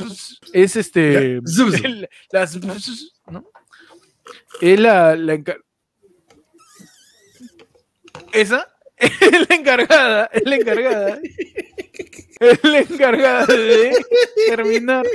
es 0.52 0.76
este 0.76 1.38
el- 1.84 2.10
las 2.32 2.56
¿no? 2.62 3.46
Es 4.62 4.80
la, 4.80 5.16
la 5.16 5.42
esa 8.32 8.68
es 8.98 9.50
la 9.50 9.56
encargada, 9.56 10.30
es 10.32 10.44
la 10.46 10.56
encargada, 10.56 11.20
es 12.52 12.64
la 12.64 12.80
encargada 12.80 13.46
de 13.46 14.06
terminar 14.48 15.06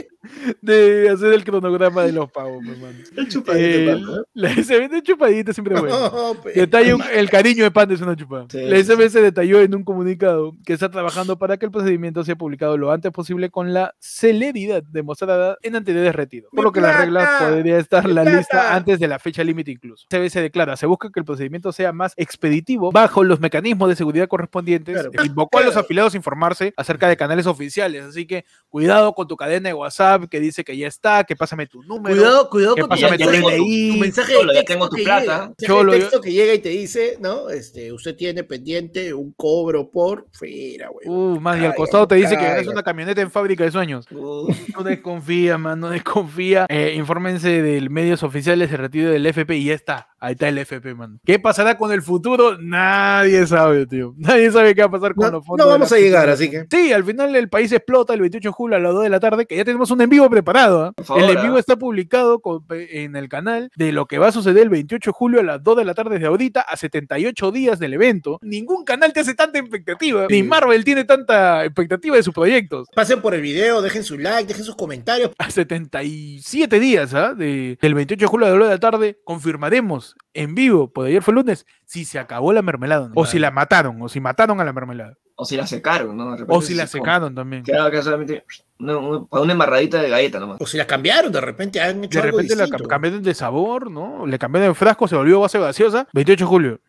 de 0.62 1.09
hacer 1.11 1.33
el 1.33 1.44
cronograma 1.44 2.03
de 2.03 2.12
los 2.12 2.31
pagos, 2.31 2.62
pues, 2.64 2.79
mano. 2.79 2.98
El 3.16 3.29
chupadito, 3.29 3.64
Eh, 3.92 3.96
mano. 4.01 4.24
la 4.35 4.48
SMS 4.55 5.03
chupadita 5.03 5.53
siempre 5.53 5.74
es 5.77 5.81
buena. 5.81 5.96
No, 6.11 6.35
pe. 6.42 6.53
Detalla 6.53 6.94
un- 6.96 7.03
el 7.12 7.31
cariño 7.31 7.64
de 7.64 7.70
Panda 7.70 7.94
es 7.94 8.01
una 8.01 8.16
chupada. 8.16 8.46
Sí, 8.51 8.61
la 8.62 8.77
sí, 8.77 8.83
SMS 8.85 9.14
detalló 9.20 9.61
en 9.61 9.74
un 9.74 9.85
comunicado 9.85 10.55
que 10.64 10.72
está 10.72 10.90
trabajando 10.90 11.38
para 11.38 11.57
que 11.57 11.66
el 11.66 11.70
procedimiento 11.72 12.24
sea 12.24 12.37
publicado 12.37 12.77
lo 12.77 12.90
antes 12.92 13.12
posible 13.12 13.51
con 13.51 13.72
la 13.72 13.94
celeridad 13.98 14.83
demostrada 14.83 15.57
en 15.62 15.77
anteriores 15.77 16.14
retiros. 16.14 16.51
Por 16.51 16.59
¡Mi 16.61 16.64
lo 16.64 16.72
que 16.72 16.81
la 16.81 16.98
regla 16.98 17.20
plata! 17.20 17.48
podría 17.51 17.79
estar 17.79 18.07
¡Mi 18.07 18.14
la 18.14 18.24
lista 18.24 18.48
plata! 18.51 18.74
antes 18.77 18.98
de 18.98 19.09
la 19.09 19.18
fecha 19.18 19.44
límite 19.44 19.70
incluso. 19.70 20.07
CBS 20.11 20.40
declara, 20.40 20.77
se 20.77 20.87
busca 20.87 21.11
que 21.11 21.20
el 21.20 21.24
procedimiento 21.27 21.72
sea 21.72 21.92
más 21.92 22.12
expeditivo 22.16 22.90
bajo 22.92 23.24
los 23.24 23.40
mecanismos 23.40 23.88
de 23.88 23.96
seguridad 23.96 24.29
correspondientes. 24.29 24.94
Claro. 24.94 25.11
e 25.12 25.27
Invocó 25.27 25.59
a 25.59 25.62
los 25.62 25.77
afiliados 25.77 26.14
a 26.14 26.16
informarse 26.16 26.72
acerca 26.77 27.09
de 27.09 27.16
canales 27.16 27.46
oficiales. 27.46 28.05
Así 28.05 28.27
que 28.27 28.44
cuidado 28.68 29.12
con 29.14 29.27
tu 29.29 29.37
cadena 29.37 29.68
de 29.68 29.74
WhatsApp 29.74 30.24
que 30.29 30.41
dice 30.41 30.64
que 30.64 30.77
ya 30.77 30.87
está, 30.88 31.25
que 31.25 31.37
pásame 31.37 31.67
tu 31.67 31.83
número. 31.83 32.14
Cuidado, 32.14 32.49
cuidado 32.51 32.75
¿Qué 32.75 32.81
con 32.83 32.88
pasa? 32.91 33.09
tu 33.09 33.17
tengo 33.17 33.51
tu- 33.51 33.57
tu 33.57 33.93
tu 33.93 33.99
mensaje 33.99 34.33
Cholo, 34.33 34.49
de 34.53 34.55
ya 34.55 34.61
texto 34.61 34.73
tengo 34.75 34.88
tu 34.88 34.97
que 34.97 35.03
plata. 35.05 35.23
llega. 35.23 35.53
Cholo, 35.67 35.93
de 35.93 35.99
yo- 35.99 36.05
texto 36.05 36.21
que 36.21 36.33
llega 36.33 36.55
y 36.55 36.59
te 36.59 36.69
dice, 36.71 37.17
¿no? 37.21 37.49
Este, 37.51 37.93
usted 37.93 38.17
tiene 38.17 38.45
pendiente 38.45 39.12
un 39.14 39.33
cobro 39.33 39.91
por 39.91 40.27
fuera, 40.33 40.88
güey. 40.88 41.09
Uh, 41.09 41.41
man, 41.41 41.62
y 41.62 41.67
al 41.67 41.75
costado 41.75 42.07
te 42.07 42.14
dice 42.17 42.37
que 42.37 42.45
caiga. 42.45 42.71
una 42.71 42.83
camioneta 42.83 43.21
en 43.21 43.31
fábrica 43.31 43.64
de 43.64 43.71
sueños. 43.71 44.07
Uh, 44.11 44.53
No 44.77 44.83
desconfía, 44.83 45.59
man, 45.59 45.81
no 45.81 45.91
desconfía. 45.91 46.67
Eh, 46.69 46.95
infórmense 46.97 47.62
del 47.62 47.91
medios 47.91 48.23
oficiales 48.23 48.71
de 48.71 48.77
retiro 48.77 49.11
del 49.11 49.27
FP 49.27 49.57
y 49.57 49.64
ya 49.64 49.75
está. 49.75 50.09
Ahí 50.21 50.33
está 50.33 50.49
el 50.49 50.59
FP, 50.59 50.95
man. 50.95 51.21
¿Qué 51.25 51.38
pasará 51.38 51.79
con 51.79 51.93
el 51.93 52.03
futuro? 52.03 52.59
Nadie 52.59 53.47
sabe, 53.47 53.87
tío. 53.87 54.14
Nadie 54.17 54.51
sabe 54.51 54.75
qué 54.75 54.81
va 54.83 54.88
a 54.88 54.91
pasar 54.91 55.14
con 55.14 55.27
No, 55.27 55.31
los 55.33 55.43
no 55.43 55.47
fondos. 55.47 55.67
de 55.67 55.73
vamos 55.73 55.93
a 55.93 55.97
llegar, 55.99 56.29
así 56.29 56.51
que. 56.51 56.67
Sí, 56.71 56.93
al 56.93 57.05
final 57.05 57.35
el 57.37 57.49
país 57.49 57.71
explota 57.73 58.14
el 58.14 58.21
28 58.21 58.49
de 58.49 58.53
julio 58.53 58.77
a 58.77 58.81
las 58.81 58.93
2 58.93 59.05
de 59.05 59.11
la 59.11 59.21
tarde, 59.21 59.47
que 59.47 59.57
ya 59.57 59.64
tenemos 59.64 59.91
un 59.93 60.01
en 60.01 60.09
vivo 60.20 60.31
preparado. 60.31 60.85
¿ah? 60.96 61.02
Favor, 61.04 61.22
el 61.22 61.37
en 61.37 61.42
vivo 61.42 61.57
¿ah? 61.57 61.61
está 61.61 61.76
publicado 61.76 62.40
con- 62.40 62.64
en 62.68 63.16
el 63.16 63.28
canal 63.28 63.70
de 63.76 63.92
lo 63.92 64.07
que 64.07 64.18
va 64.18 64.28
a 64.28 64.33
suceder 64.33 64.62
el 64.64 64.68
28 64.68 65.11
de 65.11 65.14
julio 65.14 65.40
a 65.40 65.42
las 65.42 65.62
2 65.62 65.76
de 65.78 65.85
la 65.85 65.94
tarde 65.94 66.14
desde 66.14 66.26
ahorita 66.26 66.61
a 66.61 66.76
78 66.76 67.50
días 67.52 67.78
del 67.78 67.94
evento. 67.94 68.38
Ningún 68.42 68.85
canal 68.85 69.12
te 69.12 69.20
hace 69.20 69.35
tanta 69.35 69.59
expectativa, 69.59 70.26
ni 70.28 70.42
Marvel 70.42 70.85
tiene 70.85 71.04
tanta 71.04 71.64
expectativa 71.64 72.16
de 72.16 72.22
sus 72.22 72.35
proyectos. 72.35 72.88
Pasen 72.94 73.20
por 73.20 73.35
el 73.35 73.40
video, 73.42 73.81
dejen 73.83 74.04
su 74.04 74.18
like, 74.18 74.48
dejen 74.48 74.64
sus 74.64 74.76
comentarios. 74.76 75.31
a 75.38 75.50
77 75.50 76.81
días 76.81 77.14
¿ah? 77.14 77.35
de, 77.35 77.78
del 77.81 77.94
28 77.94 78.20
de 78.20 78.26
julio 78.26 78.46
a 78.46 78.50
las 78.50 78.59
2 78.59 78.68
de 78.68 78.74
la 78.74 78.81
tarde, 78.81 79.18
confirmaremos 79.24 80.14
en 80.35 80.54
vivo, 80.54 80.92
por 80.92 81.07
ayer 81.07 81.22
fue 81.22 81.35
lunes, 81.35 81.66
si 81.85 82.04
se 82.04 82.18
acabó 82.18 82.52
la 82.52 82.62
mermelada, 82.62 83.09
¿no? 83.09 83.12
o 83.16 83.26
si 83.26 83.38
la 83.38 83.50
mataron, 83.50 84.00
o 84.02 84.09
si 84.09 84.20
mataron 84.20 84.61
a 84.61 84.64
la 84.64 84.72
mermelada, 84.72 85.14
o 85.40 85.44
si 85.44 85.57
la 85.57 85.66
secaron, 85.68 86.16
¿no? 86.16 86.37
De 86.37 86.44
o 86.48 86.61
si 86.61 86.74
la 86.74 86.83
como- 86.88 86.90
secaron 87.05 87.33
también. 87.35 87.62
Quedaba 87.62 87.90
que 87.92 88.03
solamente 88.03 88.44
una, 88.81 88.96
una- 88.98 89.24
para 89.27 89.42
una 89.44 89.53
embarradita 89.53 90.03
de 90.03 90.09
galleta 90.11 90.40
nomás. 90.40 90.57
O 90.61 90.66
si 90.66 90.77
la 90.77 90.85
cambiaron, 90.87 91.31
de 91.31 91.40
repente 91.40 91.81
han 91.81 92.03
hecho 92.03 92.18
De 92.20 92.24
algo 92.27 92.38
repente 92.38 92.57
la 92.57 92.64
distinto. 92.64 92.85
cam- 92.85 92.88
cambiaron 92.88 93.22
de 93.22 93.35
sabor, 93.35 93.88
¿no? 93.90 94.27
Le 94.27 94.37
cambiaron 94.37 94.70
de 94.70 94.74
frasco, 94.74 95.07
se 95.07 95.14
volvió 95.14 95.38
base 95.40 95.59
gaseosa. 95.61 96.09
28 96.12 96.44
de 96.44 96.48
julio, 96.48 96.81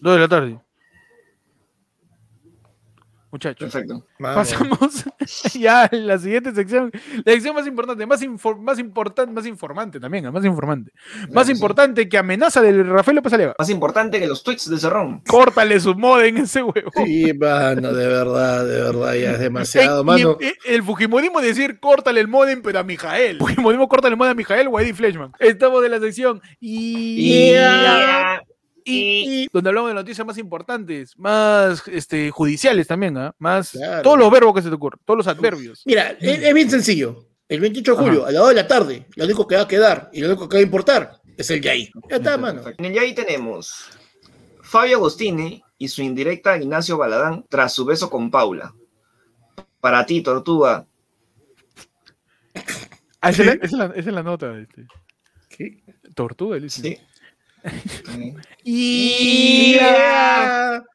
2 0.00 0.14
de 0.14 0.20
la 0.20 0.28
tarde. 0.28 0.58
Muchachos. 3.34 3.72
Perfecto. 3.72 4.06
Pasamos 4.16 5.04
ya 5.54 5.86
a 5.86 5.88
la 5.96 6.16
siguiente 6.20 6.54
sección. 6.54 6.92
La 7.24 7.32
sección 7.32 7.52
más 7.56 7.66
importante, 7.66 8.06
más, 8.06 8.22
infor- 8.22 8.60
más 8.60 8.78
importante, 8.78 9.32
más 9.32 9.44
informante 9.44 9.98
también, 9.98 10.32
más 10.32 10.44
informante. 10.44 10.92
Más 11.32 11.46
sí. 11.46 11.52
importante 11.52 12.08
que 12.08 12.16
amenaza 12.16 12.62
del 12.62 12.88
Rafael 12.88 13.16
López 13.16 13.32
Aliaga. 13.32 13.56
Más 13.58 13.68
importante 13.70 14.20
que 14.20 14.28
los 14.28 14.44
tweets 14.44 14.70
de 14.70 14.78
Cerrón. 14.78 15.20
Córtale 15.26 15.80
su 15.80 15.96
modem 15.96 16.36
ese 16.36 16.62
huevo. 16.62 16.92
Sí, 17.04 17.32
mano, 17.34 17.92
de 17.92 18.06
verdad, 18.06 18.64
de 18.64 18.80
verdad, 18.80 19.14
ya 19.14 19.32
es 19.32 19.40
Eh, 19.40 19.42
demasiado, 19.42 20.02
y 20.02 20.04
mano. 20.04 20.38
el, 20.40 20.54
el 20.64 20.82
decir 21.42 21.80
córtale 21.80 22.20
el 22.20 22.28
modem, 22.28 22.62
pero 22.62 22.78
a 22.78 22.84
Mijael. 22.84 23.38
Fujimorismo 23.38 23.88
córtale 23.88 24.12
el 24.12 24.16
modem 24.16 24.30
a 24.30 24.34
Mijael 24.34 24.68
o 24.68 24.78
a 24.78 24.82
Eddie 24.82 24.94
Fleshman. 24.94 25.32
Estamos 25.40 25.84
en 25.84 25.90
la 25.90 25.98
sección 25.98 26.40
y, 26.60 27.50
y- 28.84 29.48
donde 29.52 29.70
hablamos 29.70 29.90
de 29.90 29.94
noticias 29.94 30.26
más 30.26 30.38
importantes, 30.38 31.16
más 31.18 31.82
este, 31.88 32.30
judiciales 32.30 32.86
también, 32.86 33.16
¿ah? 33.16 33.34
más 33.38 33.70
Claro. 33.70 34.02
todos 34.02 34.18
los 34.18 34.30
verbos 34.30 34.54
que 34.54 34.62
se 34.62 34.68
te 34.68 34.74
ocurren, 34.74 35.00
todos 35.04 35.18
los 35.18 35.26
adverbios. 35.26 35.82
Mira, 35.86 36.10
es, 36.20 36.42
es 36.42 36.54
bien 36.54 36.70
sencillo. 36.70 37.26
El 37.48 37.60
28 37.60 37.92
de 37.92 37.98
julio, 38.02 38.20
Ajá. 38.22 38.28
a 38.28 38.32
las 38.32 38.40
2 38.40 38.48
de 38.50 38.54
la 38.54 38.66
tarde, 38.66 39.06
lo 39.16 39.24
único 39.24 39.46
que 39.46 39.56
va 39.56 39.62
a 39.62 39.68
quedar 39.68 40.10
y 40.12 40.20
lo 40.20 40.28
único 40.28 40.48
que 40.48 40.56
va 40.56 40.60
a 40.60 40.64
importar 40.64 41.20
es 41.36 41.50
el 41.50 41.60
Yay. 41.60 41.90
Ya 42.10 42.16
está, 42.16 42.38
mano. 42.38 42.62
En 42.78 42.84
el 42.86 42.92
Yay 42.94 43.14
tenemos 43.14 43.90
Fabio 44.62 44.96
Agostini 44.96 45.62
y 45.76 45.88
su 45.88 46.00
indirecta 46.02 46.52
a 46.52 46.56
Ignacio 46.56 46.96
Baladán 46.96 47.44
tras 47.48 47.74
su 47.74 47.84
beso 47.84 48.08
con 48.08 48.30
Paula. 48.30 48.74
Para 49.80 50.06
ti, 50.06 50.22
Tortuga. 50.22 50.86
Ah, 53.20 53.30
esa, 53.30 53.42
es 53.42 53.46
la, 53.46 53.52
esa 53.54 53.64
es 53.66 53.72
la- 53.72 53.84
esa 53.86 54.08
es 54.10 54.14
la 54.14 54.22
nota. 54.22 54.58
Este. 54.58 54.86
¿Qué? 55.48 55.82
Tortuga, 56.14 56.58
dice. 56.58 56.80
Sí. 56.82 56.98
Y, 58.62 59.76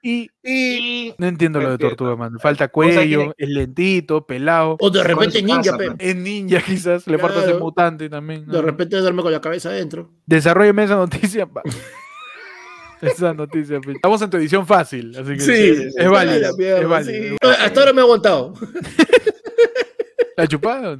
y- 0.03 0.29
Y- 0.43 1.13
no 1.17 1.27
entiendo 1.27 1.59
lo 1.59 1.71
de 1.71 1.77
tortuga, 1.77 2.15
mano. 2.15 2.39
Falta 2.39 2.67
cuello, 2.69 3.33
es 3.37 3.49
lentito, 3.49 4.25
pelado. 4.25 4.77
O 4.79 4.89
de 4.89 5.03
repente 5.03 5.41
ninja, 5.41 5.75
pues. 5.75 5.91
Es 5.99 6.15
ninja, 6.15 6.61
quizás. 6.65 7.05
Le 7.07 7.17
falta 7.19 7.43
ser 7.43 7.59
mutante 7.59 8.09
también. 8.09 8.45
De 8.47 8.61
repente 8.61 8.97
duerme 8.97 9.21
con 9.21 9.31
la 9.31 9.41
cabeza 9.41 9.69
adentro. 9.69 10.11
Desarrolleme 10.25 10.83
esa 10.83 10.95
noticia. 10.95 11.47
esa 13.01 13.33
noticia. 13.33 13.79
pe. 13.81 13.91
Estamos 13.93 14.21
en 14.21 14.29
tu 14.29 14.37
edición 14.37 14.65
fácil, 14.65 15.15
así 15.17 15.33
que 15.33 15.39
Sí, 15.39 15.75
sí, 15.75 15.89
es 15.97 16.09
válido. 16.09 16.55
mierda, 16.57 16.79
es 16.81 16.87
válido. 16.87 17.37
sí. 17.41 17.47
Hasta 17.59 17.79
ahora 17.79 17.93
me 17.93 18.01
he 18.01 18.03
aguantado. 18.03 18.53
¿La 20.37 20.47
chupada? 20.47 20.97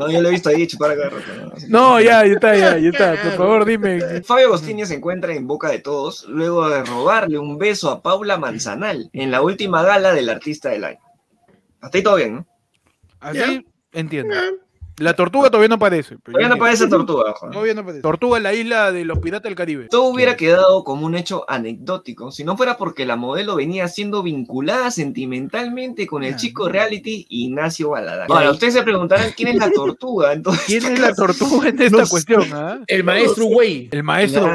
No, 0.00 0.10
yo 0.10 0.22
lo 0.22 0.28
he 0.28 0.32
visto 0.32 0.48
ahí 0.48 0.66
chupar 0.66 0.96
cada 0.96 1.10
rato. 1.10 1.26
¿no? 1.36 1.68
No, 1.68 2.00
ya, 2.00 2.24
ya 2.24 2.32
está, 2.32 2.56
ya, 2.56 2.78
ya 2.78 2.88
está. 2.88 3.22
Por 3.22 3.32
favor, 3.36 3.66
dime. 3.66 4.22
Fabio 4.22 4.46
Agostini 4.46 4.86
se 4.86 4.94
encuentra 4.94 5.34
en 5.34 5.46
boca 5.46 5.68
de 5.68 5.78
todos 5.78 6.24
luego 6.26 6.70
de 6.70 6.82
robarle 6.84 7.38
un 7.38 7.58
beso 7.58 7.90
a 7.90 8.00
Paula 8.00 8.38
Manzanal 8.38 9.10
en 9.12 9.30
la 9.30 9.42
última 9.42 9.82
gala 9.82 10.14
del 10.14 10.30
artista 10.30 10.70
del 10.70 10.84
año. 10.84 11.00
Hasta 11.82 11.98
ahí 11.98 12.02
todo 12.02 12.16
bien, 12.16 12.36
¿no? 12.36 12.46
Así 13.20 13.66
entiendo. 13.92 14.34
La 15.00 15.14
tortuga 15.14 15.48
todavía 15.50 15.68
no 15.68 15.76
aparece. 15.76 16.16
Todavía 16.18 16.48
no 16.48 16.54
entiendo. 16.54 16.58
parece 16.58 16.86
tortuga, 16.88 17.30
ojo. 17.30 17.50
Todavía 17.50 17.74
no 17.74 17.80
aparece. 17.80 18.02
Tortuga 18.02 18.36
en 18.36 18.42
la 18.42 18.52
isla 18.54 18.92
de 18.92 19.04
los 19.06 19.18
piratas 19.18 19.44
del 19.44 19.54
Caribe. 19.54 19.88
Todo 19.90 20.04
hubiera 20.04 20.36
quedado 20.36 20.84
como 20.84 21.06
un 21.06 21.14
hecho 21.16 21.44
anecdótico 21.48 22.30
si 22.30 22.44
no 22.44 22.56
fuera 22.56 22.76
porque 22.76 23.06
la 23.06 23.16
modelo 23.16 23.56
venía 23.56 23.88
siendo 23.88 24.22
vinculada 24.22 24.90
sentimentalmente 24.90 26.06
con 26.06 26.22
el 26.22 26.34
Ah, 26.34 26.36
chico 26.36 26.68
reality 26.68 27.26
Ignacio 27.30 27.90
Baladán. 27.90 28.30
Ahora, 28.30 28.50
ustedes 28.50 28.74
se 28.74 28.82
preguntarán 28.82 29.30
quién 29.36 29.48
es 29.48 29.56
la 29.56 29.70
tortuga. 29.70 30.32
Entonces, 30.34 30.64
¿Quién 30.66 30.92
es 30.92 30.98
la 31.00 31.14
tortuga 31.14 31.68
en 31.70 31.80
esta 31.80 32.02
No 32.02 32.06
cuestión? 32.06 32.44
ah? 32.52 32.80
El 32.86 33.02
maestro 33.02 33.46
güey. 33.46 33.88
El 33.90 34.02
maestro. 34.02 34.46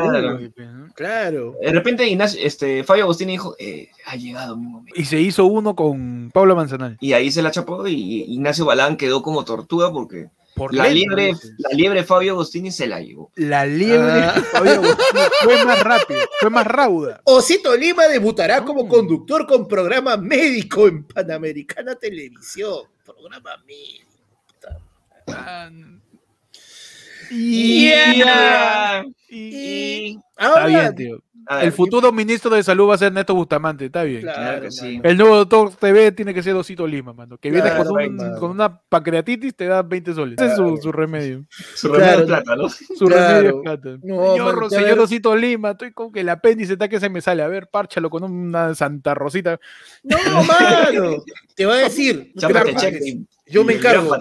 Claro. 0.95 1.55
De 1.62 1.71
repente 1.71 2.08
Ignacio, 2.08 2.39
este, 2.43 2.84
Fabio 2.84 3.03
Agostini 3.03 3.34
dijo, 3.34 3.55
eh, 3.60 3.89
ha 4.05 4.15
llegado 4.15 4.55
mi 4.55 4.67
momento. 4.67 4.93
Y 4.99 5.05
se 5.05 5.19
hizo 5.19 5.45
uno 5.45 5.75
con 5.75 6.31
Pablo 6.34 6.55
Manzanal. 6.55 6.97
Y 7.01 7.13
ahí 7.13 7.31
se 7.31 7.41
la 7.41 7.51
chapó 7.51 7.86
y 7.88 8.23
Ignacio 8.31 8.65
Baladán 8.65 8.95
quedó 8.97 9.21
como 9.21 9.43
tortuga 9.43 9.91
porque 9.91 10.27
Por 10.56 10.74
la 10.74 10.84
lento, 10.86 10.96
liebre, 10.96 11.26
dices. 11.34 11.54
la 11.58 11.70
liebre 11.72 12.04
Fabio 12.06 12.32
Agostini 12.34 12.72
se 12.72 12.88
la 12.88 13.02
llevó. 13.02 13.30
La 13.36 13.65
liebre 13.65 14.24
Ah. 14.24 14.41
Fabio 14.52 14.72
Agostini 14.74 15.22
fue 15.44 15.65
más 15.65 15.84
rápida, 15.84 16.20
fue 16.39 16.50
más 16.50 16.65
rauda. 16.65 17.22
Osito 17.26 17.76
Lima 17.76 18.08
debutará 18.08 18.63
como 18.63 18.86
Mm. 18.86 18.88
conductor 18.88 19.46
con 19.46 19.68
programa 19.68 20.15
médico 20.18 20.88
en 20.88 21.04
Panamericana 21.04 21.96
Televisión. 21.96 22.84
Programa 23.04 23.58
médico. 23.68 24.06
Ah, 25.28 25.70
Yeah. 27.32 29.04
y- 29.30 29.36
Y- 29.38 30.20
Está 30.38 30.48
Ahora, 30.48 30.68
bien, 30.68 30.96
tío. 30.96 31.24
A 31.47 31.58
ver, 31.58 31.65
El 31.65 31.71
futuro 31.71 32.12
ministro 32.12 32.53
de 32.55 32.63
salud 32.63 32.89
va 32.89 32.95
a 32.95 32.97
ser 32.97 33.12
Neto 33.12 33.36
Bustamante, 33.36 33.86
está 33.86 34.03
bien. 34.03 34.21
Claro, 34.21 34.41
Claro 34.41 34.62
que 34.63 34.71
sí. 34.71 34.99
El 35.03 35.17
nuevo 35.17 35.36
doctor 35.38 35.75
TV 35.75 36.12
tiene 36.12 36.34
que 36.34 36.41
ser 36.43 36.55
Osito 36.55 36.86
Lima, 36.88 37.13
mano. 37.13 37.38
Que 37.38 37.51
viene 37.51 37.69
Claro, 37.69 37.84
con, 37.86 38.01
un- 38.01 38.15
mano. 38.15 38.39
con 38.39 38.51
una 38.51 38.79
pancreatitis, 38.81 39.55
te 39.55 39.65
da 39.65 39.81
20 39.81 40.13
soles. 40.13 40.38
Ese 40.39 40.47
es 40.51 40.55
su, 40.58 40.77
su 40.81 40.91
remedio. 40.91 41.45
su 41.75 41.91
remedio 41.93 42.25
plata, 42.25 42.55
¿no? 42.55 42.69
Su 42.69 43.05
Claro. 43.08 43.34
remedio 43.41 43.58
es 43.58 43.63
plata. 43.63 43.89
No, 44.03 44.31
señor, 44.34 44.55
mano, 44.55 44.67
te 44.69 44.75
señor 44.75 44.89
ver- 44.91 44.99
Osito 44.99 45.36
Lima, 45.36 45.71
estoy 45.71 45.91
con 45.91 46.12
que 46.12 46.21
el 46.21 46.29
apéndice 46.29 46.73
está 46.73 46.88
que 46.89 46.99
se 46.99 47.10
me 47.10 47.21
sale. 47.21 47.43
A 47.43 47.47
ver, 47.47 47.67
párchalo 47.67 48.10
con 48.10 48.23
una 48.23 48.73
Santa 48.75 49.13
Rosita. 49.13 49.60
No, 50.03 50.17
mano. 50.43 51.23
Te 51.55 51.65
va 51.65 51.75
a 51.75 51.77
decir. 51.77 52.31
Yo 53.47 53.63
me 53.63 53.73
encargo. 53.73 54.15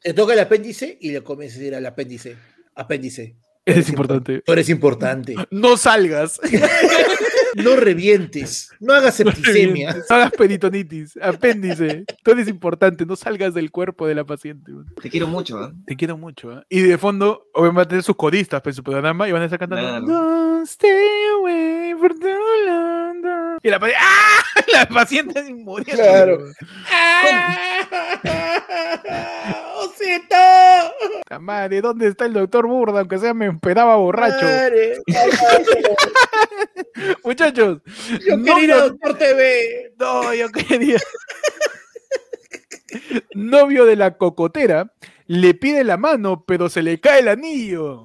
Te 0.00 0.14
toca 0.14 0.32
el 0.32 0.40
apéndice 0.40 0.96
y 1.00 1.10
le 1.10 1.22
comienzas 1.22 1.58
a 1.58 1.60
decir 1.60 1.74
al 1.74 1.86
apéndice. 1.86 2.36
Apéndice. 2.74 3.36
Es 3.68 3.88
importante. 3.88 4.42
Tú 4.44 4.52
eres 4.52 4.68
importante. 4.68 5.34
No 5.50 5.76
salgas. 5.76 6.40
No 7.54 7.76
revientes. 7.76 8.70
No 8.78 8.94
hagas 8.94 9.16
septicemia. 9.16 9.96
No 10.08 10.16
hagas 10.16 10.32
peritonitis. 10.32 11.18
Apéndice. 11.20 12.04
Tú 12.22 12.30
eres 12.30 12.46
importante. 12.46 13.04
No 13.04 13.16
salgas 13.16 13.54
del 13.54 13.70
cuerpo 13.70 14.06
de 14.06 14.14
la 14.14 14.24
paciente. 14.24 14.70
man. 14.70 14.86
Te 15.02 15.10
quiero 15.10 15.26
mucho, 15.26 15.58
¿ah? 15.58 15.72
Te 15.86 15.96
quiero 15.96 16.16
mucho. 16.16 16.52
¿ah? 16.52 16.64
Y 16.68 16.82
de 16.82 16.98
fondo, 16.98 17.48
obviamente, 17.54 17.78
van 17.78 17.84
a 17.84 17.88
tener 17.88 18.02
sus 18.04 18.16
coristas 18.16 18.60
pues, 18.62 18.74
en 18.74 18.76
su 18.76 18.84
programa 18.84 19.28
y 19.28 19.32
van 19.32 19.42
a 19.42 19.46
estar 19.46 19.58
cantando. 19.58 20.06
Claro. 20.06 20.06
Don't 20.06 20.68
stay 20.68 21.08
away 21.40 21.94
for 21.98 22.14
too 22.14 22.66
long. 22.66 23.37
Y 23.62 23.70
la 23.70 23.78
paciente, 23.78 23.98
¡ah! 24.00 24.64
La 24.72 24.86
paciente 24.86 25.44
sin 25.44 25.64
morir. 25.64 25.94
Claro. 25.94 26.38
¡Osito! 29.76 30.36
Puta 31.18 31.38
Madre, 31.38 31.80
¿dónde 31.80 32.08
está 32.08 32.26
el 32.26 32.34
doctor 32.34 32.66
Burda? 32.66 33.00
Aunque 33.00 33.18
sea 33.18 33.34
me 33.34 33.46
esperaba 33.46 33.96
borracho. 33.96 34.44
Madre, 34.44 34.98
Muchachos, 37.24 37.80
Yo 38.26 38.36
no, 38.36 38.44
quería 38.44 38.64
ir 38.64 38.72
a 38.72 38.76
no, 38.76 38.88
Doctor 38.90 39.18
TV. 39.18 39.92
no, 39.98 40.34
yo 40.34 40.48
quería. 40.50 40.98
Novio 43.34 43.84
de 43.84 43.96
la 43.96 44.16
cocotera 44.16 44.92
le 45.26 45.54
pide 45.54 45.84
la 45.84 45.96
mano, 45.96 46.44
pero 46.46 46.68
se 46.68 46.82
le 46.82 47.00
cae 47.00 47.20
el 47.20 47.28
anillo. 47.28 48.04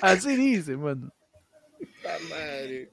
Así 0.00 0.36
dice, 0.36 0.76
mano. 0.76 1.12
Puta 2.06 2.18
madre. 2.28 2.90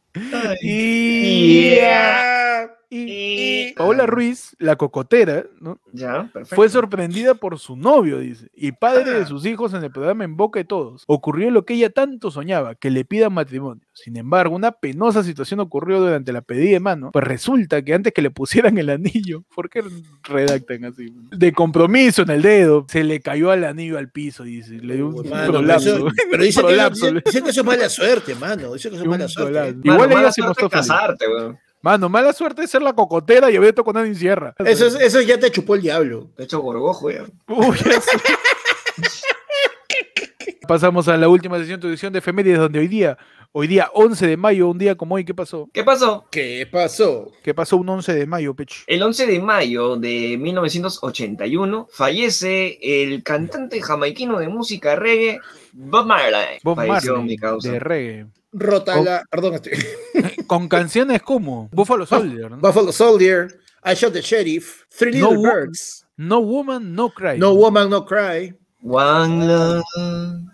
Y, 2.96 3.74
Paola 3.74 4.06
Ruiz, 4.06 4.56
la 4.60 4.76
cocotera, 4.76 5.46
¿no? 5.60 5.80
Ya, 5.92 6.30
perfecto. 6.32 6.56
Fue 6.56 6.70
sorprendida 6.70 7.34
por 7.34 7.58
su 7.60 7.76
novio, 7.76 8.20
dice, 8.20 8.48
y 8.56 8.72
padre 8.72 9.12
de 9.12 9.22
Ah. 9.22 9.26
sus 9.26 9.46
hijos 9.46 9.74
en 9.74 9.84
el 9.84 9.92
programa 9.92 10.24
En 10.24 10.38
Boca 10.38 10.60
de 10.60 10.66
Todos. 10.66 11.04
Ocurrió 11.08 11.50
lo 11.52 11.66
que 11.66 11.74
ella 11.74 11.90
tanto 11.90 12.30
soñaba, 12.32 12.76
que 12.76 12.92
le 12.92 13.04
pidan 13.06 13.34
matrimonio. 13.34 13.84
Sin 13.94 14.18
embargo, 14.18 14.56
una 14.56 14.72
penosa 14.72 15.24
situación 15.24 15.60
ocurrió 15.60 16.00
durante 16.00 16.32
la 16.34 16.42
pedida 16.42 16.72
de 16.74 16.80
mano, 16.80 17.12
pues 17.12 17.26
resulta 17.26 17.82
que 17.84 17.94
antes 17.94 18.14
que 18.14 18.22
le 18.22 18.32
pusieran 18.32 18.78
el 18.78 18.90
anillo, 18.90 19.44
¿por 19.56 19.70
qué 19.70 19.84
redactan 20.24 20.86
así? 20.86 21.14
De 21.32 21.52
compromiso 21.54 22.22
en 22.24 22.30
el 22.32 22.42
dedo, 22.42 22.86
se 22.90 23.04
le 23.04 23.20
cayó 23.22 23.52
al 23.52 23.64
anillo 23.64 23.98
al 23.98 24.10
piso, 24.12 24.44
dice, 24.44 24.74
le 24.80 24.96
dio 24.96 25.08
un 25.08 25.30
Mano, 25.30 25.52
prolapso. 25.52 25.86
pero, 25.96 26.08
eso- 26.08 26.16
pero 26.32 26.44
dice, 26.44 26.62
que, 26.62 26.68
Prolapso, 26.68 27.06
dice- 27.08 27.22
dice 27.26 27.42
que 27.44 27.50
eso 27.50 27.62
es 27.62 27.66
mala 27.66 27.90
suerte, 27.90 28.36
mano. 28.36 28.74
Dice 28.74 28.90
que 28.90 28.96
eso 28.96 29.04
es 29.04 29.10
mala 29.10 29.28
suerte. 29.28 29.52
prolapso. 29.54 29.78
Mano, 29.84 29.94
Igual 29.96 30.10
mala 30.10 30.22
ella 30.22 30.32
se 30.32 30.42
mostró 30.42 30.70
feliz. 30.70 30.88
casarte, 30.88 31.28
weón. 31.28 31.58
Mano, 31.84 32.08
mala 32.10 32.32
suerte 32.34 32.62
de 32.62 32.68
ser 32.68 32.82
la 32.82 32.94
cocotera 32.94 33.52
y 33.52 33.58
haber 33.58 33.76
con 33.76 33.94
nadie 33.94 34.08
en 34.08 34.16
sierra. 34.16 34.56
Eso, 34.66 34.88
es- 34.88 34.96
eso 34.96 35.22
ya 35.22 35.38
te 35.38 35.52
chupó 35.52 35.76
el 35.76 35.82
diablo. 35.82 36.30
De 36.38 36.46
hecho, 36.46 36.60
gorgojo. 36.62 37.08
Uy, 37.08 37.78
ya 37.86 38.00
sé. 38.02 38.18
Pasamos 40.68 41.08
a 41.10 41.18
la 41.18 41.28
última 41.28 41.58
sesión 41.60 41.80
de 41.82 41.90
edición 41.90 42.14
de 42.14 42.20
efemérides 42.20 42.58
donde 42.60 42.80
hoy 42.80 42.88
día, 42.88 43.18
hoy 43.52 43.68
día 43.68 43.90
11 43.94 44.28
de 44.28 44.38
mayo, 44.38 44.70
un 44.70 44.78
día 44.78 44.96
como 44.96 45.16
hoy, 45.16 45.26
¿qué 45.26 45.34
pasó? 45.34 45.68
¿Qué 45.74 45.84
pasó? 45.84 46.26
¿Qué 46.32 46.66
pasó? 46.72 47.32
¿Qué 47.44 47.54
pasó 47.54 47.76
un 47.76 47.90
11 47.90 48.14
de 48.14 48.26
mayo, 48.26 48.54
Pech? 48.54 48.84
El 48.88 49.04
11 49.04 49.26
de 49.28 49.40
mayo 49.42 49.98
de 49.98 50.38
1981 50.40 51.88
fallece 51.92 52.80
el 52.82 53.24
cantante 53.24 53.82
jamaiquino 53.82 54.40
de 54.40 54.48
música 54.48 54.96
reggae 54.96 55.40
Bob 55.74 56.06
Marley. 56.06 56.60
Bob 56.64 56.78
Falleció 56.78 57.14
Marley, 57.16 57.28
mi 57.30 57.38
causa. 57.38 57.70
de 57.72 57.80
reggae. 57.80 58.26
Rota 58.54 59.02
la. 59.02 59.24
Perdón, 59.30 59.56
estoy. 59.56 59.74
Con 60.48 60.68
canciones 60.68 61.22
como 61.22 61.70
Buffalo 61.72 62.06
Soldier, 62.06 62.52
¿no? 62.52 62.58
Buffalo 62.58 62.92
Soldier, 62.92 63.60
I 63.84 63.94
Shot 63.96 64.14
the 64.14 64.22
Sheriff, 64.22 64.84
Three 64.96 65.20
No 65.20 65.30
Little 65.32 65.38
Wo- 65.48 65.52
Birds, 65.54 66.06
No 66.18 66.40
Woman, 66.40 66.94
No 66.94 67.10
Cry. 67.10 67.38
No 67.40 67.54
Woman, 67.56 67.90
No 67.90 68.06
Cry. 68.06 68.54
One 68.82 69.48
love, 69.48 69.84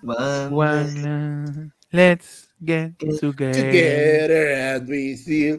one, 0.04 0.52
One 0.52 1.04
love, 1.04 1.56
Let's 1.92 2.48
get 2.64 2.98
together. 3.00 3.54
Together 3.54 4.48
and 4.54 4.88
we 4.88 5.16
feel. 5.18 5.58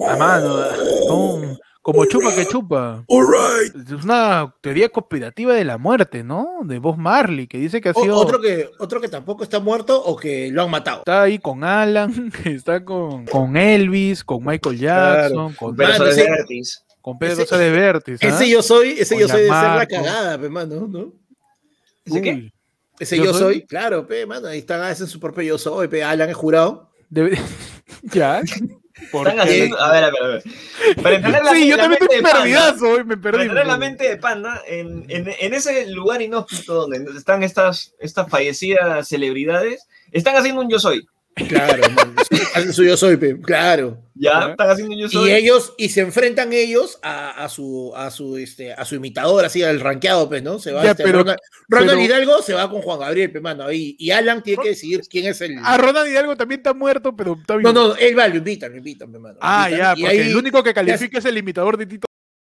A 0.00 0.16
mano, 0.16 1.56
como, 1.92 2.04
chupa 2.06 2.34
que 2.34 2.46
chupa. 2.46 3.04
Es 3.08 4.04
una 4.04 4.54
teoría 4.60 4.88
conspirativa 4.88 5.54
de 5.54 5.64
la 5.64 5.78
muerte, 5.78 6.22
¿no? 6.22 6.58
De 6.64 6.78
Bob 6.78 6.96
Marley, 6.96 7.46
que 7.46 7.58
dice 7.58 7.80
que 7.80 7.88
ha 7.90 7.94
sido... 7.94 8.16
Otro 8.16 8.40
que, 8.40 8.68
otro 8.78 9.00
que 9.00 9.08
tampoco 9.08 9.42
está 9.44 9.60
muerto 9.60 10.02
o 10.02 10.16
que 10.16 10.50
lo 10.50 10.62
han 10.62 10.70
matado. 10.70 10.98
Está 10.98 11.22
ahí 11.22 11.38
con 11.38 11.64
Alan, 11.64 12.32
está 12.44 12.84
con, 12.84 13.26
con 13.26 13.56
Elvis, 13.56 14.22
con 14.24 14.44
Michael 14.44 14.78
Jackson, 14.78 15.54
con, 15.54 15.74
Pero 15.76 15.88
Mano, 15.92 16.06
eso 16.06 16.22
ese- 16.22 16.80
con 17.00 17.18
Pedro 17.18 17.42
ese- 17.42 17.70
Vértiz. 17.70 18.18
¿ah? 18.22 18.26
Ese 18.28 18.48
yo 18.50 18.62
soy, 18.62 18.90
ese 18.98 19.14
Con 19.14 19.22
yo 19.22 19.28
soy 19.28 19.40
de 19.42 19.46
ser 19.48 19.52
la 19.54 19.86
cagada, 19.86 20.38
pe, 20.38 20.48
mano, 20.50 20.86
¿no? 20.88 21.12
¿Ese 22.04 22.20
qué? 22.22 22.52
Ese 23.00 23.16
¿Yo 23.16 23.24
yo, 23.26 23.32
soy? 23.32 23.40
soy? 23.54 23.66
claro, 23.66 24.06
pe, 24.06 24.26
mano, 24.26 24.48
ahí 24.48 24.58
están, 24.58 24.82
hacen 24.82 25.06
su 25.06 25.20
propio 25.20 25.42
yo 25.44 25.56
soy, 25.58 25.88
pe, 25.88 26.02
Alan 26.02 26.28
es 26.28 26.36
jurado. 26.36 26.90
debe- 27.08 27.38
ya. 28.12 28.42
¿Por 29.10 29.28
Están 29.28 29.46
qué? 29.46 29.52
haciendo. 29.52 29.80
A 29.80 29.92
ver, 29.92 30.04
a 30.04 30.10
ver, 30.10 30.22
a 30.22 30.26
ver. 30.28 30.42
Para 31.02 31.14
entender 31.16 31.42
la, 31.44 31.50
Sí, 31.52 31.68
yo 31.68 31.76
la 31.76 31.82
también 31.84 31.98
mente 32.00 32.04
estoy 32.04 32.16
de 32.16 32.22
Panda, 32.22 32.38
perdidazo, 32.40 32.88
hoy 32.90 33.04
me 33.04 33.16
Para 33.16 33.20
perdí. 33.22 33.42
entender 33.42 33.66
la 33.66 33.76
mente 33.78 34.08
de 34.08 34.16
Panda, 34.16 34.62
en, 34.66 35.04
en, 35.08 35.34
en 35.38 35.54
ese 35.54 35.86
lugar 35.90 36.20
inhóspito 36.22 36.74
donde 36.74 37.04
están 37.16 37.42
estas, 37.42 37.94
estas 38.00 38.28
fallecidas 38.28 39.08
celebridades, 39.08 39.86
están 40.12 40.36
haciendo 40.36 40.60
un 40.62 40.70
yo 40.70 40.78
soy. 40.78 41.06
Claro, 41.34 41.82
hacen 42.54 42.72
su 42.72 42.82
yo 42.82 42.96
soy, 42.96 43.16
pe, 43.16 43.40
claro. 43.40 44.02
Ya, 44.14 44.50
están 44.50 44.70
haciendo 44.70 44.96
yo 44.96 45.08
soy. 45.08 45.30
Y 45.30 45.34
ellos, 45.34 45.72
y 45.78 45.88
se 45.90 46.00
enfrentan 46.00 46.52
ellos 46.52 46.98
a, 47.00 47.44
a 47.44 47.48
su, 47.48 47.92
a 47.94 48.10
su, 48.10 48.36
este, 48.38 48.72
a 48.72 48.84
su 48.84 48.96
imitador, 48.96 49.44
así, 49.44 49.62
al 49.62 49.78
rankeado, 49.78 50.28
pues, 50.28 50.42
¿no? 50.42 50.58
Se 50.58 50.72
va, 50.72 50.82
Ya, 50.82 50.90
este, 50.90 51.04
pero- 51.04 51.18
Ronald, 51.20 51.38
Ronald 51.68 51.90
pero- 51.90 52.00
Hidalgo 52.02 52.42
se 52.42 52.54
va 52.54 52.68
con 52.68 52.82
Juan 52.82 52.98
Gabriel, 52.98 53.30
pe, 53.30 53.40
mano, 53.40 53.64
ahí, 53.64 53.94
y 54.00 54.10
Alan 54.10 54.42
tiene 54.42 54.60
que 54.62 54.70
decidir 54.70 55.02
quién 55.08 55.26
es 55.26 55.40
el... 55.40 55.58
A 55.62 55.76
Ronald 55.76 56.08
Hidalgo 56.10 56.36
también 56.36 56.58
está 56.60 56.74
muerto, 56.74 57.14
pero 57.14 57.36
está 57.40 57.56
vivo. 57.56 57.72
No, 57.72 57.88
no, 57.90 57.94
él 57.96 58.18
va, 58.18 58.26
lo 58.26 58.36
invitan, 58.36 58.72
lo 58.72 58.78
invitan, 58.78 59.12
pe, 59.12 59.18
mano. 59.20 59.38
Ah, 59.40 59.68
invitan, 59.70 59.94
ya, 59.94 59.98
y 60.00 60.02
porque 60.02 60.20
ahí- 60.22 60.30
el 60.30 60.36
único 60.36 60.62
que 60.64 60.74
califica 60.74 61.18
es 61.18 61.24
el 61.24 61.38
imitador 61.38 61.76
de 61.76 61.86
Tito 61.86 62.08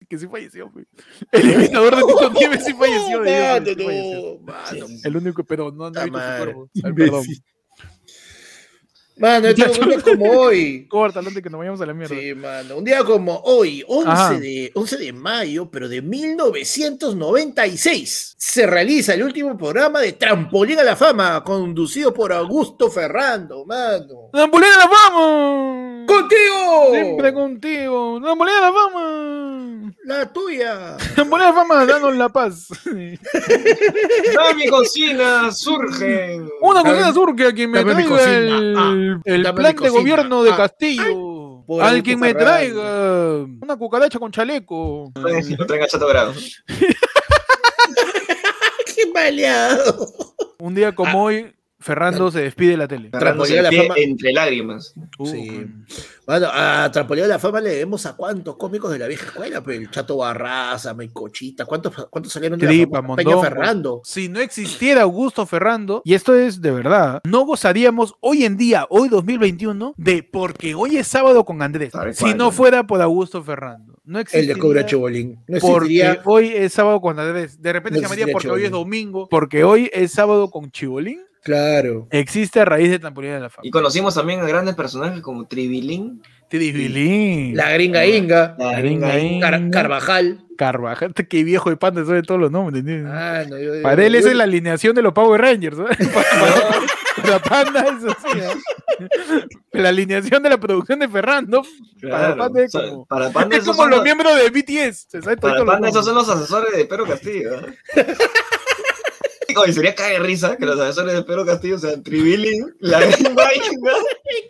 que 0.06 0.18
sí 0.18 0.26
falleció. 0.30 0.70
güey. 0.70 0.84
El 1.32 1.50
imitador 1.52 1.96
de 1.96 2.02
Tito 2.02 2.30
Nieves 2.32 2.64
sí 2.66 2.74
falleció. 2.74 3.24
sí 3.24 3.30
no, 3.78 3.84
falleció. 3.84 4.38
mano, 4.40 4.86
El 5.04 5.16
único, 5.16 5.44
pero 5.44 5.72
no, 5.72 5.90
no 5.90 6.00
he 6.00 6.04
visto 6.04 6.18
su 6.20 6.36
cuerpo. 6.44 6.70
Ay, 6.84 6.92
perdón. 6.92 7.24
Mano, 9.16 9.46
esto 9.48 9.64
Ya, 9.64 9.70
es 9.70 9.78
un 9.78 9.88
día 9.90 10.00
como 10.00 10.28
hoy. 10.32 10.88
Córtalo 10.88 11.28
antes 11.28 11.40
que 11.42 11.48
nos 11.48 11.58
vayamos 11.60 11.80
a 11.80 11.86
la 11.86 11.94
mierda. 11.94 12.14
Sí, 12.16 12.34
mano. 12.34 12.76
Un 12.78 12.84
día 12.84 13.04
como 13.04 13.40
hoy, 13.44 13.84
11 13.86 14.10
Ajá. 14.10 14.32
de, 14.40 14.72
11 14.74 14.96
de 14.96 15.12
mayo, 15.12 15.70
pero 15.70 15.88
de 15.88 16.02
1996, 16.02 18.34
se 18.36 18.66
realiza 18.66 19.14
el 19.14 19.22
último 19.22 19.56
programa 19.56 20.00
de 20.00 20.10
Trampolín 20.12 20.80
a 20.80 20.84
la 20.84 20.96
Fama, 20.96 21.44
conducido 21.44 22.12
por 22.12 22.32
Augusto 22.32 22.90
Ferrando, 22.90 23.64
mano. 23.64 24.30
¡Trampolín 24.32 24.68
a 24.74 24.78
la 24.80 24.88
fama! 24.88 26.04
¡Contigo! 26.06 26.90
Siempre 26.92 27.32
contigo. 27.32 28.20
¡Trampolín 28.22 28.54
a 28.56 28.60
la 28.60 28.72
fama! 28.72 29.92
La 30.04 30.30
tuya. 30.32 30.96
¡Trampolín 31.14 31.46
a 31.46 31.50
la 31.50 31.54
fama! 31.54 31.86
Danos 31.86 32.14
la 32.16 32.28
paz. 32.28 32.66
¡No, 32.84 32.94
mi 34.56 34.66
cocina! 34.68 35.50
¡Surgen! 35.52 36.48
Una 36.60 36.80
Dame- 36.82 36.90
cocina 36.90 37.12
surge 37.12 37.46
a 37.46 37.52
quien 37.52 37.70
me 37.70 37.78
dame 37.78 37.94
mi 37.94 38.02
traiga 38.04 38.16
cocina. 38.18 38.38
el, 38.58 38.74
Ah, 38.76 38.92
el 39.24 39.55
plan 39.55 39.76
de 39.76 39.88
gobierno 39.88 40.42
de 40.42 40.50
Ah, 40.52 40.57
Castillo. 40.57 41.62
por 41.66 41.82
Al 41.82 41.88
Augusto 41.88 42.05
quien 42.05 42.20
me 42.20 42.34
traiga 42.34 43.44
una 43.62 43.76
cucaracha 43.76 44.18
con 44.18 44.30
chaleco. 44.32 45.12
Lo 45.14 45.66
traen 45.66 45.82
a 45.82 45.86
Chato 45.86 46.07
Grado. 46.07 46.32
¡Qué 48.94 49.07
maleado! 49.12 50.12
Un 50.59 50.74
día 50.74 50.88
Ah. 50.88 50.94
como 50.94 51.24
hoy, 51.24 51.53
Ferrando 51.85 52.30
se 52.30 52.41
despide 52.41 52.70
de 52.70 52.76
la 52.78 52.89
tele. 52.89 53.11
El 53.12 53.62
la 53.62 53.70
fama. 53.70 53.95
entre 53.97 54.32
lágrimas. 54.32 54.95
Uh, 55.18 55.26
Sí. 55.26 55.66
Bueno, 56.26 56.49
a 56.51 56.91
Trampolín 56.91 57.24
a 57.24 57.26
la 57.28 57.39
Fama 57.39 57.61
le 57.61 57.68
debemos 57.68 58.07
a 58.07 58.16
cuántos 58.16 58.57
cómicos 58.57 58.91
de 58.91 58.99
la 58.99 59.07
vieja 59.07 59.26
escuela, 59.26 59.62
pues 59.62 59.78
el 59.78 59.91
Chato 59.91 60.16
Barraza, 60.16 60.95
Maicochita, 60.95 61.66
¿cuántos, 61.66 62.07
cuántos 62.09 62.32
salieron 62.32 62.59
de 62.59 62.66
Tripa, 62.66 62.97
la 62.99 63.03
fama? 63.03 63.16
Peña. 63.16 63.39
Ferrando. 63.39 64.01
Si 64.05 64.30
no 64.30 64.41
existiera 64.41 65.03
Augusto 65.03 65.45
Ferrando, 65.45 66.01
y 66.03 66.14
esto 66.14 66.35
es 66.35 66.62
de 66.62 66.70
verdad, 66.70 67.20
no 67.24 67.45
gozaríamos 67.45 68.14
hoy 68.20 68.45
en 68.45 68.57
día, 68.57 68.87
hoy 68.89 69.11
2021, 69.11 69.93
de 69.99 70.22
porque 70.22 70.74
hoy 70.74 70.97
es 70.97 71.07
sábado 71.07 71.45
con 71.45 71.61
Andrés. 71.61 71.93
Si 72.12 72.32
no 72.32 72.51
fuera 72.51 72.87
por 72.87 73.03
Augusto 73.03 73.43
Ferrando. 73.43 73.95
No 74.05 74.18
El 74.18 74.22
existiría. 74.22 74.55
de 74.55 74.61
Cobra 74.61 74.87
Chibolín. 74.87 75.32
No 75.47 75.59
Porque 75.61 75.85
existiría. 75.85 76.22
hoy 76.24 76.49
es 76.49 76.72
sábado 76.72 77.01
con 77.03 77.18
Andrés. 77.18 77.61
De 77.61 77.72
repente 77.74 78.01
No 78.01 78.09
se 78.09 78.14
llamaría 78.16 78.32
porque 78.32 78.49
hoy 78.51 78.64
es 78.64 78.70
domingo. 78.70 79.28
Porque 79.28 79.64
hoy 79.64 79.91
es 79.93 80.12
sábado 80.12 80.51
con 80.51 80.70
Chibolín. 80.70 81.20
Claro. 81.45 82.09
Existe 82.11 82.61
a 82.61 82.64
raíz 82.64 82.90
de 82.90 82.99
Trampolín 82.99 83.32
de 83.32 83.40
la 83.40 83.51
Fama. 83.51 83.66
Y 83.66 83.70
conocimos 83.70 84.14
también 84.14 84.40
a 84.40 84.45
grandes 84.47 84.74
personajes 84.74 85.20
como 85.20 85.47
Tribilín, 85.47 86.22
Tribilín. 86.49 87.57
La 87.57 87.70
gringa 87.72 88.07
Inga. 88.07 88.55
la 88.59 88.78
Gringa 88.80 89.18
Inga. 89.18 89.51
Car- 89.51 89.70
Carvajal. 89.70 90.40
Carvajal. 90.57 91.12
Qué 91.14 91.45
viejo 91.45 91.68
de 91.70 91.76
pan 91.76 91.95
de 91.95 92.05
sobre 92.05 92.22
todos 92.22 92.40
los 92.40 92.51
nombres. 92.51 92.80
¿entiendes? 92.80 93.12
Ah, 93.12 93.45
no, 93.49 93.59
yo- 93.59 93.82
Para 93.82 94.05
él 94.07 94.12
yo- 94.12 94.18
esa 94.20 94.30
es 94.30 94.36
la 94.36 94.45
alineación 94.45 94.95
de 94.95 95.03
los 95.03 95.12
Power 95.12 95.40
Rangers. 95.40 95.76
¿no? 95.76 95.84
Para, 97.24 97.38
para 97.38 97.38
Panda 97.40 97.80
es 97.80 98.05
así. 98.05 98.38
¿no? 98.38 99.09
La 99.72 99.88
alineación 99.88 100.42
de 100.42 100.51
la 100.51 100.59
producción 100.59 101.01
de 101.01 101.09
Ferrando. 101.09 101.62
Para 102.03 102.18
Claro, 102.18 102.36
Panda 102.36 102.62
es 102.62 102.72
para 103.09 103.30
Panda 103.30 103.57
es 103.57 103.64
como 103.64 103.82
los 103.86 103.97
los- 103.97 104.05
miembros 104.05 104.32
de 104.36 104.51
BTS. 104.51 105.09
Para 105.40 105.64
Panda 105.64 105.88
esos 105.88 106.05
son 106.05 106.14
los 106.14 106.28
asesores 106.28 106.72
de 106.76 106.84
Pedro 106.84 107.05
Castillo. 107.07 107.55
¿eh? 107.57 107.74
Oye, 109.57 109.72
sería 109.72 109.95
cae 109.95 110.14
de 110.14 110.18
risa 110.20 110.57
que 110.57 110.66
los 110.66 110.78
asesores 110.78 111.14
de 111.14 111.22
Pedro 111.22 111.45
Castillo 111.47 111.78
sean 111.78 112.03
Tribilín, 112.03 112.74
la 112.80 113.01
gringa 113.07 113.30
Inga 113.55 113.92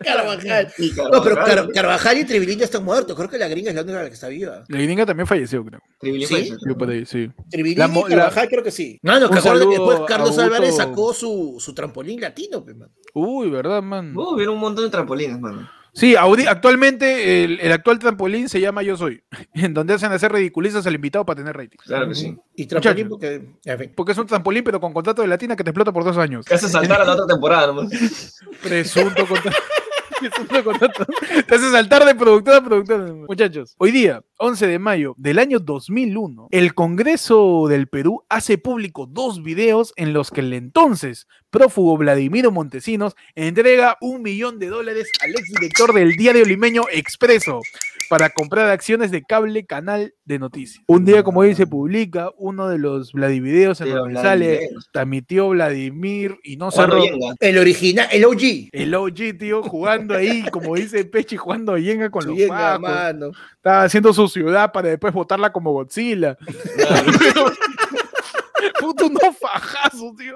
Carvajal. 0.03 0.73
Y 0.77 0.91
No, 0.91 1.21
pero 1.23 1.35
Carvajal, 1.35 1.55
Car- 1.65 1.71
Carvajal 1.73 2.17
y 2.19 2.25
Tribilín 2.25 2.59
ya 2.59 2.65
están 2.65 2.83
muertos. 2.83 3.15
Creo 3.15 3.29
que 3.29 3.37
la 3.37 3.47
gringa 3.47 3.69
es 3.69 3.75
la 3.75 3.81
única 3.83 4.07
que 4.07 4.13
está 4.13 4.27
viva. 4.27 4.63
La 4.67 4.77
gringa 4.79 5.05
también 5.05 5.27
falleció, 5.27 5.63
creo. 5.63 5.81
Tribilín 5.99 6.27
¿Sí? 6.27 7.31
Tribilín 7.49 7.79
La 7.79 7.87
y 7.87 8.03
Carvajal 8.03 8.47
creo 8.49 8.63
que 8.63 8.71
sí. 8.71 8.99
No, 9.01 9.19
no, 9.19 9.29
que 9.29 9.35
después 9.35 9.99
Carlos 10.07 10.37
Álvarez 10.37 10.75
sacó 10.75 11.13
su, 11.13 11.55
su 11.59 11.73
trampolín 11.73 12.21
latino, 12.21 12.63
man. 12.65 12.91
Uy, 13.13 13.49
¿verdad, 13.49 13.81
man? 13.81 14.15
Uh, 14.15 14.33
hubieron 14.35 14.55
un 14.55 14.61
montón 14.61 14.85
de 14.85 14.91
trampolines, 14.91 15.39
mano. 15.39 15.69
Sí, 15.95 16.13
audi- 16.15 16.45
actualmente 16.45 17.45
el, 17.45 17.57
el 17.61 17.71
actual 17.71 17.99
trampolín 17.99 18.49
se 18.49 18.59
llama 18.59 18.83
Yo 18.83 18.97
Soy, 18.97 19.23
en 19.53 19.73
donde 19.73 19.93
hacen 19.93 20.11
hacer 20.11 20.31
ridiculizas 20.31 20.85
al 20.85 20.93
invitado 20.95 21.25
para 21.25 21.37
tener 21.37 21.55
rating. 21.55 21.77
Claro 21.85 22.09
que 22.09 22.15
sí. 22.15 22.35
Y 22.55 22.65
trampolín 22.65 23.07
porque... 23.07 23.41
En 23.63 23.79
fin. 23.79 23.93
Porque 23.95 24.11
es 24.11 24.17
un 24.17 24.27
trampolín, 24.27 24.63
pero 24.65 24.81
con 24.81 24.91
contrato 24.93 25.21
de 25.21 25.29
latina 25.29 25.55
que 25.55 25.63
te 25.63 25.69
explota 25.69 25.93
por 25.93 26.03
dos 26.03 26.17
años. 26.17 26.45
Que 26.45 26.53
hace 26.55 26.67
saltar 26.67 27.01
a 27.01 27.05
la 27.05 27.13
otra 27.13 27.25
temporada 27.27 27.67
nomás. 27.67 27.89
Presunto 28.61 29.25
contrato. 29.25 29.57
Te 31.47 31.55
hace 31.55 31.71
saltar 31.71 32.05
de 32.05 32.15
productor 32.15 32.53
a 32.55 32.63
productor. 32.63 33.13
Muchachos, 33.27 33.75
hoy 33.77 33.91
día, 33.91 34.23
11 34.37 34.67
de 34.67 34.79
mayo 34.79 35.13
del 35.17 35.39
año 35.39 35.59
2001, 35.59 36.47
el 36.51 36.73
Congreso 36.73 37.67
del 37.67 37.87
Perú 37.87 38.23
hace 38.29 38.57
público 38.57 39.07
dos 39.07 39.43
videos 39.43 39.93
en 39.97 40.13
los 40.13 40.31
que 40.31 40.41
el 40.41 40.53
entonces 40.53 41.27
prófugo 41.49 41.97
Vladimiro 41.97 42.51
Montesinos 42.51 43.15
entrega 43.35 43.97
un 44.01 44.21
millón 44.21 44.59
de 44.59 44.67
dólares 44.67 45.09
al 45.21 45.31
exdirector 45.31 45.93
del 45.93 46.15
diario 46.15 46.45
limeño 46.45 46.83
Expreso 46.91 47.61
para 48.09 48.29
comprar 48.29 48.69
acciones 48.69 49.11
de 49.11 49.23
cable 49.23 49.65
canal 49.65 50.13
de 50.25 50.39
noticias. 50.39 50.83
Un 50.87 51.05
día 51.05 51.23
como 51.23 51.41
hoy 51.41 51.55
se 51.55 51.67
publica 51.67 52.31
uno 52.37 52.67
de 52.67 52.77
los 52.77 53.13
Vladivideos 53.13 53.81
en 53.81 53.87
De 53.87 53.93
donde 53.93 54.13
los 54.13 54.23
sale 54.23 54.69
transmitió 54.91 55.49
Vladimir 55.49 56.37
y 56.43 56.57
no 56.57 56.71
cerró 56.71 57.03
Yenga. 57.03 57.35
El 57.39 57.57
original, 57.57 58.07
el 58.11 58.25
OG. 58.25 58.69
el 58.71 58.95
OG, 58.95 59.37
tío, 59.39 59.63
jugando 59.63 60.15
ahí, 60.15 60.43
como 60.51 60.75
dice 60.75 61.05
Pechi, 61.05 61.37
jugando 61.37 61.73
a 61.73 61.79
Yenga 61.79 62.09
con 62.09 62.25
los 62.25 62.37
mano. 62.79 63.31
Estaba 63.55 63.83
haciendo 63.83 64.13
su 64.13 64.27
ciudad 64.27 64.71
para 64.71 64.89
después 64.89 65.13
botarla 65.13 65.51
como 65.51 65.73
Godzilla. 65.73 66.37
Puto 68.79 69.09
no 69.09 69.31
fajazo, 69.33 70.13
tío. 70.17 70.35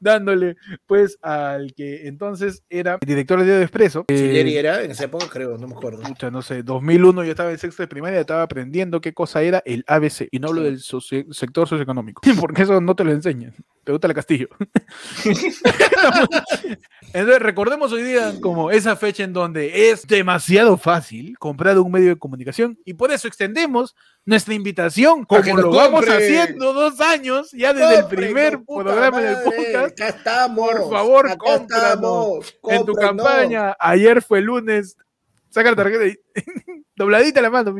Dándole, 0.00 0.56
pues, 0.86 1.18
al 1.22 1.72
que 1.74 2.06
entonces 2.08 2.62
era 2.68 2.98
director 3.04 3.38
del 3.38 3.46
diario 3.48 3.62
Expreso. 3.64 4.04
eh, 4.08 4.16
Sileri 4.16 4.56
era 4.56 4.82
en 4.82 4.90
esa 4.90 5.04
época, 5.04 5.26
creo, 5.30 5.56
no 5.58 5.66
me 5.68 5.74
acuerdo. 5.74 6.02
pucha, 6.02 6.30
no 6.30 6.42
sé, 6.42 6.62
2001 6.62 7.24
yo 7.24 7.30
estaba 7.30 7.50
en 7.50 7.58
sexto 7.58 7.82
de 7.82 7.88
primaria, 7.88 8.20
estaba 8.20 8.42
aprendiendo 8.42 9.00
qué 9.00 9.12
cosa 9.14 9.42
era 9.42 9.62
el 9.64 9.84
ABC. 9.86 10.28
Y 10.30 10.38
no 10.38 10.48
hablo 10.48 10.62
del 10.62 10.80
socio- 10.80 11.26
sector 11.32 11.68
socioeconómico, 11.68 12.22
porque 12.40 12.62
eso 12.62 12.80
no 12.80 12.94
te 12.96 13.04
lo 13.04 13.12
enseñan. 13.12 13.54
Pregúntale 13.84 14.12
a 14.12 14.14
Castillo. 14.16 14.48
Entonces, 17.12 17.40
recordemos 17.42 17.92
hoy 17.92 18.02
día 18.02 18.34
como 18.40 18.70
esa 18.70 18.96
fecha 18.96 19.24
en 19.24 19.32
donde 19.32 19.90
es 19.90 20.06
demasiado 20.06 20.76
fácil 20.76 21.36
comprar 21.38 21.78
un 21.78 21.90
medio 21.92 22.08
de 22.10 22.16
comunicación 22.18 22.78
y 22.84 22.94
por 22.94 23.10
eso 23.12 23.28
extendemos 23.28 23.94
nuestra 24.26 24.54
invitación, 24.54 25.24
como 25.24 25.56
lo 25.56 25.70
vamos 25.70 26.04
haciendo 26.06 26.72
dos 26.72 27.00
años, 27.00 27.52
ya 27.52 27.72
desde 27.72 28.00
el 28.00 28.06
primer 28.06 28.58
programa 28.64 29.20
del 29.20 29.36
madre, 29.36 29.44
podcast. 29.44 30.00
Acá 30.00 30.08
estamos. 30.08 30.70
Por 30.72 30.90
favor, 30.90 31.30
acá 31.30 31.98
En 32.64 32.84
tu 32.84 32.92
campaña, 32.92 33.76
ayer 33.78 34.20
fue 34.20 34.40
lunes, 34.40 34.96
saca 35.48 35.70
la 35.70 35.76
tarjeta 35.76 36.06
y 36.06 36.18
dobladita 36.96 37.40
la 37.40 37.50
mano. 37.50 37.74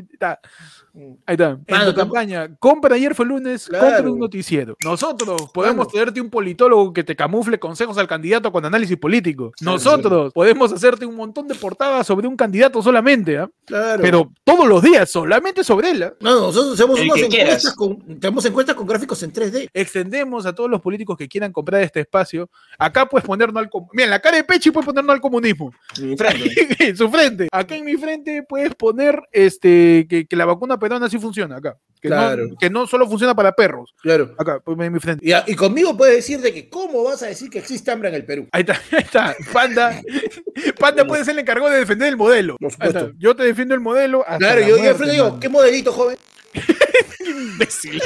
Ahí 1.26 1.34
está. 1.34 1.50
En 1.50 1.64
Mano, 1.68 1.90
tu 1.90 1.94
campaña, 1.96 2.56
compra 2.58 2.94
ayer 2.94 3.14
fue 3.14 3.26
lunes, 3.26 3.66
Claro. 3.66 3.86
compra 3.86 4.10
un 4.10 4.18
noticiero. 4.18 4.76
Nosotros 4.84 5.50
podemos 5.52 5.88
tenerte 5.88 6.20
un 6.20 6.30
politólogo 6.30 6.92
que 6.92 7.04
te 7.04 7.14
camufle 7.14 7.58
consejos 7.58 7.98
al 7.98 8.08
candidato 8.08 8.50
con 8.50 8.64
análisis 8.64 8.96
político. 8.96 9.52
Claro, 9.56 9.72
Nosotros 9.72 10.32
podemos 10.32 10.72
hacerte 10.72 11.04
un 11.04 11.14
montón 11.16 11.48
de 11.48 11.54
portadas 11.54 12.06
sobre 12.06 12.26
un 12.26 12.36
candidato 12.36 12.82
solamente, 12.82 13.38
¿ah? 13.38 13.50
Claro. 13.66 14.02
pero 14.02 14.32
todos 14.44 14.66
los 14.66 14.82
días, 14.82 15.10
solamente 15.10 15.62
sobre 15.64 15.90
él. 15.90 16.02
¿ah? 16.04 16.14
No, 16.20 16.40
nosotros 16.46 16.74
hacemos 16.74 16.98
unas 17.00 17.18
encuestas 17.18 17.74
con, 17.74 17.98
tenemos 18.20 18.44
encuestas 18.46 18.74
con 18.74 18.86
gráficos 18.86 19.22
en 19.22 19.32
3D. 19.32 19.68
Extendemos 19.74 20.46
a 20.46 20.54
todos 20.54 20.70
los 20.70 20.80
políticos 20.80 21.16
que 21.16 21.28
quieran 21.28 21.52
comprar 21.52 21.82
este 21.82 22.00
espacio. 22.00 22.48
Acá 22.78 23.06
puedes 23.06 23.26
ponernos 23.26 23.60
al 23.62 23.68
comunismo. 23.68 23.92
Mira, 23.94 24.04
en 24.04 24.10
la 24.10 24.20
cara 24.20 24.36
de 24.36 24.44
Pechi 24.44 24.70
puedes 24.70 24.86
ponernos 24.86 25.12
al 25.14 25.20
comunismo. 25.20 25.72
En 25.98 26.10
mi 26.10 26.16
frente. 26.16 26.66
en 26.88 26.96
su 26.96 27.08
frente. 27.10 27.48
Acá 27.52 27.76
en 27.76 27.84
mi 27.84 27.96
frente 27.96 28.42
puedes 28.48 28.74
poner 28.74 29.20
este 29.32 30.06
que, 30.08 30.26
que 30.26 30.36
la 30.36 30.44
vacuna 30.46 30.78
peruana 30.86 31.08
sí 31.10 31.18
funciona 31.18 31.56
acá. 31.56 31.76
Que, 32.00 32.08
Claro. 32.08 32.46
no, 32.48 32.56
que 32.56 32.70
no 32.70 32.86
solo 32.86 33.08
funciona 33.08 33.34
para 33.34 33.52
perros. 33.52 33.94
Claro. 34.02 34.34
Acá, 34.38 34.60
pues, 34.64 34.78
en 34.80 34.92
mi 34.92 35.00
frente. 35.00 35.26
Y, 35.26 35.32
a- 35.32 35.44
y 35.46 35.54
conmigo 35.54 35.96
puedes 35.96 36.16
decir 36.16 36.40
de 36.40 36.52
que 36.52 36.68
cómo 36.68 37.02
vas 37.04 37.22
a 37.22 37.26
decir 37.26 37.50
que 37.50 37.58
existe 37.58 37.90
hambre 37.90 38.08
en 38.10 38.14
el 38.14 38.24
Perú. 38.24 38.46
Ahí 38.52 38.60
está, 38.62 38.74
ahí 38.92 39.02
está. 39.02 39.34
Panda. 39.52 40.00
Panda 40.80 41.04
puede 41.06 41.24
ser 41.24 41.32
el 41.34 41.40
encargado 41.40 41.70
de 41.70 41.78
defender 41.78 42.08
el 42.08 42.16
modelo. 42.16 42.56
Por 42.58 42.70
supuesto. 42.72 43.12
Yo 43.18 43.34
te 43.34 43.42
defiendo 43.44 43.74
el 43.74 43.80
modelo. 43.80 44.20
hasta 44.22 44.38
Claro, 44.38 44.60
la 44.60 44.68
yo, 44.68 44.76
yo 44.76 44.82
muerte, 44.82 44.98
frente 44.98 45.12
digo. 45.14 45.40
¿qué 45.40 45.48
modelito, 45.48 45.92
joven? 45.92 46.16
imbécil. 47.20 48.00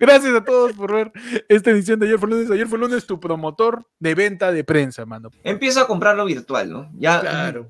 Gracias 0.00 0.34
a 0.34 0.44
todos 0.44 0.72
por 0.72 0.92
ver 0.92 1.12
esta 1.48 1.70
edición 1.70 1.98
de 2.00 2.06
Ayer 2.06 2.18
fue 2.18 2.28
lunes. 2.28 2.50
Ayer 2.50 2.66
fue 2.66 2.78
lunes, 2.78 3.06
tu 3.06 3.18
promotor 3.20 3.84
de 3.98 4.14
venta 4.14 4.52
de 4.52 4.64
prensa, 4.64 5.04
mano. 5.06 5.30
Empieza 5.42 5.82
a 5.82 5.86
comprarlo 5.86 6.24
virtual, 6.24 6.70
¿no? 6.70 6.90
Ya 6.98 7.20
Claro. 7.20 7.68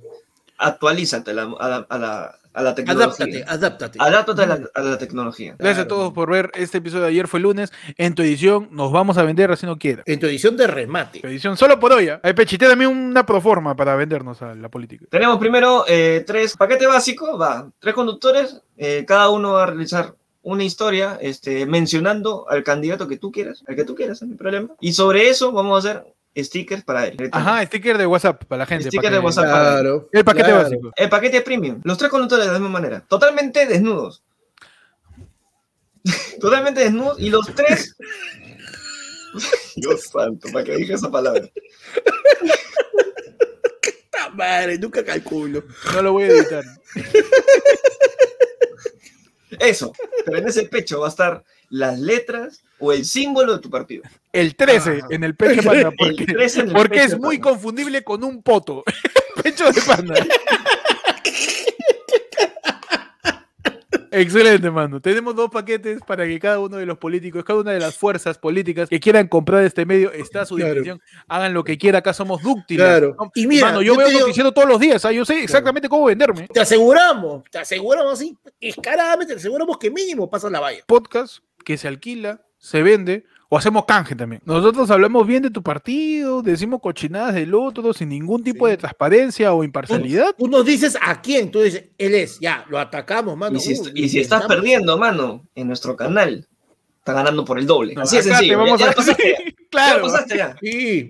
actualízate 0.58 1.30
a 1.32 1.34
la, 1.34 1.42
a 1.58 1.68
la, 1.68 1.76
a 1.88 1.98
la, 1.98 2.38
a 2.54 2.62
la 2.62 2.74
tecnología. 2.74 3.04
Adáptate, 3.04 3.44
adáptate. 3.46 3.98
Adáptate 4.00 4.42
a 4.42 4.46
la, 4.46 4.60
a 4.74 4.80
la 4.80 4.98
tecnología. 4.98 5.56
Gracias 5.58 5.84
a 5.84 5.88
todos 5.88 6.12
por 6.12 6.30
ver 6.30 6.50
este 6.54 6.78
episodio 6.78 7.02
de 7.02 7.10
Ayer 7.10 7.28
fue 7.28 7.40
lunes. 7.40 7.72
En 7.96 8.14
tu 8.14 8.22
edición 8.22 8.68
nos 8.70 8.92
vamos 8.92 9.18
a 9.18 9.24
vender 9.24 9.50
así 9.50 9.66
no 9.66 9.76
quiera. 9.76 10.02
En 10.06 10.20
tu 10.20 10.26
edición 10.26 10.56
de 10.56 10.66
remate. 10.66 11.20
Tu 11.20 11.26
edición 11.26 11.56
solo 11.56 11.78
por 11.78 11.92
hoy. 11.92 12.08
¿ah? 12.08 12.20
Ay, 12.22 12.32
Pechite, 12.32 12.66
dame 12.66 12.86
una 12.86 13.26
proforma 13.26 13.74
para 13.76 13.96
vendernos 13.96 14.40
a 14.40 14.54
la 14.54 14.68
política. 14.68 15.06
Tenemos 15.10 15.38
primero 15.38 15.84
eh, 15.88 16.24
tres 16.26 16.56
paquete 16.56 16.86
básico, 16.86 17.36
va, 17.36 17.68
tres 17.78 17.94
conductores, 17.94 18.60
eh, 18.76 19.04
cada 19.06 19.30
uno 19.30 19.52
va 19.52 19.64
a 19.64 19.66
realizar 19.66 20.14
una 20.42 20.62
historia 20.62 21.18
este, 21.20 21.66
mencionando 21.66 22.46
al 22.48 22.62
candidato 22.62 23.08
que 23.08 23.16
tú 23.16 23.32
quieras, 23.32 23.64
al 23.66 23.74
que 23.74 23.84
tú 23.84 23.94
quieras, 23.94 24.22
no 24.22 24.32
hay 24.32 24.36
problema. 24.36 24.68
Y 24.80 24.92
sobre 24.92 25.28
eso 25.28 25.52
vamos 25.52 25.74
a 25.84 25.88
hacer 25.88 26.13
stickers 26.36 26.82
para 26.82 27.06
él. 27.06 27.28
Ajá, 27.32 27.64
sticker 27.66 27.96
de 27.98 28.06
WhatsApp 28.06 28.44
para 28.44 28.60
la 28.60 28.66
gente. 28.66 28.84
Sticker 28.88 29.02
para 29.02 29.16
de 29.16 29.20
que- 29.20 29.26
WhatsApp. 29.26 29.44
Claro. 29.44 30.08
El 30.12 30.24
paquete 30.24 30.44
claro. 30.48 30.62
básico. 30.62 30.92
El 30.96 31.08
paquete 31.08 31.40
premium, 31.42 31.80
los 31.84 31.98
tres 31.98 32.10
conductores 32.10 32.46
de 32.46 32.52
la 32.52 32.58
misma 32.58 32.72
manera, 32.72 33.04
totalmente 33.08 33.66
desnudos. 33.66 34.22
totalmente 36.40 36.80
desnudos 36.80 37.18
y 37.20 37.30
los 37.30 37.46
tres... 37.54 37.96
Dios 39.76 40.02
santo, 40.04 40.48
para 40.52 40.64
que 40.64 40.76
dije 40.76 40.94
esa 40.94 41.10
palabra. 41.10 41.42
¡Ta 44.10 44.30
madre! 44.30 44.78
Nunca 44.78 45.04
calculo. 45.04 45.64
No 45.92 46.02
lo 46.02 46.12
voy 46.12 46.24
a 46.24 46.26
editar. 46.28 46.64
Eso, 49.58 49.92
pero 50.24 50.38
en 50.38 50.48
ese 50.48 50.64
pecho 50.64 51.00
va 51.00 51.06
a 51.06 51.10
estar 51.10 51.44
las 51.68 51.98
letras 51.98 52.63
o 52.78 52.92
el 52.92 53.04
símbolo 53.04 53.54
de 53.54 53.58
tu 53.60 53.70
partido. 53.70 54.02
El 54.32 54.56
13 54.56 55.00
Ah. 55.02 55.06
en 55.10 55.24
el 55.24 55.34
pecho 55.36 55.60
de 55.60 55.62
panda. 55.62 55.88
El 55.90 55.96
Porque, 55.96 56.26
13 56.26 56.60
en 56.60 56.66
el 56.68 56.72
porque 56.74 56.88
pecho 57.00 57.04
es 57.14 57.18
muy 57.20 57.38
panda. 57.38 57.50
confundible 57.50 58.02
con 58.04 58.24
un 58.24 58.42
poto. 58.42 58.82
pecho 59.42 59.70
de 59.70 59.80
panda. 59.82 60.14
Excelente, 64.16 64.70
mano. 64.70 65.00
Tenemos 65.00 65.34
dos 65.34 65.50
paquetes 65.50 65.98
para 66.06 66.24
que 66.24 66.38
cada 66.38 66.60
uno 66.60 66.76
de 66.76 66.86
los 66.86 66.98
políticos, 66.98 67.42
cada 67.42 67.58
una 67.58 67.72
de 67.72 67.80
las 67.80 67.96
fuerzas 67.98 68.38
políticas 68.38 68.88
que 68.88 69.00
quieran 69.00 69.26
comprar 69.26 69.64
este 69.64 69.84
medio 69.84 70.12
está 70.12 70.42
a 70.42 70.46
su 70.46 70.54
Claro. 70.54 70.70
disposición. 70.74 71.00
Hagan 71.26 71.52
lo 71.52 71.64
que 71.64 71.76
quiera, 71.78 71.98
acá 71.98 72.14
somos 72.14 72.40
dúctiles. 72.40 72.86
Claro. 72.86 73.16
¿no? 73.18 73.32
Y 73.34 73.48
mira, 73.48 73.66
Mano, 73.66 73.82
yo, 73.82 73.94
yo 73.94 73.98
veo 73.98 74.08
digo- 74.08 74.20
noticiero 74.20 74.52
todos 74.52 74.68
los 74.68 74.78
días, 74.78 75.04
¿ah? 75.04 75.10
yo 75.10 75.24
sé 75.24 75.42
exactamente 75.42 75.88
cómo 75.88 76.04
venderme. 76.04 76.46
Te 76.46 76.60
aseguramos, 76.60 77.42
te 77.50 77.58
aseguramos 77.58 78.12
así, 78.12 78.38
descaradamente, 78.60 79.32
te 79.34 79.40
aseguramos 79.40 79.78
que 79.78 79.90
mínimo 79.90 80.30
pasas 80.30 80.52
la 80.52 80.60
valla. 80.60 80.84
Podcast 80.86 81.38
que 81.64 81.76
se 81.76 81.88
alquila, 81.88 82.40
se 82.64 82.82
vende 82.82 83.24
o 83.50 83.58
hacemos 83.58 83.84
canje 83.84 84.16
también. 84.16 84.40
Nosotros 84.46 84.90
hablamos 84.90 85.26
bien 85.26 85.42
de 85.42 85.50
tu 85.50 85.62
partido, 85.62 86.40
decimos 86.42 86.80
cochinadas 86.80 87.34
del 87.34 87.54
otro 87.54 87.92
sin 87.92 88.08
ningún 88.08 88.42
tipo 88.42 88.64
Sí. 88.66 88.70
de 88.70 88.76
transparencia 88.78 89.52
o 89.52 89.62
imparcialidad. 89.62 90.34
Tú 90.38 90.48
nos 90.48 90.64
dices 90.64 90.96
a 91.00 91.20
quién, 91.20 91.50
tú 91.50 91.60
dices, 91.60 91.84
él 91.98 92.14
es, 92.14 92.40
ya, 92.40 92.64
lo 92.70 92.78
atacamos, 92.78 93.36
mano. 93.36 93.58
Y 93.58 93.60
si, 93.60 93.74
uh, 93.78 93.90
y 93.94 94.08
si 94.08 94.18
estás 94.20 94.46
perdiendo, 94.46 94.96
mano, 94.96 95.46
en 95.54 95.66
nuestro 95.68 95.94
canal, 95.94 96.48
está 97.04 97.12
ganando 97.12 97.44
por 97.44 97.58
el 97.58 97.66
doble. 97.66 97.94
Así 97.98 98.16
de 98.16 98.20
acá 98.22 98.28
te 98.30 98.34
sencillo. 98.36 98.58
vamos 98.58 98.80
ya, 98.80 98.86
a 98.86 98.88
ya 98.88 98.94
pasaste, 98.96 99.28
ya. 99.30 99.52
claro. 99.70 99.96
Ya 99.98 100.02
pasaste 100.12 100.36
ya. 100.38 100.56
Sí. 100.58 101.08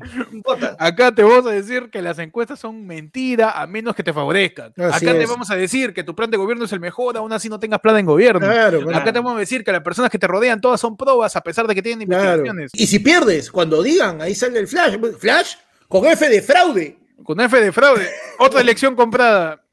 Acá 0.76 1.14
te 1.14 1.22
vamos 1.22 1.46
a 1.46 1.50
decir 1.50 1.88
que 1.88 2.02
las 2.02 2.18
encuestas 2.18 2.58
son 2.58 2.84
mentira 2.84 3.52
a 3.52 3.64
menos 3.68 3.94
que 3.94 4.02
te 4.02 4.12
favorezcan. 4.12 4.72
Así 4.76 5.06
Acá 5.06 5.16
te 5.16 5.22
es. 5.22 5.30
vamos 5.30 5.52
a 5.52 5.54
decir 5.54 5.94
que 5.94 6.02
tu 6.02 6.16
plan 6.16 6.28
de 6.32 6.36
gobierno 6.36 6.64
es 6.64 6.72
el 6.72 6.80
mejor, 6.80 7.16
aún 7.16 7.32
así 7.32 7.48
no 7.48 7.60
tengas 7.60 7.78
plan 7.78 7.96
en 7.96 8.06
gobierno. 8.06 8.40
claro, 8.40 8.80
Acá 8.80 8.90
claro. 8.90 9.12
te 9.12 9.18
vamos 9.20 9.36
a 9.36 9.38
decir 9.38 9.62
que 9.62 9.70
las 9.70 9.82
personas 9.82 10.10
que 10.10 10.18
te 10.18 10.26
rodean 10.26 10.60
todas 10.60 10.80
son 10.80 10.96
probas 10.96 11.36
a 11.36 11.40
pesar 11.42 11.68
de 11.68 11.76
que 11.76 11.82
tienen 11.82 12.08
claro. 12.08 12.24
investigaciones. 12.24 12.70
Y 12.74 12.88
si 12.88 12.98
pierdes, 12.98 13.52
cuando 13.52 13.80
digan, 13.80 14.20
ahí 14.20 14.34
sale 14.34 14.58
el 14.58 14.66
flash, 14.66 14.96
flash 15.20 15.54
con 15.86 16.04
F 16.06 16.28
de 16.28 16.42
fraude. 16.42 16.98
Con 17.22 17.40
F 17.40 17.60
de 17.60 17.70
fraude, 17.70 18.08
otra 18.40 18.60
elección 18.62 18.96
comprada. 18.96 19.62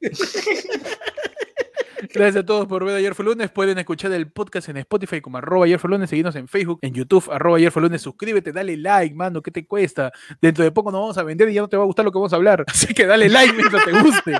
Gracias 2.14 2.36
a 2.36 2.46
todos 2.46 2.66
por 2.66 2.84
ver 2.84 2.96
Ayer 2.96 3.14
fue 3.14 3.24
lunes. 3.24 3.50
Pueden 3.50 3.78
escuchar 3.78 4.12
el 4.12 4.30
podcast 4.30 4.68
en 4.68 4.78
Spotify 4.78 5.20
como 5.20 5.38
arroba 5.38 5.66
ayer 5.66 5.78
fue 5.78 5.90
lunes. 5.90 6.10
Seguirnos 6.10 6.36
en 6.36 6.48
Facebook, 6.48 6.78
en 6.82 6.94
YouTube, 6.94 7.30
arroba 7.30 7.58
ayer 7.58 7.70
fue 7.70 7.82
lunes. 7.82 8.02
Suscríbete, 8.02 8.52
dale 8.52 8.76
like, 8.76 9.14
mano. 9.14 9.42
¿Qué 9.42 9.50
te 9.50 9.66
cuesta? 9.66 10.12
Dentro 10.40 10.64
de 10.64 10.72
poco 10.72 10.90
nos 10.90 11.00
vamos 11.00 11.18
a 11.18 11.22
vender 11.22 11.48
y 11.50 11.54
ya 11.54 11.60
no 11.60 11.68
te 11.68 11.76
va 11.76 11.84
a 11.84 11.86
gustar 11.86 12.04
lo 12.04 12.12
que 12.12 12.18
vamos 12.18 12.32
a 12.32 12.36
hablar. 12.36 12.64
Así 12.68 12.92
que 12.94 13.06
dale 13.06 13.28
like 13.28 13.52
mientras 13.52 13.84
te 13.84 13.92
guste. 13.92 14.32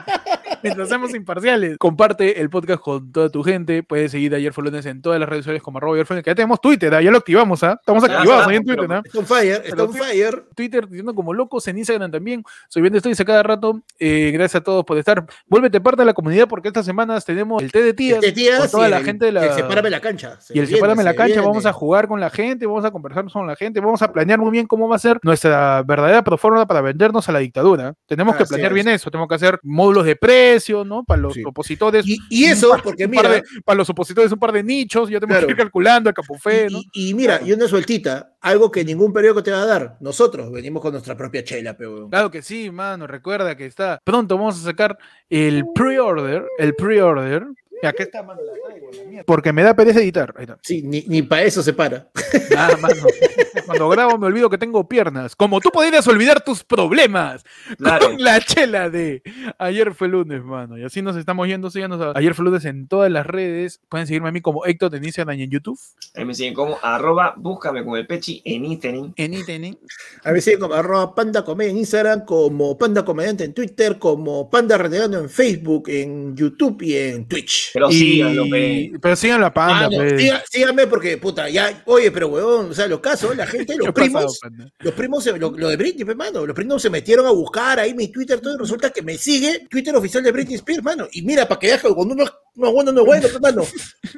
Mientras 0.76 0.88
seamos 0.88 1.14
imparciales. 1.14 1.78
Comparte 1.78 2.40
el 2.40 2.50
podcast 2.50 2.80
con 2.82 3.12
toda 3.12 3.28
tu 3.30 3.42
gente. 3.42 3.82
Puedes 3.82 4.10
seguir 4.12 4.34
a 4.34 4.36
Ayer 4.38 4.52
fue 4.52 4.64
lunes 4.64 4.84
en 4.86 5.00
todas 5.02 5.20
las 5.20 5.28
redes 5.28 5.44
sociales 5.44 5.62
como 5.62 5.78
arroba 5.78 5.94
ayer 5.94 6.06
fue 6.06 6.14
lunes. 6.16 6.24
Que 6.24 6.30
ya 6.30 6.34
tenemos 6.34 6.60
Twitter, 6.60 6.94
¿ah? 6.94 7.00
ya 7.02 7.10
lo 7.10 7.18
activamos, 7.18 7.62
¿ah? 7.62 7.76
Estamos 7.78 8.06
Ya 8.08 8.16
activados 8.18 8.46
ahí 8.48 8.56
en 8.56 8.64
Twitter, 8.64 8.92
¿ah? 8.92 9.02
Está 9.04 9.18
on 9.18 9.26
fire, 9.26 9.62
está 9.64 9.84
on 9.84 9.92
fire. 9.94 10.44
Twitter 10.54 10.88
diciendo 10.88 11.14
como 11.14 11.32
locos, 11.34 11.66
en 11.68 11.78
Instagram 11.78 12.10
también. 12.10 12.42
Soy 12.68 12.82
bien 12.82 12.94
estoy 12.94 13.12
a 13.18 13.24
cada 13.24 13.42
rato. 13.42 13.80
Eh, 13.98 14.30
gracias 14.32 14.60
a 14.60 14.64
todos 14.64 14.84
por 14.84 14.96
estar. 14.98 15.24
Vuélvete 15.46 15.80
parte 15.80 16.02
de 16.02 16.06
la 16.06 16.14
comunidad 16.14 16.48
porque 16.48 16.68
estas 16.68 16.86
semanas 16.86 17.24
tenemos 17.24 17.62
el 17.62 17.70
té 17.70 17.82
de 17.82 17.94
tías. 17.94 18.20
Tías 18.34 18.60
con 18.60 18.70
toda 18.70 18.88
y 18.88 18.90
la 18.90 18.98
el- 18.98 19.04
gente 19.04 19.26
de 19.26 19.32
la. 19.32 19.46
el 19.46 19.52
Sepárame 19.52 19.90
la 19.90 20.00
cancha. 20.00 20.40
Se 20.40 20.54
y 20.54 20.58
el 20.58 20.66
viene, 20.66 20.76
Sepárame 20.78 21.02
la 21.04 21.10
se 21.10 21.16
cancha, 21.16 21.34
viene. 21.34 21.46
vamos 21.48 21.66
a 21.66 21.72
jugar 21.72 22.08
con 22.08 22.20
la 22.20 22.30
gente, 22.30 22.66
vamos 22.66 22.84
a 22.84 22.90
conversar 22.90 23.24
con 23.30 23.46
la 23.46 23.56
gente, 23.56 23.80
vamos 23.80 24.00
a 24.02 24.12
planear 24.12 24.38
muy 24.38 24.50
bien 24.50 24.66
cómo 24.66 24.88
va 24.88 24.96
a 24.96 24.98
ser 24.98 25.18
nuestra 25.22 25.82
verdadera 25.82 26.22
plataforma 26.22 26.66
para 26.66 26.80
vendernos 26.80 27.28
a 27.28 27.32
la 27.32 27.38
dictadura. 27.40 27.94
Tenemos 28.06 28.36
que 28.36 28.44
planear 28.44 28.72
bien 28.72 28.88
eso, 28.88 29.10
tenemos 29.10 29.28
que 29.28 29.34
hacer 29.34 29.60
módulos 29.62 30.04
de 30.04 30.16
precio, 30.52 30.84
¿no? 30.84 31.04
Para 31.04 31.20
los 31.22 31.34
Sí. 31.34 31.42
opositores. 31.44 32.06
Y, 32.06 32.18
y 32.30 32.44
eso, 32.44 32.70
par- 32.70 32.82
porque 32.82 33.08
mira, 33.08 33.28
de- 33.28 33.42
para 33.64 33.76
los 33.78 33.88
opositores 33.90 34.30
un 34.32 34.38
par 34.38 34.52
de 34.52 34.62
nichos, 34.62 35.08
ya 35.08 35.18
tenemos 35.20 35.38
Claro. 35.38 35.46
que 35.46 35.52
ir 35.52 35.56
calculando 35.56 36.08
el 36.10 36.14
capufé, 36.14 36.66
y, 36.68 36.72
¿no? 36.72 36.78
y- 36.92 37.10
y 37.10 37.14
mira, 37.14 37.40
y 37.44 37.52
una 37.52 37.66
sueltita, 37.68 38.34
algo 38.40 38.70
que 38.70 38.84
ningún 38.84 39.12
periódico 39.12 39.42
te 39.42 39.50
va 39.50 39.62
a 39.62 39.66
dar. 39.66 39.96
Nosotros 40.00 40.50
venimos 40.52 40.82
con 40.82 40.92
nuestra 40.92 41.16
propia 41.16 41.44
chela, 41.44 41.76
pero. 41.76 42.08
Claro 42.08 42.30
que 42.30 42.42
sí, 42.42 42.70
mano. 42.70 43.06
Recuerda 43.06 43.56
que 43.56 43.66
está. 43.66 44.00
Pronto 44.04 44.36
vamos 44.36 44.60
a 44.60 44.64
sacar 44.64 44.98
el 45.30 45.64
pre-order. 45.74 46.44
El 46.58 46.74
pre-order. 46.74 47.44
Y 47.82 47.86
acá 47.86 48.04
está, 48.04 48.22
mano. 48.22 48.40
la 48.42 48.52
traigo, 48.64 48.90
la 48.92 49.04
mierda. 49.04 49.24
Porque 49.24 49.52
me 49.52 49.62
da 49.62 49.74
pereza 49.74 50.00
editar. 50.00 50.32
Ahí 50.36 50.44
está. 50.44 50.58
Sí, 50.62 50.82
ni, 50.82 51.02
ni 51.08 51.22
para 51.22 51.42
eso 51.42 51.62
se 51.62 51.72
para. 51.72 52.08
Ah, 52.56 52.76
mano. 52.80 52.94
Cuando 53.66 53.88
grabo 53.88 54.18
me 54.18 54.26
olvido 54.26 54.48
que 54.48 54.58
tengo 54.58 54.88
piernas. 54.88 55.34
Como 55.34 55.60
tú 55.60 55.70
podrías 55.70 56.06
olvidar 56.06 56.44
tus 56.44 56.62
problemas. 56.62 57.44
Claro. 57.78 58.06
Con 58.06 58.22
la 58.22 58.40
chela 58.40 58.88
de 58.88 59.22
ayer 59.58 59.94
fue 59.94 60.08
lunes, 60.08 60.44
mano. 60.44 60.78
Y 60.78 60.84
así 60.84 61.02
nos 61.02 61.16
estamos 61.16 61.48
yendo. 61.48 61.70
Síganos 61.70 62.00
a 62.00 62.12
ayer 62.16 62.34
fue 62.34 62.44
lunes 62.44 62.64
en 62.64 62.86
todas 62.86 63.10
las 63.10 63.26
redes. 63.26 63.80
Pueden 63.88 64.06
seguirme 64.06 64.28
a 64.28 64.32
mí 64.32 64.40
como 64.40 64.64
Héctor 64.64 64.92
y 64.94 65.42
en 65.42 65.50
YouTube. 65.50 65.78
Ahí 66.14 66.24
me 66.24 66.34
siguen 66.34 66.54
como 66.54 66.78
arroba, 66.82 67.34
búscame 67.36 67.84
con 67.84 67.98
el 67.98 68.06
pechi 68.06 68.42
en 68.44 68.64
Instagram. 68.64 69.12
En 69.16 69.34
Instagram. 69.34 69.76
A 70.24 70.32
veces 70.32 70.58
como 70.58 70.74
arroba 70.74 71.14
panda 71.14 71.44
comedia 71.44 71.70
en 71.70 71.78
Instagram, 71.78 72.24
como 72.24 72.78
panda 72.78 73.04
comediante 73.04 73.44
en 73.44 73.54
Twitter, 73.54 73.98
como 73.98 74.48
panda 74.50 74.78
renegando 74.78 75.18
en 75.18 75.28
Facebook, 75.28 75.88
en 75.88 76.36
YouTube 76.36 76.82
y 76.82 76.96
en 76.96 77.26
Twitch. 77.26 77.71
Pero 77.74 77.90
Y- 77.90 77.94
síganlo, 77.94 78.44
pe. 78.50 78.92
Pero 79.00 79.16
síganlo 79.16 79.46
a 79.46 79.54
Panda, 79.54 79.86
Ah, 79.86 79.88
pe. 79.88 80.18
siga- 80.18 80.42
síganme 80.50 80.86
porque, 80.86 81.16
puta, 81.18 81.48
ya, 81.48 81.82
oye, 81.86 82.10
pero 82.10 82.28
huevón, 82.28 82.70
o 82.70 82.74
sea, 82.74 82.86
los 82.86 83.00
casos, 83.00 83.36
la 83.36 83.46
gente, 83.46 83.72
¿Qué 83.74 83.78
los 83.86 83.94
pasado, 83.94 84.26
primos, 84.28 84.40
los 84.80 84.94
primos, 84.94 85.24
se- 85.24 85.38
lo, 85.38 85.50
lo 85.50 85.68
de 85.68 85.76
Britney, 85.76 86.14
mano, 86.14 86.44
los 86.46 86.54
primos 86.54 86.82
se 86.82 86.90
metieron 86.90 87.26
a 87.26 87.30
buscar 87.30 87.78
ahí 87.80 87.94
mi 87.94 88.08
Twitter, 88.08 88.40
todo, 88.40 88.54
y 88.54 88.58
resulta 88.58 88.90
que 88.90 89.02
me 89.02 89.16
sigue 89.16 89.66
Twitter 89.70 89.94
oficial 89.96 90.22
de 90.22 90.32
Britney 90.32 90.56
Spears, 90.56 90.82
mano, 90.82 91.06
y 91.12 91.22
mira, 91.22 91.46
para 91.48 91.58
que 91.58 91.68
veas 91.68 91.80
que 91.82 91.88
cuando 91.88 92.14
uno, 92.14 92.24
es- 92.24 92.32
no 92.54 92.68
es 92.68 92.72
bueno, 92.74 92.92
no 92.92 93.00
es 93.00 93.06
bueno, 93.06 93.28
pues, 93.28 93.40
mano, 93.40 93.66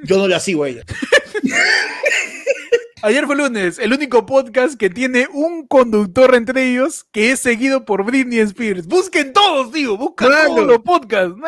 yo 0.04 0.16
no 0.18 0.26
la 0.28 0.40
sigo 0.40 0.64
a 0.64 0.68
ella. 0.68 0.82
Ayer 3.04 3.26
fue 3.26 3.36
lunes, 3.36 3.78
el 3.78 3.92
único 3.92 4.24
podcast 4.24 4.80
que 4.80 4.88
tiene 4.88 5.28
un 5.30 5.66
conductor 5.66 6.34
entre 6.34 6.70
ellos 6.70 7.04
que 7.12 7.32
es 7.32 7.40
seguido 7.40 7.84
por 7.84 8.02
Britney 8.02 8.38
Spears. 8.38 8.86
Busquen 8.86 9.34
todos, 9.34 9.70
tío, 9.72 9.98
busquen 9.98 10.30
todos 10.46 10.66
los 10.66 10.78
podcasts. 10.78 11.38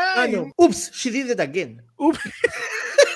Ups, 0.58 0.90
she 0.92 1.10
did 1.10 1.30
it 1.30 1.40
again. 1.40 1.80
uf. 1.96 2.18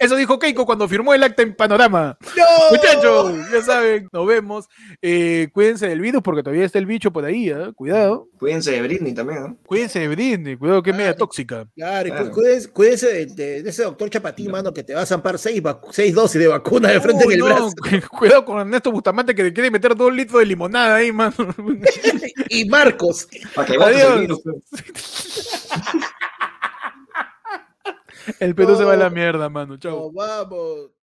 Eso 0.00 0.16
dijo 0.16 0.38
Keiko 0.38 0.64
cuando 0.66 0.88
firmó 0.88 1.14
el 1.14 1.22
acta 1.22 1.42
en 1.42 1.54
Panorama. 1.54 2.16
¡No! 2.36 2.44
Muchachos, 2.70 3.34
ya 3.52 3.62
saben, 3.62 4.08
nos 4.12 4.26
vemos. 4.26 4.66
Eh, 5.02 5.48
cuídense 5.52 5.88
del 5.88 6.00
virus 6.00 6.22
porque 6.22 6.42
todavía 6.42 6.64
está 6.64 6.78
el 6.78 6.86
bicho 6.86 7.12
por 7.12 7.24
ahí, 7.24 7.50
¿ah? 7.50 7.72
cuidado. 7.74 8.28
Cuídense 8.38 8.72
de 8.72 8.82
Britney 8.82 9.14
también, 9.14 9.40
¿no? 9.42 9.56
Cuídense 9.66 10.00
de 10.00 10.08
Britney, 10.08 10.56
cuidado 10.56 10.82
que 10.82 10.90
es 10.90 10.96
media 10.96 11.10
Ay. 11.12 11.16
tóxica. 11.18 11.66
Claro, 11.74 12.08
cu- 12.10 12.14
Claro. 12.16 12.30
cuídense, 12.32 12.70
cuídense 12.70 13.06
de, 13.12 13.26
de- 13.26 13.62
de 13.62 13.70
ese 13.70 13.82
doctor 13.82 14.10
Chapatín, 14.10 14.50
mano, 14.50 14.72
que 14.72 14.82
te 14.84 14.94
va 14.94 15.02
a 15.02 15.06
zampar 15.06 15.38
seis, 15.38 15.62
seis 15.90 16.14
dosis 16.14 16.40
de 16.40 16.48
vacuna 16.48 16.90
de 16.90 17.00
frente 17.00 17.26
Uy, 17.26 17.34
en 17.34 17.40
el 17.40 17.44
brazo. 17.46 17.72
cu- 18.10 18.18
Cuidado 18.18 18.44
con 18.44 18.58
Ernesto 18.60 18.90
Bustamante 18.92 19.34
que 19.34 19.42
le 19.44 19.52
quiere 19.52 19.70
meter 19.70 19.94
dos 19.96 20.12
litros 20.12 20.40
de 20.40 20.46
limonada 20.46 20.96
ahí, 20.96 21.12
mano. 21.12 21.34
y 22.48 22.64
Marcos. 22.68 23.28
Para 23.54 23.66
que 23.66 23.76
Adiós. 23.76 24.40
el 28.40 28.54
Perú 28.54 28.76
se 28.76 28.84
va 28.84 28.94
a 28.94 28.96
la 28.96 29.10
No. 29.10 29.14
mierda, 29.14 29.48
mano. 29.48 29.76
Chao. 29.78 30.10
Nos 30.12 30.14
vamos. 30.14 30.90